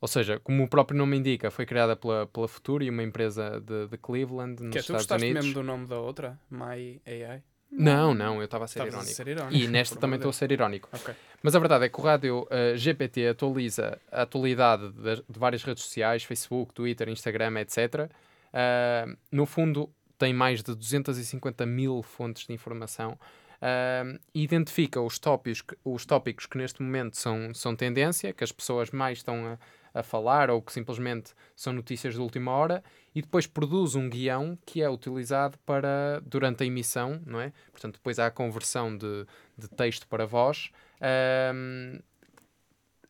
[0.00, 3.88] Ou seja, como o próprio nome indica, foi criada pela, pela Futuri, uma empresa de,
[3.88, 5.44] de Cleveland, nos Que é, tu Estados gostaste Unidos.
[5.46, 6.38] mesmo do nome da outra?
[6.50, 7.42] My AI?
[7.70, 9.04] Não, não, eu estava a a irónico.
[9.12, 9.54] ser irónico.
[9.56, 10.88] E nesta também estou a ser irónico.
[11.42, 15.62] Mas a verdade é que o rádio eh, GPT atualiza a atualidade de, de várias
[15.64, 18.10] redes sociais, Facebook, Twitter, Instagram, etc.
[18.52, 23.18] Ah, no fundo, tem mais de 250 mil fontes de informação.
[24.34, 28.90] E identifica os tópicos, os tópicos que neste momento são, são tendência, que as pessoas
[28.90, 29.58] mais estão a,
[29.98, 32.84] a falar ou que simplesmente são notícias de última hora
[33.14, 37.52] e depois produz um guião que é utilizado para durante a emissão, não é?
[37.72, 39.26] Portanto, depois há a conversão de,
[39.56, 40.70] de texto para voz,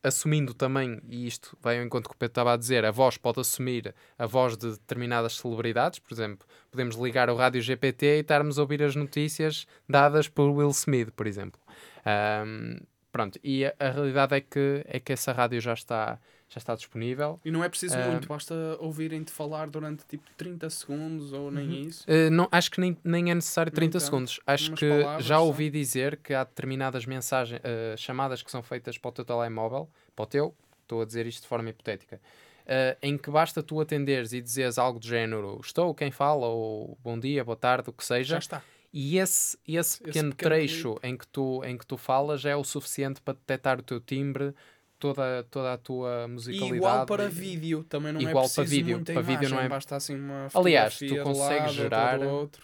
[0.06, 3.16] assumindo também, e isto vai ao encontro que o Pedro estava a dizer, a voz
[3.16, 8.20] pode assumir a voz de determinadas celebridades, por exemplo, podemos ligar o rádio GPT e
[8.20, 11.60] estarmos a ouvir as notícias dadas por Will Smith, por exemplo.
[12.04, 12.78] Ahm,
[13.10, 16.74] pronto, e a, a realidade é que, é que essa rádio já está, já está
[16.76, 17.40] disponível.
[17.44, 18.08] E não é preciso Ah.
[18.08, 21.80] muito, basta ouvirem-te falar durante tipo 30 segundos ou nem Uhum.
[21.88, 22.04] isso.
[22.08, 24.40] Uh, não, acho que nem, nem é necessário 30 Então, segundos.
[24.46, 25.44] Acho que palavras já só.
[25.44, 29.88] ouvi dizer que há determinadas mensagens, uh, chamadas que são feitas para o teu telemóvel,
[30.14, 33.80] para o teu, estou a dizer isto de forma hipotética, uh, em que basta tu
[33.80, 37.92] atenderes e dizeres algo do género estou quem fala, ou bom dia, boa tarde, o
[37.92, 38.62] que seja, Já está.
[38.92, 42.56] e esse, esse pequeno pequeno trecho em que, tu, em que tu falas já é
[42.56, 44.54] o suficiente para detectar o teu timbre,
[44.98, 46.76] toda, toda a tua E musicalidade.
[46.76, 48.96] igual para e- vídeo, também não Igual é para preciso vídeo.
[48.96, 52.18] muita Para vídeo imagem, não é- basta assim uma Aliás, tu consegues gerar-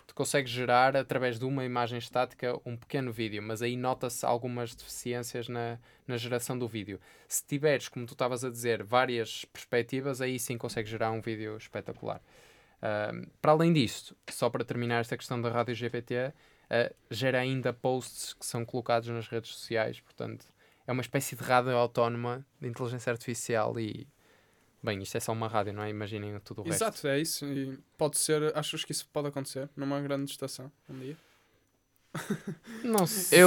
[0.06, 4.74] tu consegues gerar através de uma imagem estática um pequeno vídeo, mas aí nota-se algumas
[4.74, 7.00] deficiências na, na geração do vídeo.
[7.28, 11.56] Se tiveres, como tu estavas a dizer, várias perspectivas, aí sim consegues gerar um vídeo
[11.56, 12.20] espetacular.
[12.80, 16.32] Ahm, para além disto, só para terminar esta questão da rádio GPT,
[16.68, 20.46] ah, gera ainda posts que são colocados nas redes sociais, portanto
[20.86, 24.06] é uma espécie de rádio autónoma de inteligência artificial e
[24.82, 25.90] bem, isto é só uma rádio, não é?
[25.90, 26.82] Imaginem tudo o resto.
[26.84, 27.44] Exato, é isso.
[27.46, 31.16] E pode ser, achas que isso pode acontecer numa grande estação um dia?
[32.84, 33.38] Não sei,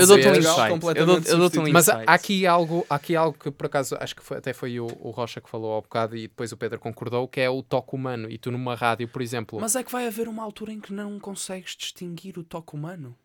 [0.00, 0.86] Eu dou-te um insight.
[1.00, 3.96] Eu dou- eu dou-te um Mas há aqui algo, há aqui algo que por acaso
[3.98, 6.56] acho que foi- até foi o, o Rocha que falou há bocado e depois o
[6.56, 8.30] Pedro concordou, que é o toque humano.
[8.30, 10.92] E tu numa rádio, por exemplo, Mas é que vai haver uma altura em que
[10.92, 13.16] não consegues distinguir o toque humano.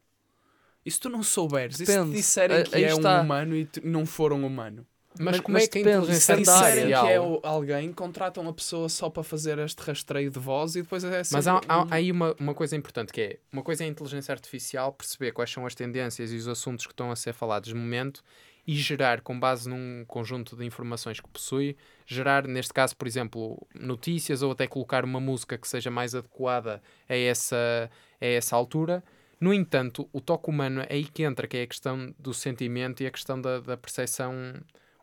[0.89, 2.15] E se tu não souberes, e se te Depende.
[2.15, 3.19] disserem Aí- que é está.
[3.19, 4.85] um humano e tu não for um humano?
[5.19, 6.43] mas, mas- como mas é que a depende, Depende área.
[6.43, 7.05] disserem artificial...
[7.41, 11.03] que é alguém, contratam a pessoa só para fazer este rastreio de voz e depois
[11.03, 13.61] é Mas sempre há, há- um- há aí uma, uma coisa importante que é, uma
[13.61, 17.11] coisa é a inteligência artificial, perceber quais são as tendências e os assuntos que estão
[17.11, 18.23] a ser falados no momento
[18.65, 21.75] e gerar, com base num conjunto de informações que possui,
[22.05, 26.81] gerar, neste caso, por exemplo, notícias ou até colocar uma música que seja mais adequada
[27.09, 27.89] a essa,
[28.21, 29.03] a essa altura.
[29.39, 33.01] No entanto, o toque humano é aí que entra, que é a questão do sentimento
[33.01, 34.33] e a questão da, da percepção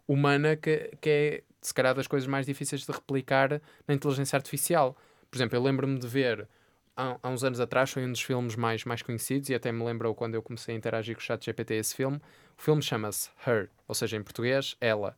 [0.07, 4.97] humana, que, que é, se calhar, das coisas mais difíceis de replicar na inteligência artificial.
[5.31, 6.47] Por exemplo, eu lembro-me de ver
[6.95, 9.83] há, há uns anos atrás, foi um dos filmes mais, mais conhecidos, e até me
[9.83, 12.19] lembrou quando eu comecei a interagir com o chat GPT esse filme.
[12.59, 15.17] O filme chama-se Her, ou seja, em português, Ela.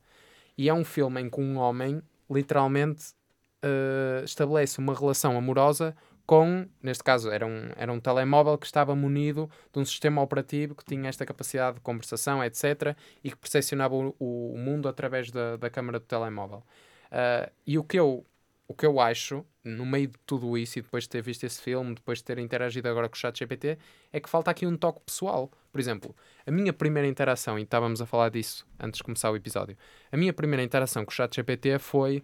[0.57, 3.13] E é um filme em que um homem, literalmente,
[3.61, 5.95] eh, estabelece uma relação amorosa
[6.29, 10.75] com, neste caso, era um, era um telemóvel que estava munido de um sistema operativo
[10.75, 15.57] que tinha esta capacidade de conversação, etc., e que percepcionava o, o mundo através da,
[15.57, 16.63] da câmara do telemóvel.
[17.11, 18.23] Ah, e o que, eu,
[18.67, 21.59] o que eu acho, no meio de tudo isso, e depois de ter visto esse
[21.59, 23.79] filme, depois de ter interagido agora com o chat GPT,
[24.13, 25.51] é que falta aqui um toque pessoal.
[25.71, 26.15] Por exemplo,
[26.45, 29.75] a minha primeira interação, e estávamos a falar disso antes de começar o episódio,
[30.11, 32.23] a minha primeira interação com o chat GPT foi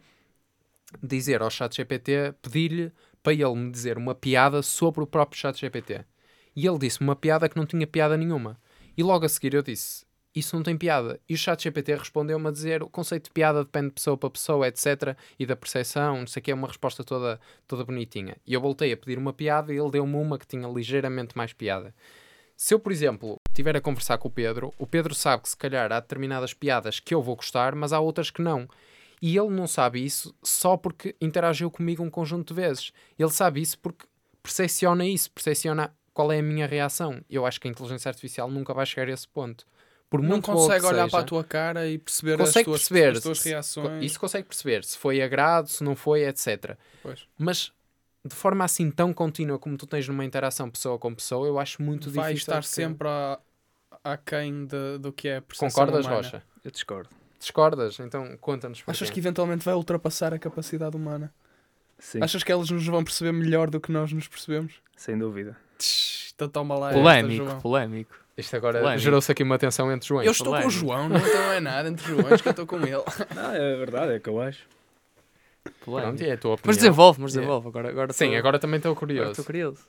[1.02, 2.92] dizer ao chat GPT, pedir-lhe
[3.26, 6.06] para ele me dizer uma piada sobre o próprio chat GPT.
[6.56, 8.56] E ele disse uma piada que não tinha piada nenhuma.
[8.96, 11.20] E logo a seguir eu disse, isso não tem piada.
[11.28, 14.30] E o chat GPT respondeu-me a dizer, o conceito de piada depende de pessoa para
[14.30, 15.18] pessoa, etc.
[15.40, 18.38] E da percepção, não sei o que, é uma resposta toda, toda bonitinha.
[18.46, 21.52] E eu voltei a pedir uma piada e ele deu-me uma que tinha ligeiramente mais
[21.52, 21.96] piada.
[22.56, 25.58] Se eu, por exemplo, estiver a conversar com o Pedro, o Pedro sabe que se
[25.58, 28.70] calhar há determinadas piadas que eu vou gostar, mas há outras que não.
[29.22, 32.92] E ele não sabe isso só porque interagiu comigo um conjunto de vezes.
[33.18, 34.06] Ele sabe isso porque
[34.44, 37.22] percepciona isso, percepciona qual é a minha reação.
[37.30, 39.66] Eu acho que a inteligência artificial nunca vai chegar a esse ponto.
[40.10, 42.64] Por não muito consegue que olhar seja, para a tua cara e perceber as tuas,
[42.66, 44.04] perceber as tuas se- reações.
[44.06, 46.78] Isso consegue perceber se foi agrado, se não foi, etc.
[47.02, 47.28] Pois.
[47.38, 47.72] Mas
[48.24, 51.82] de forma assim tão contínua como tu tens numa interação pessoa com pessoa, eu acho
[51.82, 52.54] muito vai difícil.
[52.54, 53.40] estar que- sempre a,
[54.04, 56.22] aquém de, do que é a percepção Concordas, humana.
[56.22, 56.44] Rocha?
[56.64, 57.10] Eu discordo.
[57.46, 58.00] Discordas?
[58.00, 58.84] Então conta-nos.
[58.88, 61.34] Achas que eventualmente vai ultrapassar a capacidade humana?
[61.98, 64.74] Sim, Achas que elas nos vão perceber melhor do que nós nos percebemos?
[64.98, 65.56] sem dúvida.
[65.78, 67.60] Tch, Então toma lá esta, Polémico, João.
[67.62, 68.16] polémico.
[68.38, 69.02] Isto agora Polémico.
[69.04, 70.26] gerou-se aqui uma tensão entre Joões.
[70.26, 70.80] Eu estou com o Polémico.
[70.80, 73.02] João, não então é nada entre Joões que eu estou com ele.
[73.34, 74.68] Não, é verdade, é o que eu acho.
[75.64, 76.24] Pronto, polémico.
[76.24, 76.68] e é a tua opinião.
[76.68, 77.68] Mas desenvolve, mas desenvolve.
[77.70, 79.30] Agora, agora Sim, tô- agora também estou agora curioso.
[79.32, 79.80] estou curioso.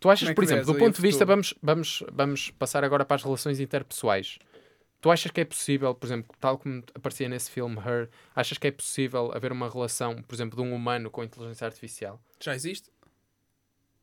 [0.00, 3.16] Tu achas, é por exemplo, do ponto de vista, vamos, vamos, vamos passar agora para
[3.16, 4.38] as relações interpessoais.
[5.04, 8.68] Tu achas que é possível, por exemplo, tal como aparecia nesse filme Her, achas que
[8.68, 12.18] é possível haver uma relação, por exemplo, de um humano com inteligência artificial?
[12.40, 12.90] Já existe?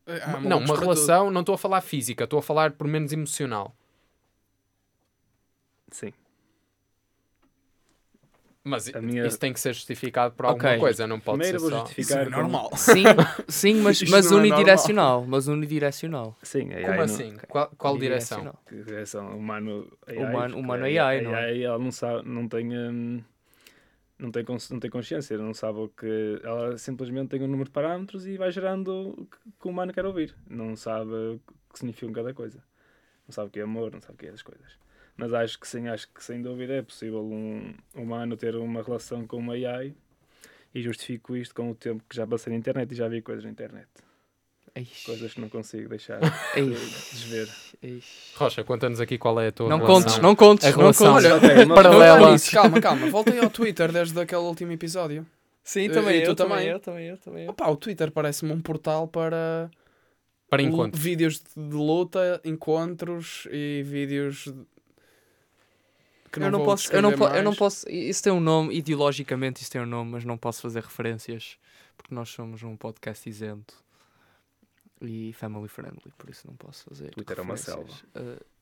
[0.06, 3.74] Há não, uma relação, não estou a falar física, estou a falar por menos emocional.
[5.90, 6.12] Sim.
[8.64, 10.78] Mas minha- isso tem que ser justificado por alguma Ok.
[10.78, 11.84] coisa, não pode Primeiro ser vou só...
[11.84, 11.98] tudo.
[11.98, 12.22] Isso justificar.
[12.22, 12.70] é com- normal.
[12.76, 13.02] Sim,
[13.48, 15.24] sim mas, mas é unidirecional.
[15.26, 16.36] Mas unidirecional.
[16.42, 17.36] Sim, AI Como não- assim?
[17.48, 18.54] Qual, qual direção?
[18.68, 19.36] Que direção?
[19.36, 20.16] Humano AI.
[20.16, 21.44] Humano- humano a AI, não é?
[21.46, 22.72] AI, ela não sabe, não tem.
[22.76, 23.20] hum,
[24.18, 26.40] não tem, cons- não tem consciência, não sabe o que.
[26.44, 29.92] Ela simplesmente tem um número de parâmetros e vai gerando o que que o humano
[29.92, 30.36] quer ouvir.
[30.48, 31.40] Não sabe o
[31.72, 32.62] que significa cada coisa.
[33.26, 34.78] Não sabe o que é amor, não sabe o que é as coisas.
[35.16, 39.26] Mas acho que sim, acho que sem dúvida é possível um humano ter uma relação
[39.26, 39.94] com uma AI
[40.74, 43.44] e justifico isto com o tempo que já passei na internet e já vi coisas
[43.44, 43.86] na internet.
[44.74, 46.18] Eish, Coisas que não consigo deixar
[46.56, 47.46] de desver.
[47.82, 48.32] eish.
[48.36, 50.00] Rocha, conta-nos aqui qual é a tua Não relação.
[50.02, 51.26] contes, não contes, A não relação- contes.
[51.30, 52.34] Olha, Ok, uma- paralela.
[52.34, 53.10] Isso, calma, calma.
[53.10, 55.26] Voltem ao Twitter desde aquele último episódio.
[55.62, 56.68] Sim, E também tu eu, também também?
[56.70, 57.50] eu, também eu, também eu.
[57.50, 59.70] Opa, o Twitter parece-me um portal para
[60.48, 60.98] Para l- encontro.
[60.98, 64.71] vídeos de de luta, encontros e vídeos de-
[66.32, 67.58] que não, Eu não, vou posso, eu, não po- eu não mais.
[67.58, 71.58] posso, isso tem um nome, ideologicamente isso tem um nome, mas não posso fazer referências,
[71.96, 73.74] porque nós somos um podcast isento
[75.00, 77.86] e family friendly, por isso não posso fazer Twitter é uma referências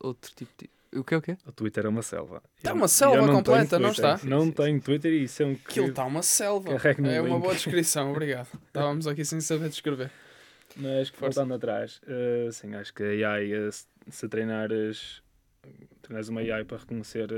[0.01, 0.70] a outro tipo de...
[0.98, 1.36] O que é o quê?
[1.47, 2.42] O Twitter é uma selva.
[2.56, 4.18] Está uma selva completa, não está?
[4.24, 5.70] Não Sim, sim, tenho Twitter e isso é um que...
[5.70, 6.70] Aquilo está uma selva.
[7.09, 8.48] É uma boa descrição, obrigado.
[8.66, 10.10] Estávamos aqui sem saber descrever.
[10.74, 15.22] Mas voltando atrás, eh, sim, acho que a AI, se, se treinares,
[16.11, 17.28] treinares uma AI para reconhecer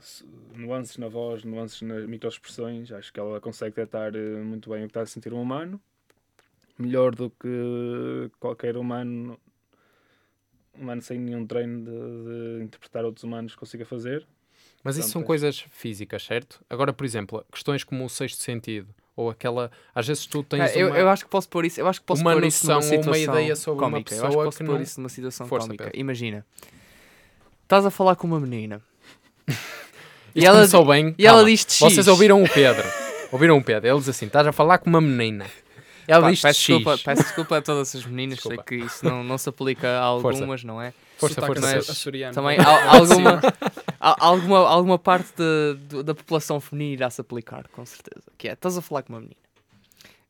[0.00, 0.24] se-
[0.54, 4.86] nuances na voz, nuances nas microexpressões, acho que ela consegue detectar eh, muito bem o
[4.86, 5.80] que está a sentir um humano,
[6.78, 9.38] melhor do que qualquer humano,
[10.74, 14.26] humano sem nenhum treino de, de interpretar outros humanos consiga fazer.
[14.84, 16.64] Mas isso são coisas físicas, certo?
[16.68, 19.70] Agora, por exemplo, questões como o sexto sentido, ou aquela.
[19.94, 20.96] Às vezes tu tens Ah, eu, uma.
[20.98, 22.80] eu acho que posso pôr isso, eu acho que posso uma pôr isso numa ou
[22.82, 24.14] uma situação ideia sobre uma cómica.
[24.14, 25.84] eu acho que pessoa posso que pôr não- isso numa situação Força, cómica.
[25.84, 26.00] Pedro.
[26.00, 26.46] Imagina,
[27.64, 28.80] estás a falar com uma menina
[30.34, 31.14] e ela, bem.
[31.18, 31.50] e ela calma.
[31.50, 31.78] diz X.
[31.80, 32.84] Vocês ouviram o Pedro.
[33.32, 33.88] Ouviram o Pedro.
[33.90, 35.46] Ele diz assim: estás a falar com uma menina.
[36.08, 36.66] Ela Pá, diz peço, X.
[36.76, 38.64] desculpa, peço desculpa a todas as meninas, Desculpa.
[38.66, 40.38] sei que isso não, não se aplica a Força.
[40.40, 40.94] algumas, não é?
[41.18, 41.60] Força, força.
[41.76, 42.34] mas- açoriano.
[42.34, 43.40] Também há, alguma,
[44.00, 48.24] há- alguma, alguma parte de- da população feminina irá se aplicar, com certeza.
[48.38, 49.36] Que é, estás a falar com uma menina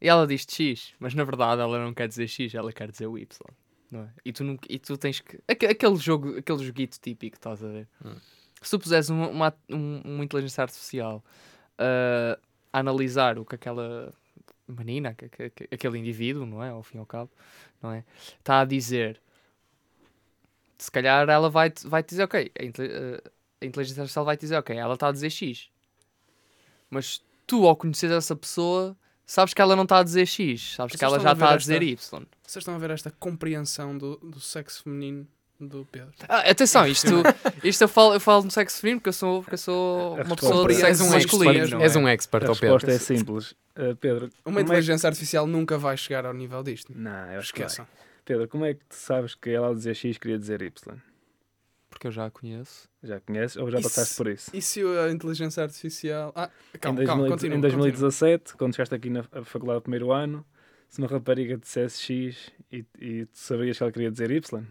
[0.01, 3.07] e ela diz X, mas na verdade ela não quer dizer X, ela quer dizer
[3.09, 3.27] o Y.
[3.91, 4.09] Não é?
[4.25, 5.39] e, tu não, e tu tens que.
[5.49, 7.89] aque- Aquele jogo, aquele joguito típico, estás a ver?
[8.05, 8.15] Hum.
[8.63, 11.25] Se tu puseres uma, uma, um- uma inteligência artificial
[11.79, 12.39] ah,
[12.73, 14.13] a analisar o que aquela
[14.69, 16.69] menina, que- que- que- aquele indivíduo, não é?
[16.71, 17.31] Ao fim e ao cabo,
[17.83, 18.05] não é?
[18.39, 19.21] Está a dizer.
[20.79, 23.31] Se calhar ela vai, vai dizer, ok, a, inte- ah,
[23.61, 25.69] a inteligência artificial vai dizer, ok, ela está a dizer X.
[26.91, 28.97] Mas tu, ao conhecer essa pessoa,
[29.27, 31.33] sabes que ela não está a dizer X, sabes que Vocês ela estão já a
[31.33, 32.27] está a esta- dizer Y.
[32.47, 35.27] Vocês estão a ver esta compreensão do, do sexo feminino
[35.61, 36.13] do Pedro.
[36.29, 37.09] Ah, atenção, isto,
[37.65, 40.23] isto eu, falo, eu falo no sexo feminino porque eu sou, porque eu sou A
[40.23, 41.51] uma pessoa de resposta- sexo és um masculino.
[41.53, 41.99] expert, não És é?
[41.99, 42.75] um expert, A ó Pedro.
[42.77, 43.55] resposta é simples.
[43.75, 46.93] Eh, Pedro, Uma é que- inteligência artificial nunca vai chegar ao nível disto.
[46.97, 47.47] Não, eu que.
[47.47, 47.87] Esqueçam.
[48.29, 50.97] Pedro, como é que tu sabes que ela ao dizer X queria dizer Y?
[51.89, 52.87] Porque eu já a conheço.
[53.03, 54.51] Já conheces ou já passaste por isso?
[54.55, 56.31] E se a inteligência artificial.
[56.37, 57.57] Ah, calma, em, calma, 2000 continua.
[57.57, 60.45] em 2017, quando chegaste aqui na faculdade do primeiro ano,
[60.91, 64.63] se uma rapariga dissesse X e, e tu sabias que ela queria dizer Y,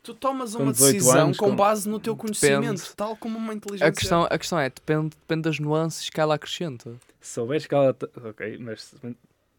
[0.00, 2.38] Tu tomas uma 18 decisão anos, com com- base no teu Depende.
[2.38, 3.88] conhecimento, tal como uma inteligência.
[3.88, 6.94] A questão, a questão é, depende, depende das nuances que ela acrescenta.
[7.20, 7.94] se souberes que ela.
[8.24, 8.94] Ok, mas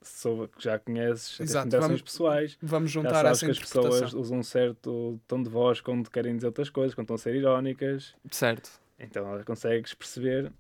[0.02, 3.52] souber que já conheces as Exato, interações vamos pessoas, Vamos já juntar sabes essa que
[3.52, 7.16] as pessoas usam um certo tom de voz quando querem dizer outras coisas, quando estão
[7.16, 8.16] a ser irónicas.
[8.32, 8.70] Certo.
[9.00, 10.52] Então ela consegues perceber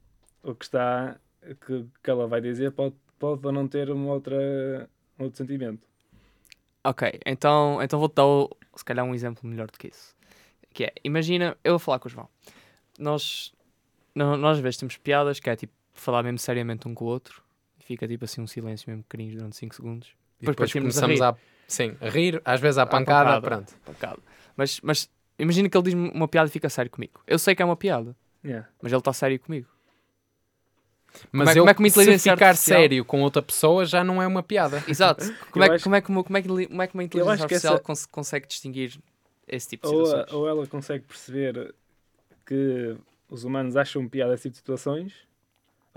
[0.43, 1.17] o que está,
[1.65, 5.87] que, que ela vai dizer pode, pode ou não ter uma outra, um outro sentimento.
[6.83, 8.23] Ok, então, então vou-te dar
[8.75, 10.15] se calhar um exemplo melhor do que isso.
[10.73, 12.29] Que é, imagina, eu vou falar com o João.
[12.97, 13.53] Nós,
[14.15, 17.43] nós às vezes temos piadas que é tipo falar mesmo seriamente um com o outro.
[17.89, 20.09] Fica tipo assim um silêncio mesmo pequenino durante 5 segundos.
[20.39, 21.23] E Depois depois partimos a começamos rir.
[21.25, 21.35] a,
[21.67, 23.41] sim, a rir, às vezes à À pancada, pancada.
[23.41, 23.73] pronto.
[23.83, 24.19] Pancada.
[24.55, 25.09] Mas, mas
[25.39, 27.21] Imagina que ele diz-me uma piada e fica sério comigo.
[27.25, 28.13] Eu sei que é uma piada,
[28.45, 28.67] Yeah.
[28.81, 29.67] mas ele está sério comigo.
[31.31, 34.03] Mas é- eu, como é que uma inteligência ficar artificial- sério com outra pessoa já
[34.03, 34.83] não é uma piada.
[34.87, 35.25] Exato.
[35.49, 37.33] Como, é, que- acho- como, é uma- como, é que, como é que uma inteligência
[37.33, 38.99] acho que artificial essa- cons- consegue distinguir
[39.47, 40.33] esse tipo de Ou, a- situações?
[40.33, 41.73] ou ela consegue perceber
[42.45, 42.95] que
[43.29, 45.13] os humanos acham piada a esse tipo de situações.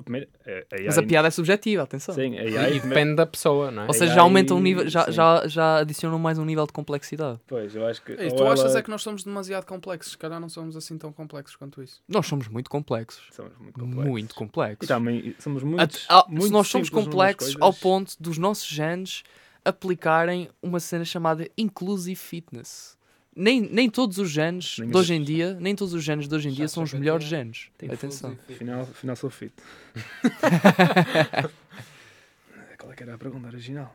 [0.03, 2.15] A primeira, a, a Mas a AI piada é subjetiva, atenção.
[2.15, 3.87] Sim, a E AI, depende da pessoa, não é?
[3.87, 5.13] Ou seja, AI, já aumenta um nível, já, sim.
[5.13, 7.39] já, já adicionam mais um nível de complexidade.
[7.47, 8.13] Pois, eu acho que.
[8.13, 10.13] Ou tu achas ela- é que nós somos demasiado complexos?
[10.13, 12.03] Se calhar não somos assim tão complexos quanto isso.
[12.09, 13.23] Nós somos muito complexos.
[13.31, 14.05] Somos muito complexos.
[14.11, 14.85] Muito complexos.
[14.85, 15.99] E também somos muito.
[16.09, 17.63] Ah, muito se nós somos complexos coisas.
[17.63, 19.23] ao ponto dos nossos genes
[19.65, 22.97] aplicarem uma cena chamada inclusive fitness.
[23.35, 26.49] Nem, nem todos os genes de hoje em dia, nem todos os genes de hoje
[26.49, 27.71] em dia são os melhores genes.
[27.91, 28.37] Atenção.
[28.49, 29.53] Afinal, afinal sou fit.
[32.79, 33.95] Qual é que era a pergunta original?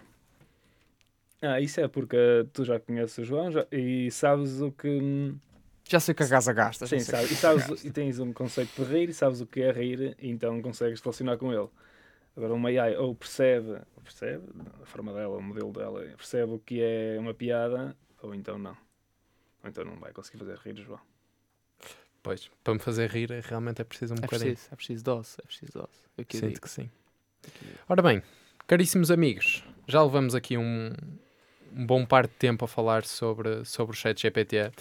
[1.42, 2.18] Ah, isso é porque
[2.52, 4.88] tu já conheces o João já- e sabes o que.
[4.88, 5.38] hum,
[5.88, 6.88] Já sei o que a casa gasta.
[6.88, 7.14] Sim, sei.
[7.14, 10.18] sabes, e, sabes, e tens um conceito de rir e sabes o que é rir,
[10.20, 11.68] e então consegues relacionar com ele.
[12.36, 14.44] Agora, uma AI ou percebe, ou percebe,
[14.82, 18.76] a forma dela, o modelo dela, percebe o que é uma piada, ou então não.
[19.68, 21.00] Ou então não vai conseguir fazer rir João.
[22.24, 24.52] Pois, para me fazer rir realmente é preciso um É bocadinho.
[24.52, 26.00] preciso, é preciso dose, é preciso dose.
[26.18, 26.62] Eu que Sinto digo.
[26.62, 26.90] que sim.
[27.88, 28.24] Ora bem,
[28.66, 30.92] caríssimos amigos, já levamos aqui um,
[31.74, 34.72] um bom par de tempo a falar sobre, sobre o chat GPT,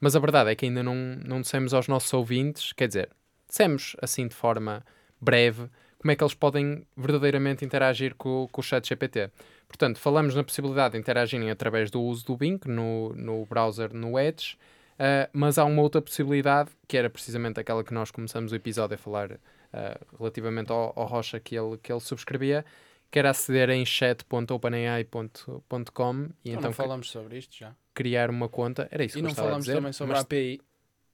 [0.00, 3.10] mas a verdade é que ainda não, não dissemos aos nossos ouvintes, quer dizer,
[3.48, 4.84] dissemos assim de forma
[5.20, 5.68] breve,
[5.98, 9.30] como é que eles podem verdadeiramente interagir com, com o chat GPT.
[9.70, 14.18] Portanto, falamos na possibilidade de interagirem através do uso do Bing no, no browser, no
[14.18, 14.58] Edge,
[14.98, 18.96] ah, mas há uma outra possibilidade, que era precisamente aquela que nós começamos o episódio
[18.96, 19.38] a falar
[19.72, 22.64] ah, relativamente ao, ao Rocha que ele, que ele subscrevia,
[23.12, 27.72] que era aceder em chat.openai.com e Então, então não falamos sobre isto já.
[27.94, 28.88] criar uma conta.
[28.90, 30.60] Era isso E que eu não estava a falamos dizer, também sobre a API.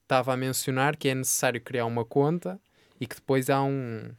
[0.03, 2.59] estava a mencionar que é necessário criar uma conta
[3.01, 4.11] e que depois há um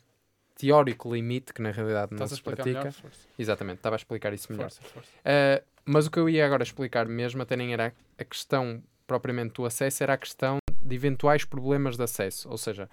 [0.57, 2.67] teórico limite que na realidade não se pratica.
[2.67, 2.93] melhor?
[3.37, 4.71] Exatamente, estava a explicar isso melhor.
[4.71, 5.09] força, força.
[5.19, 9.53] Uh, mas o que eu ia agora explicar mesmo até nem era a questão propriamente
[9.53, 12.49] do acesso, era a questão de eventuais problemas de acesso.
[12.49, 12.89] Ou seja,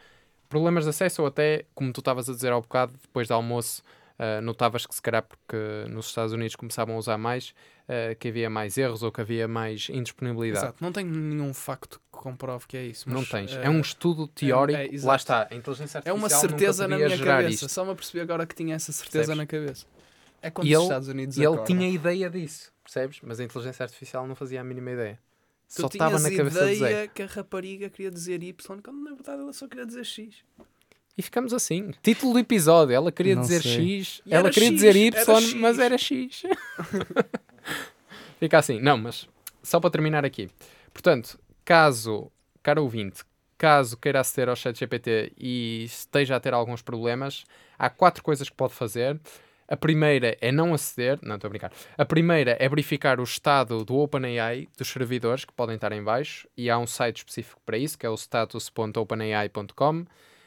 [0.49, 3.83] problemas de acesso ou até, como tu estavas a dizer ao bocado, depois do almoço,
[4.19, 5.57] uh, notavas que se calhar porque
[5.91, 7.51] nos Estados Unidos começavam a usar mais,
[7.89, 10.65] uh, que havia mais erros ou que havia mais indisponibilidade.
[10.67, 13.09] Exato, não tenho nenhum facto que comprove que é isso.
[13.09, 13.53] Não tens.
[13.53, 14.79] eh, É um estudo teórico.
[14.79, 15.07] é, exato.
[15.09, 15.49] lá está.
[15.51, 17.51] A inteligência É uma artificial certeza na minha cabeça.
[17.51, 17.69] isto.
[17.69, 19.37] Só me apercebi agora que tinha essa certeza Percebes?
[19.39, 19.87] na cabeça.
[20.43, 23.19] É quando E os ele- Estados Unidos E ele tinha ideia disso, percebes?
[23.23, 25.19] Mas a inteligência artificial não fazia a mínima ideia.
[25.75, 29.41] Tu Só estava na cabeça ideia que a rapariga queria dizer Y, quando na verdade
[29.43, 30.45] ela só queria dizer X.
[31.17, 31.93] E ficamos assim.
[32.03, 32.95] Título do episódio.
[32.95, 34.01] Ela queria Não dizer sei.
[34.01, 36.43] X, E ela queria X, dizer Y, era mas era X.
[38.41, 38.81] Fica assim.
[38.81, 39.29] Não, mas
[39.63, 40.51] só para terminar aqui.
[40.93, 42.31] Portanto, caso,
[42.63, 43.23] caro ouvinte,
[43.57, 47.45] caso queira aceder ao chat GPT e esteja a ter alguns problemas,
[47.79, 49.19] há quatro coisas que pode fazer.
[49.67, 51.73] A primeira é não aceder, não estou a brincar.
[51.97, 56.47] A primeira é verificar o estado do OpenAI dos servidores que podem estar em baixo
[56.55, 60.05] e há um site específico para isso, que é o status.openai.com.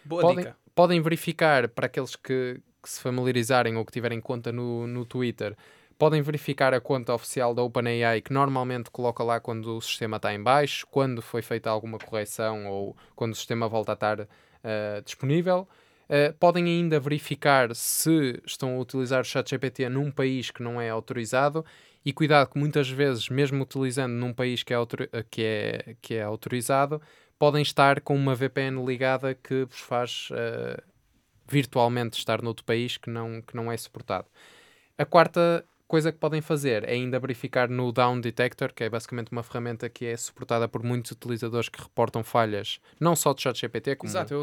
[0.07, 0.57] Boa Podem, dica.
[0.73, 5.55] podem verificar para aqueles que, que se familiarizarem ou que tiverem conta no, no Twitter,
[5.97, 10.33] podem verificar a conta oficial da OpenAI que normalmente coloca lá quando o sistema está
[10.33, 14.27] em baixo, quando foi feita alguma correção ou quando o sistema volta a estar
[14.63, 15.67] eh, disponível.
[16.07, 20.89] Eh, podem ainda verificar se estão a utilizar o ChatGPT num país que não é
[20.89, 21.65] autorizado
[22.05, 24.77] e cuidado que muitas vezes, mesmo utilizando num país que é,
[25.29, 27.01] que é, que é autorizado,
[27.39, 30.81] podem estar com uma VPN ligada que vos faz eh,
[31.47, 34.27] virtualmente estar noutro país que não, que não é suportado.
[34.97, 39.31] A quarta coisa que podem fazer é ainda verificar no Down Detector, que é basicamente
[39.31, 43.95] uma ferramenta que é suportada por muitos utilizadores que reportam falhas, não só de ChatGPT,
[43.95, 44.33] como Exato,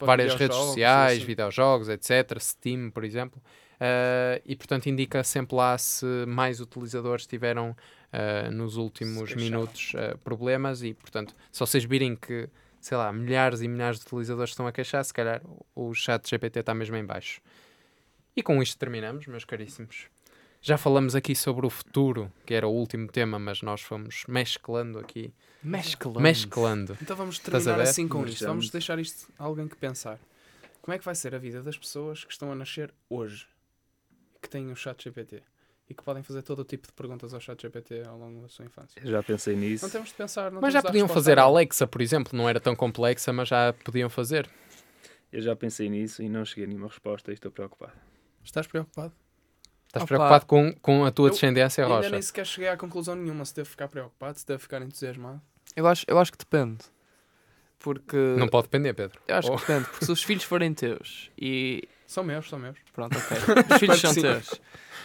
[0.00, 1.26] várias redes sociais, assim.
[1.26, 2.38] videojogos, etc.
[2.38, 3.40] Steam, por exemplo.
[3.80, 7.74] Uh, e portanto indica sempre lá se mais utilizadores tiveram
[8.12, 12.48] uh, nos últimos minutos uh, problemas e portanto se vocês virem que
[12.80, 15.42] sei lá, milhares e milhares de utilizadores estão a queixar, se calhar
[15.74, 17.40] o chat GPT está mesmo em baixo.
[18.34, 20.06] E com isto terminamos, meus caríssimos.
[20.62, 24.98] Já falamos aqui sobre o futuro, que era o último tema, mas nós fomos mesclando
[24.98, 25.32] aqui.
[25.62, 26.20] Mesclando.
[26.20, 26.98] Mesclando.
[27.02, 28.46] Então vamos terminar assim com isto.
[28.46, 30.18] Vamos deixar isto a alguém que pensar.
[30.82, 33.46] Como é que vai ser a vida das pessoas que estão a nascer hoje
[34.34, 35.42] e que têm o chat GPT
[35.90, 38.48] e que podem fazer todo o tipo de perguntas ao chat GPT ao longo da
[38.48, 39.02] sua infância?
[39.04, 39.84] Já pensei nisso.
[39.84, 40.50] Não temos de pensar.
[40.52, 41.42] Não Mas já podiam fazer a.
[41.42, 44.48] Alexa, por exemplo, não era tão complexa, mas já podiam fazer.
[45.32, 47.92] Eu já pensei nisso e não cheguei a nenhuma resposta e estou preocupado.
[48.44, 49.12] Estás preocupado?
[49.86, 50.06] Estás Opa.
[50.06, 52.10] preocupado com, com a tua Eu descendência, Ainda Rocha?
[52.10, 55.40] nem sequer cheguei à conclusão nenhuma se devo ficar preocupado, se devo ficar entusiasmado.
[55.74, 56.78] Eu acho, eu acho que depende.
[57.78, 58.16] Porque.
[58.38, 59.20] Não pode depender, Pedro.
[59.26, 59.56] Eu acho Oh.
[59.56, 61.88] que depende, porque se os filhos forem teus e.
[62.06, 62.76] São meus, são meus.
[62.92, 63.36] Pronto, ok.
[63.72, 64.60] Os filhos são teus.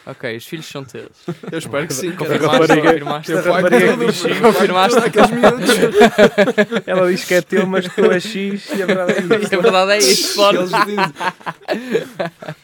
[0.08, 1.10] Ok, os filhos são teus.
[1.52, 2.12] Eu espero que sim.
[2.16, 2.68] Confirmaste?
[2.80, 3.32] Confirmaste?
[4.42, 4.96] Confirmaste?
[5.02, 5.70] Tudo aqueles miúdos.
[6.86, 9.50] Ela diz que é teu, mas tu és X e a verdade é A isso.
[9.62, 10.60] verdade é isto, mano.
[10.60, 10.96] Eles dizem.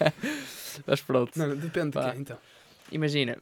[0.87, 1.31] Mas pronto.
[1.37, 2.11] Não, depende de Pá.
[2.11, 2.37] quê, então.
[2.91, 3.37] Imagina.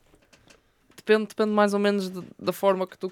[0.96, 3.10] Depende, depende mais ou menos de- da forma que tu,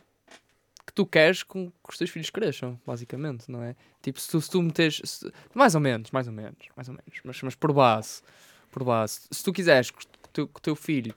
[0.85, 3.75] que tu queres com que os teus filhos cresçam, basicamente, não é?
[4.01, 5.01] Tipo, se tu, se tu meteres.
[5.03, 7.13] se- mais ou menos, mais ou menos, mais ou menos.
[7.23, 8.21] Mas, mas por base.
[8.71, 9.21] Por base.
[9.31, 10.05] Se tu quiseres que
[10.37, 11.13] teu, que o teu filho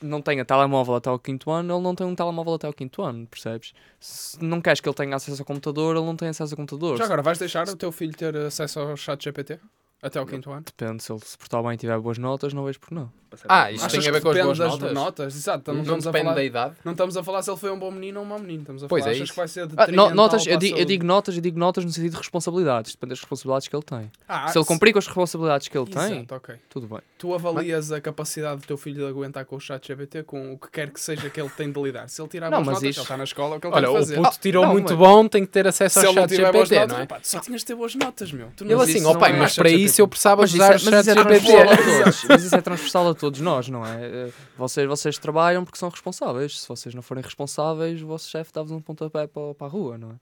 [0.00, 3.02] não tenha telemóvel até ao quinto ano, ele não tem um telemóvel até ao quinto
[3.02, 3.72] ano, percebes?
[3.98, 6.98] Se não queres que ele tenha acesso ao computador, ele não tem acesso ao computador.
[6.98, 9.58] Já agora, vais deixar o teu filho ter acesso ao chat GPT?
[10.02, 10.62] Até ao quinto ano?
[10.64, 13.10] Depende, se ele se portar bem e tiver boas notas, não vejo por não.
[13.48, 15.34] Ah, isto Achas tem a ver com as depende boas das notas?
[15.36, 16.74] Exato, não, Não estamos a depende falar, da idade?
[16.84, 18.60] não estamos a falar se ele foi um bom menino ou um mau menino.
[18.60, 19.32] Estamos a Pois falar, é achas isso.
[19.32, 21.84] que vai ser de Ah, no- notas, eu, digo, eu digo notas, eu digo notas
[21.84, 24.10] no sentido de responsabilidades, depende das responsabilidades que ele tem.
[24.28, 26.54] Ah, se ele cumprir com as responsabilidades que ele tem, Exato, ok.
[26.70, 27.00] tudo bem.
[27.18, 30.58] Tu avalias a capacidade do teu filho de aguentar com o chat GPT com o
[30.58, 32.08] que quer que seja que ele tem de lidar.
[32.08, 33.74] Se ele tirar Não, boas mas notas, isso- ele está na escola, o que ele
[33.74, 34.16] Olha, tem de o fazer.
[34.22, 36.98] puto tirou não, muito mas- bom, tem que ter acesso ao chat GPT, notas, não
[37.00, 37.20] é?
[37.22, 38.50] só tinhas de ter boas notas, meu.
[38.56, 39.85] Tu Ele assim, isso ó pai, é mas para GPT.
[39.86, 41.40] Isso eu precisava Mas isso, usar é, o mas chat isso é GPT.
[41.46, 42.24] transversal a todos.
[42.28, 44.04] Mas isso é transversal a todos nós, não é?
[44.06, 46.60] Eh, Vocês, vocês trabalham porque são responsáveis.
[46.60, 49.96] Se vocês não forem responsáveis, o vosso chefe dá-vos um pontapé para, para a rua,
[49.98, 50.14] não é?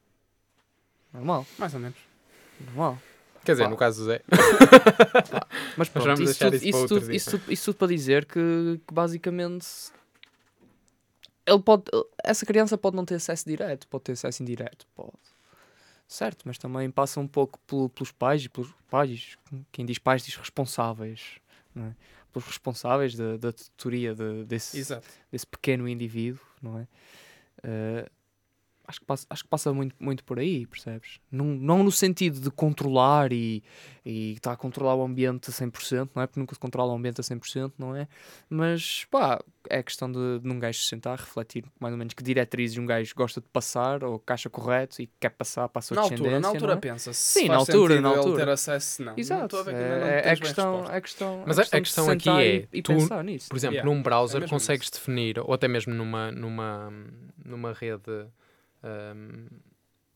[1.13, 1.99] Normal, Mais ou menos.
[2.67, 2.99] normal.
[3.45, 3.71] Quer dizer, Pá.
[3.71, 4.23] no caso do Zé.
[5.77, 8.25] Mas pronto, isso, deixar tudo, isso para isso, tudo, isso, tudo, isso tudo para dizer
[8.25, 9.67] que, que basicamente
[11.47, 11.85] ele pode,
[12.23, 15.13] essa criança pode não ter acesso direto, pode ter acesso indireto, pode.
[16.07, 19.37] Certo, mas também passa um pouco pelo- pelos pais e pelos pais,
[19.73, 21.39] quem diz pais diz responsáveis,
[21.75, 21.97] não é?
[22.33, 25.07] Pelos responsáveis da, da tutoria de- desse, Exato.
[25.31, 26.87] desse pequeno indivíduo, não é?
[27.63, 28.09] Eh,
[28.87, 31.19] acho que passa, acho que passa muito, muito por aí, percebes?
[31.31, 33.63] Não, não no sentido de controlar e,
[34.05, 36.27] e estar a controlar o ambiente a 100%, não é?
[36.27, 38.07] Porque nunca se controla o ambiente a 100%, não é?
[38.49, 42.23] Mas, pá, é questão de, de um gajo se sentar, refletir mais ou menos que
[42.23, 45.83] diretrizes um gajo gosta de passar ou que acha correto e quer passar para a
[45.83, 46.77] sua Na altura, na altura é?
[46.77, 48.45] pensa se Sim, na altura, na altura.
[48.45, 49.19] ter acesso, não.
[49.19, 52.69] Exato, não é, é, bem questão, é questão Mas é a- questão aqui é, e,
[52.75, 53.49] e tu, pensar nisso.
[53.49, 56.93] Por exemplo, Yeah, num browser é consegues definir, ou até mesmo numa, numa,
[57.45, 58.27] numa rede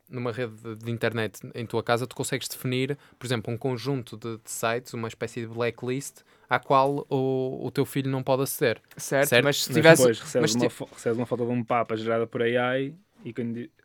[0.08, 4.38] numa rede de- internet em tua casa, tu consegues definir, por exemplo, um conjunto de,
[4.38, 8.80] de sites, uma espécie de blacklist, à qual o, o teu filho não pode aceder.
[8.96, 10.02] certo, certo, mas se Mas tivesse...
[10.02, 12.94] depois recebes, mas uma, ti- fo- recebes uma foto de um Papa gerada por AI
[13.24, 13.34] e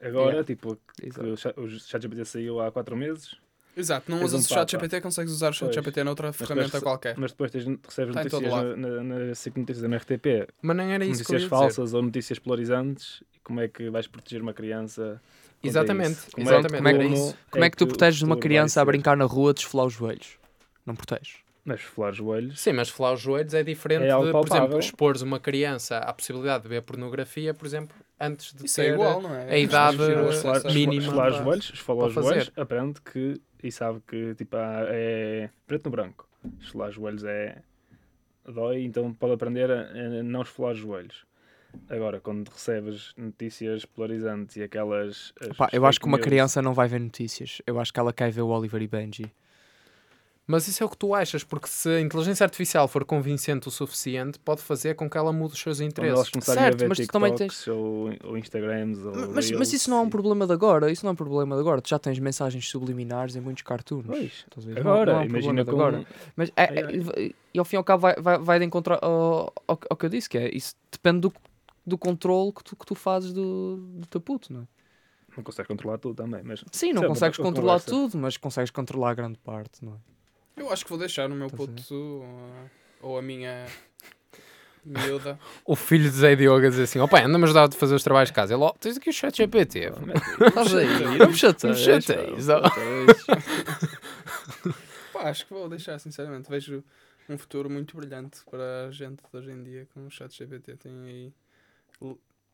[0.01, 0.43] agora, Yeah.
[0.43, 1.27] tipo, Exato.
[1.27, 3.35] o chat- o ChatGPT saiu há 4 meses,
[3.75, 4.71] Exato, não usas um o chat.
[4.71, 5.73] GPT, consegues usar o chat.
[5.73, 7.15] GPT noutra Mas ferramenta depois- qualquer.
[7.17, 10.83] mas depois tens, recebes Está notícias na, na, na SIC Notícias na RTP, Mas não
[10.83, 11.49] era isso que eu notícias ia dizer.
[11.49, 15.21] falsas ou notícias polarizantes, e como é que vais proteger uma criança?
[15.63, 16.19] Exatamente?
[16.33, 17.37] Como exatamente, como é que- era isso.
[17.51, 19.87] Como é que tu o proteges uma futuro criança a brincar na rua a desfolar
[19.87, 20.37] os joelhos?
[20.85, 21.37] Não proteges.
[21.65, 24.77] Mas falar os joelhos, Sim, mas falar os joelhos é diferente É de, por exemplo,
[24.79, 28.89] expores uma criança à possibilidade de ver pornografia, por exemplo, antes de Isso ter...
[28.89, 29.49] é igual, não é?
[29.53, 29.95] a idade
[30.29, 34.85] esfolar, mínima esfolar os joelhos, esfolar os joelhos, aprende que e sabe que tipo, há-
[34.89, 36.27] é preto no branco.
[36.59, 37.57] Esfolar os joelhos é
[38.45, 41.25] dói, então pode aprender a, não esfolar os joelhos.
[41.89, 45.33] Agora, quando recebes notícias polarizantes e aquelas.
[45.41, 47.61] as Pá, eu acho que uma criança não vai ver notícias.
[47.65, 49.31] Eu acho que ela quer ver o Oliver e Benji.
[50.45, 53.71] Mas isso é o que tu achas, porque se a inteligência artificial for convincente o
[53.71, 56.29] suficiente, pode fazer com que ela mude os seus interesses.
[56.29, 60.01] começarem Certo, mas tu também TikToks ou, ou Instagrams ou Mas, mas isso não é
[60.01, 60.91] um problema de agora.
[60.91, 61.81] Isso não é um problema de agora.
[61.81, 64.05] Tu já tens mensagens subliminares em muitos cartoons.
[64.05, 64.83] Pois, Estás a ver?
[64.83, 65.75] Não- não agora, é um imagina problema de com...
[66.01, 66.33] agora.
[66.35, 69.53] Mas é, é- e ao fim e ao cabo vai, vai, vai de encontrar ao,
[69.65, 71.33] ao, ao que eu disse, que é isso depende do,
[71.87, 74.67] do controle que tu, que tu fazes do, do teu puto, não é?
[75.37, 76.63] Não consegues controlar tudo também, mas...
[76.71, 77.89] Sim, não é consegues controlar conversa.
[77.89, 80.13] tudo, mas consegues controlar grande parte, não é?
[80.55, 82.69] Eu acho que vou deixar o meu Estás a puto uh,
[83.01, 83.65] ou a minha
[84.85, 85.39] miúda.
[85.65, 88.03] O filho de Zé Diogo a dizer assim: ó pai, anda-me ajudar a fazer os
[88.03, 88.53] trabalhos de casa.
[88.53, 89.91] Ele, ó, tens aqui o chat GPT.
[90.47, 91.85] Estás aí, não me chateias.
[91.85, 92.47] Não me chateias,
[95.13, 95.27] pá, ó.
[95.27, 96.49] acho que vou deixar, sinceramente.
[96.49, 96.83] Vejo
[97.29, 100.77] um futuro muito brilhante para a gente de hoje em dia com o chat GPT.
[100.77, 101.33] Tem aí.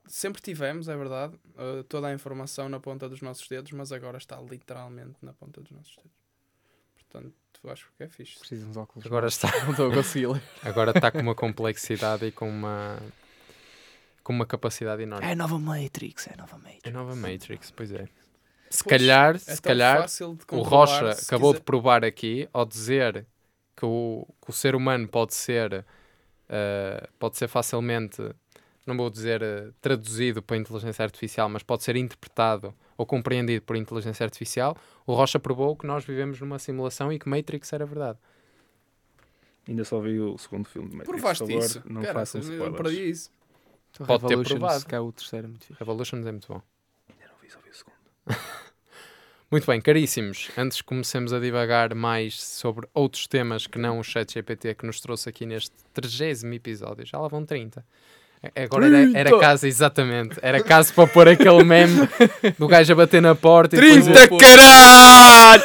[0.05, 4.17] Sempre tivemos, é verdade, uh, toda a informação na ponta dos nossos dedos, mas agora
[4.17, 6.18] está literalmente na ponta dos nossos dedos.
[7.11, 7.34] Portanto,
[7.69, 8.38] acho que é fixe.
[8.40, 9.06] Preciso de uns óculos.
[9.06, 10.41] Agora está, Não estou a conseguir ler.
[10.64, 12.99] agora está com uma complexidade e com uma,
[14.23, 15.26] com uma capacidade enorme.
[15.26, 16.81] É a nova Matrix, é a nova Matrix.
[16.86, 18.07] É nova Matrix, pois é.
[18.69, 20.06] Se Pois, calhar, é se calhar,
[20.52, 23.26] o Rocha acabou quiser- de provar aqui, ao dizer
[23.76, 25.84] que o, que o ser humano pode ser,
[26.48, 28.22] eh, pode ser facilmente
[28.89, 33.75] não vou dizer eh, traduzido para inteligência artificial, mas pode ser interpretado ou compreendido por
[33.75, 34.75] inteligência artificial,
[35.05, 38.19] o Rocha provou que nós vivemos numa simulação e que Matrix era verdade.
[39.67, 41.19] Ainda só vi o segundo filme de Matrix.
[41.21, 41.83] Provaste por favor, isso.
[41.85, 42.75] Não Cara, façam spoilers.
[42.75, 43.31] perdi isso.
[43.91, 44.85] Então, Pode ter provado.
[44.85, 45.79] que é o terceiro, é muito fixe.
[45.79, 46.61] Revolutions é muito bom.
[47.09, 47.95] Ainda não vi, só vi o segundo.
[49.51, 54.03] Muito bem, caríssimos, antes que comecemos a divagar mais sobre outros temas que não o
[54.03, 57.83] chat GPT que nos trouxe aqui neste 30 episódio, já lá vão 30.
[58.55, 59.39] Agora era, era 30!
[59.39, 62.07] caso, exatamente, era caso para pôr aquele meme
[62.57, 65.63] do gajo a bater na porta e depois 30 o- caralho!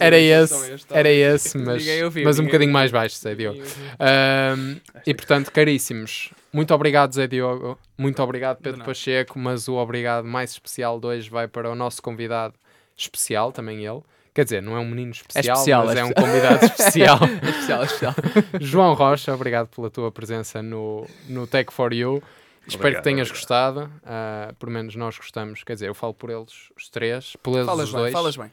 [0.00, 1.84] Era esse, era esse, mas,
[2.24, 3.62] mas um bocadinho mais baixo, sei Diogo.
[3.98, 7.78] Ahm, e portanto, caríssimos, muito obrigado, Zé Diogo.
[7.96, 8.84] Muito obrigado, Pedro.
[8.84, 9.38] Pacheco.
[9.38, 12.54] Mas o obrigado mais especial de hoje vai para o nosso convidado
[12.96, 14.00] especial, também ele.
[14.38, 16.28] Quer dizer, não é um menino especial, especial, mas é é, um especial.
[16.28, 17.18] convidado especial.
[17.24, 18.14] É especial, é especial.
[18.60, 22.22] João Rocha, obrigado pela tua presença no, no Tech for You.
[22.64, 23.74] Espero Obrigado, que tenhas obrigado.
[23.74, 23.92] gostado.
[24.06, 25.64] Ah, por menos nós gostamos.
[25.64, 28.12] Quer dizer, eu falo por eles, os três, por eles Falas os bem, dois.
[28.12, 28.52] falas bem.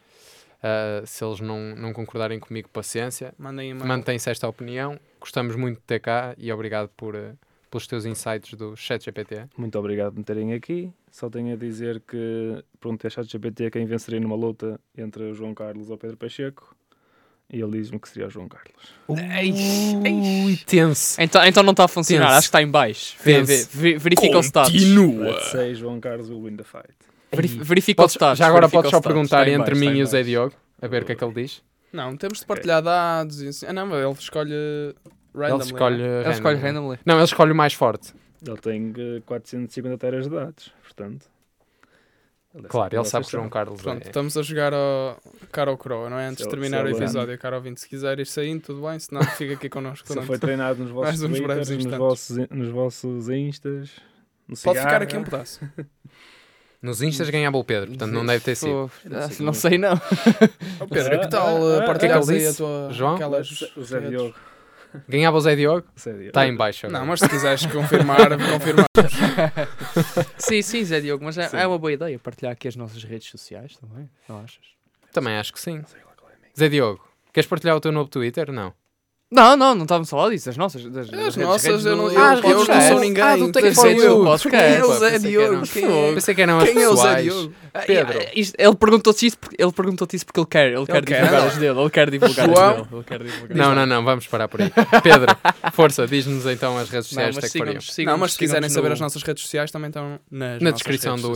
[0.63, 3.31] Ah, se eles não, não concordarem comigo, paciência.
[3.37, 3.75] Mandem.
[3.75, 4.99] Mantém-se esta opinião.
[5.19, 7.33] Gostamos muito de ter cá e obrigado por, eh,
[7.75, 9.47] pelos teus insights do ChatGPT.
[9.57, 10.89] Muito obrigado por me terem aqui.
[11.11, 15.53] Só tenho a dizer que perguntei a ChatGPT quem venceria numa luta entre o João
[15.53, 16.73] Carlos ou o Pedro Pacheco.
[17.51, 18.93] E ele diz-me que seria o João Carlos.
[19.09, 21.21] Ui, tenso.
[21.21, 22.37] Então, então não está a funcionar, Tenso.
[22.37, 23.17] acho que está em baixo.
[23.21, 24.73] Verifica o status.
[24.73, 26.95] Let's say João Carlos will win the fight.
[27.33, 28.39] Verif- Verifica o Podes- status.
[28.39, 30.23] já agora podes só perguntar entre baixo, mim e o Zé.
[30.23, 31.61] Diogo, a ver o que é que ele diz.
[31.91, 33.65] Não, temos de partilhar dados e assim.
[33.67, 34.95] Ah, não, ele escolhe
[35.35, 35.53] randomly.
[35.53, 36.21] ele escolhe, né?
[36.21, 36.67] Ele escolhe randomly.
[36.73, 36.99] randomly.
[37.05, 38.13] Não, ele escolhe o mais forte.
[38.45, 41.25] Ele tem eh, 450 teras de dados, portanto.
[42.53, 44.07] deve Claro, saber ele sabe que João Carlos Pronto, é.
[44.07, 45.19] estamos a jogar ao
[45.51, 46.27] cara ou croa, não é?
[46.27, 48.61] Antes Se de ele- terminar se o ele- episódio, cara ouvinte, se quiser ir saindo,
[48.61, 50.07] tudo bem, senão fica aqui connosco.
[50.07, 53.89] Se ele foi treinado nos vossos Twitters, nos vossos, nos vossos Instas,
[54.47, 55.59] no Pode ficar aqui um pedaço.
[56.81, 58.69] Nos Instas ganhava o Pedro, portanto não deve ter sido.
[58.69, 59.09] Pô,
[59.39, 60.01] Não sei Não não.
[60.81, 62.57] Ó Pedro, que tal Ah, uh, ah, partilhares ah, aí a disse?
[62.57, 62.89] tua.
[62.91, 63.15] João?
[63.15, 63.99] Aquelas O Zé?
[64.01, 64.35] Diogo.
[65.07, 65.87] Ganhava o Zé Diogo?
[65.99, 66.27] Zé Diogo.
[66.27, 66.99] Está em baixo agora.
[66.99, 68.85] Não, mas se quiseres confirmar, confirmar.
[70.37, 73.29] Sim, sim, Zé Diogo, mas é, é uma boa ideia partilhar aqui as nossas redes
[73.29, 74.65] sociais também, não achas?
[75.11, 75.79] Também acho que sim.
[75.79, 76.59] É.
[76.59, 78.51] Zé Diogo, queres partilhar o teu novo Twitter?
[78.51, 78.73] Não.
[79.31, 80.83] Não, não, não estávamos a falar disso, as nossas.
[80.83, 83.23] Das, das As nossas, eu não- eu- as eu redes não sou ninguém.
[83.23, 84.23] Ah, do Das for You.
[84.23, 84.49] podcast.
[84.49, 85.65] Quem é o Zé Diogo?
[85.65, 86.13] é?
[86.13, 87.21] Pensei que eram as Quem é o Zé.
[87.23, 87.53] Diogo?
[87.87, 88.19] Pedro.
[88.21, 91.79] Ah, Ele perguntou-te porque- ele perguntou isso porque ele quer, ele, quer divulgar as dele,
[91.79, 92.87] ele quer divulgar as dele.
[92.93, 94.71] Ele quer divulgar Não, não, não, vamos parar por aí.
[95.03, 95.35] Pedro,
[95.73, 98.05] força, diz-nos então as redes sociais Tech for You.
[98.05, 101.33] Não, mas se quiserem saber as nossas redes sociais, também estão Na descrição do-.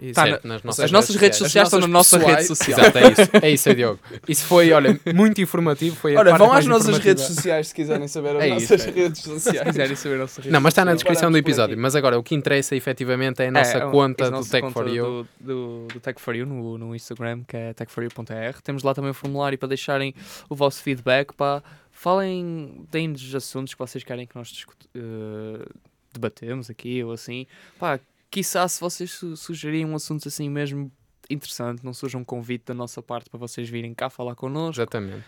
[0.00, 0.14] Isso.
[0.14, 2.78] Tá seja, As nossas redes As sociais estão na nossa rede social.
[2.78, 3.30] Exato, é isso.
[3.42, 3.98] É isso, Diogo.
[4.28, 5.96] Isso foi, olha, muito informativo.
[6.16, 8.92] Olha, vão às nossas redes sociais se quiserem saber as É nossas isso, é.
[8.92, 9.62] redes Se sociais.
[9.68, 10.96] quiserem saber a nossa rede Não, mas está na social.
[10.96, 11.72] descrição do Paramos por episódio.
[11.74, 11.82] aqui.
[11.82, 14.62] Mas agora, o que interessa efetivamente é a nossa É, conta a do nossa Tech
[14.62, 15.04] conta for You.
[15.04, 18.60] Do, do, do Tech for You no, no Instagram, que é techforyou.er.
[18.62, 20.14] Temos lá também o formulário para deixarem
[20.48, 21.32] o vosso feedback.
[21.34, 21.62] Pá.
[21.90, 25.66] Falem, deem-nos assuntos que vocês querem que nós discut- eh,
[26.12, 27.46] debatemos aqui ou assim.
[27.78, 27.98] Pá,
[28.30, 30.90] quiçá se vocês su sugerirem um assunto assim mesmo
[31.30, 34.80] interessante, não surja um convite da nossa parte para vocês virem cá falar connosco.
[34.82, 35.24] Exatamente.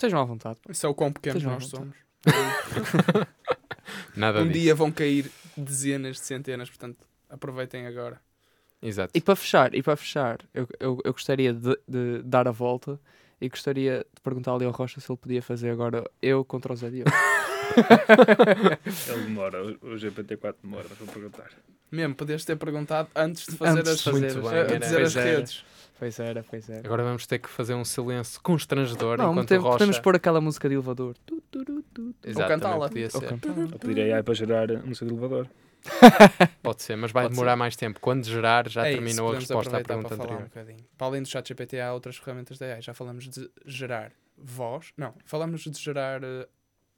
[0.00, 0.58] Estejam à vontade.
[0.66, 1.94] Isso é o quão pequenos Estejam nós somos.
[4.16, 4.58] Nada Um disso.
[4.58, 8.18] dia vão cair dezenas de centenas, portanto, aproveitem agora.
[8.80, 9.10] Exato.
[9.14, 12.98] E para fechar, e para fechar, eu, eu, eu gostaria de, de dar a volta
[13.38, 16.76] e gostaria de perguntar ali ao Rocha se ele podia fazer agora eu contra o
[16.76, 17.10] Zé Diogo.
[19.06, 21.50] Ele demora, o- o GPT-4 demora, mas vou perguntar.
[21.92, 24.78] Mesmo, podias ter perguntado antes de fazer Antes as, fazer Muito as- bem, a era-
[24.78, 25.40] dizer pois as era.
[26.00, 26.80] Pois era, pois era.
[26.86, 29.72] Agora vamos ter que fazer um silêncio constrangedor Não, enquanto o Rocha...
[29.78, 31.14] podemos pôr aquela música de elevador.
[31.26, 32.14] Tu, tu, tu, tu.
[32.24, 32.88] Exatamente, cantá-la.
[32.88, 33.32] podia Ou ser.
[33.72, 35.46] Eu pediria AI para gerar um seu elevador.
[36.62, 37.56] Pode ser, mas vai Pode demorar ser.
[37.58, 38.00] mais tempo.
[38.00, 40.42] Quando gerar, já É isso, terminou a podemos resposta à pergunta para falar anterior.
[40.42, 40.88] Um bocadinho.
[40.96, 42.80] Para além do chat GPT, há outras ferramentas da AI.
[42.82, 44.92] Já falamos de gerar voz.
[44.96, 46.48] Não, falamos de gerar eh,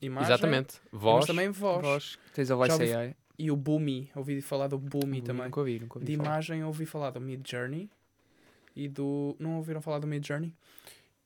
[0.01, 0.29] imagem.
[0.33, 0.75] Exatamente.
[0.93, 1.27] Mas Voz.
[1.27, 1.83] também voz.
[1.83, 2.19] Voz.
[2.35, 3.17] Tens a ouvi- AI.
[3.37, 4.11] E o Boomi.
[4.15, 5.47] Ouvi falar do Boomi também.
[5.47, 6.29] Nunca ouvi, nunca ouvi De falar.
[6.29, 7.91] imagem ouvi falar do Mid Journey
[8.75, 9.37] e do.
[9.39, 10.53] Não ouviram falar do Mid Journey?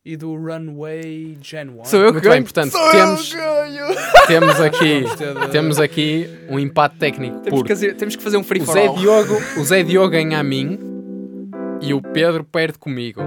[0.04, 1.84] E do Runway Gen 1.
[1.84, 2.44] Sou eu que Muito bem, ganho.
[2.44, 3.86] portanto, Sou temos, eu que ganho!
[4.28, 5.04] temos aqui,
[5.50, 8.72] temos aqui um empate técnico Temos que, fazer, temos que fazer um free o for
[8.74, 8.94] Zé all.
[8.96, 10.78] Diogo, o Zé Diogo ganha a mim
[11.82, 13.20] e o Pedro perde comigo.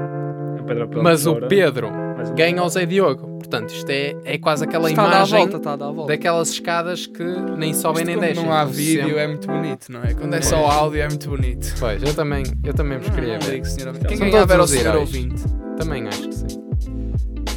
[0.58, 1.90] O Pedro Mas o Pedro
[2.36, 3.28] ganha ao Zé Diogo.
[3.40, 5.86] Portanto, isto é, é quase aquela Está a dar a imagem volta, está a dar
[5.88, 6.14] a volta.
[6.14, 8.46] daquelas escadas que nem sobem Isto nem quando descem.
[8.46, 10.14] não há vídeo sempre- é muito bonito, não é?
[10.14, 10.46] Quando é Pois.
[10.46, 11.74] só áudio é muito bonito.
[11.80, 13.62] Pois, eu também, eu também vos queria Não ver.
[14.08, 15.44] Quem São ganhava era o todos os senhor ouvinte.
[15.78, 16.48] Também acho que sim.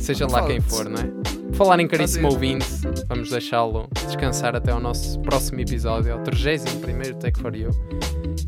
[0.00, 1.31] Seja lá quem for, não é?
[1.54, 2.66] Falar em caríssimo ouvinte,
[3.08, 7.70] vamos deixá-lo descansar até ao nosso próximo episódio, ao 31 Take for You.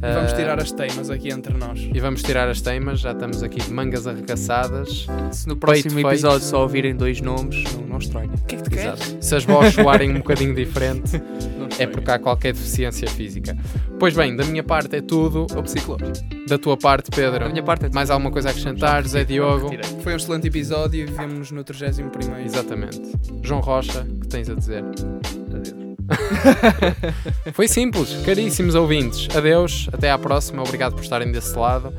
[0.00, 1.78] Vamos Ah, tirar as teimas aqui entre nós.
[1.94, 5.06] E vamos tirar as temas, já estamos aqui de mangas arregaçadas.
[5.32, 6.08] Se no próximo feito.
[6.08, 8.30] episódio só ouvirem dois nomes, não, não estranha.
[8.34, 8.98] O que é que tu Exato.
[8.98, 9.16] queres?
[9.24, 11.22] Se as vozes soarem um bocadinho diferente,
[11.78, 13.56] é porque há qualquer deficiência física.
[13.98, 15.46] Pois bem, da minha parte é tudo.
[15.54, 16.26] Ou psicológico.
[16.46, 19.06] Da tua parte, Da Pedro, minha parte é mais alguma coisa a acrescentar?
[19.06, 19.70] Zé Diogo?
[20.02, 22.10] Foi um excelente episódio e vemos-nos no 31
[22.44, 23.00] Exatamente.
[23.42, 24.84] João Rocha, o que tens a dizer?
[24.84, 25.84] Adeus.
[27.54, 29.34] Foi simples, caríssimos ouvintes.
[29.34, 30.62] Adeus, até à próxima.
[30.62, 31.92] Obrigado por estarem desse lado.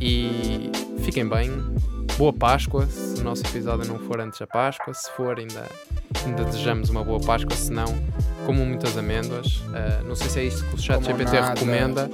[0.00, 0.70] E
[1.02, 1.50] fiquem bem.
[2.18, 4.92] Boa Páscoa, se o nosso episódio não for antes da Páscoa.
[4.94, 5.66] Se for, ainda,
[6.24, 7.56] ainda desejamos uma boa Páscoa.
[7.56, 7.86] Se não,
[8.46, 9.62] comam muitas amêndoas.
[9.74, 11.48] Ah, não sei se é isto que o chat GPT nada.
[11.54, 12.10] recomenda,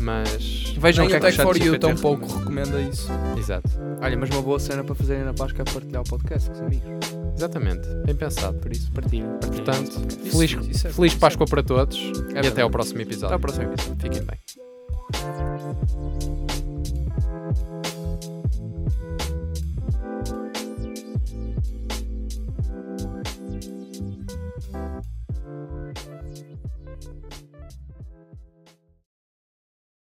[0.00, 0.74] mas.
[0.78, 2.70] Vejam o Nem que o é que o for You ChatGPT tão pouco recomenda.
[2.70, 3.08] recomenda isso.
[3.38, 3.70] Exato,
[4.02, 6.60] Olha, mas uma boa cena para fazerem na Páscoa é partilhar o podcast com os
[6.60, 6.90] amigos.
[7.36, 7.88] exatamente.
[8.04, 8.58] Bem pensado.
[8.58, 9.26] Por isso, partilhem.
[9.40, 10.30] partilhem Portanto, o nosso podcast.
[10.32, 12.48] feliz, Isso- isso é- feliz isso é- Páscoa para todos e verdade.
[12.48, 13.26] até ao próximo episódio.
[13.26, 13.96] Até ao próximo episódio.
[14.00, 14.38] Fiquem bem.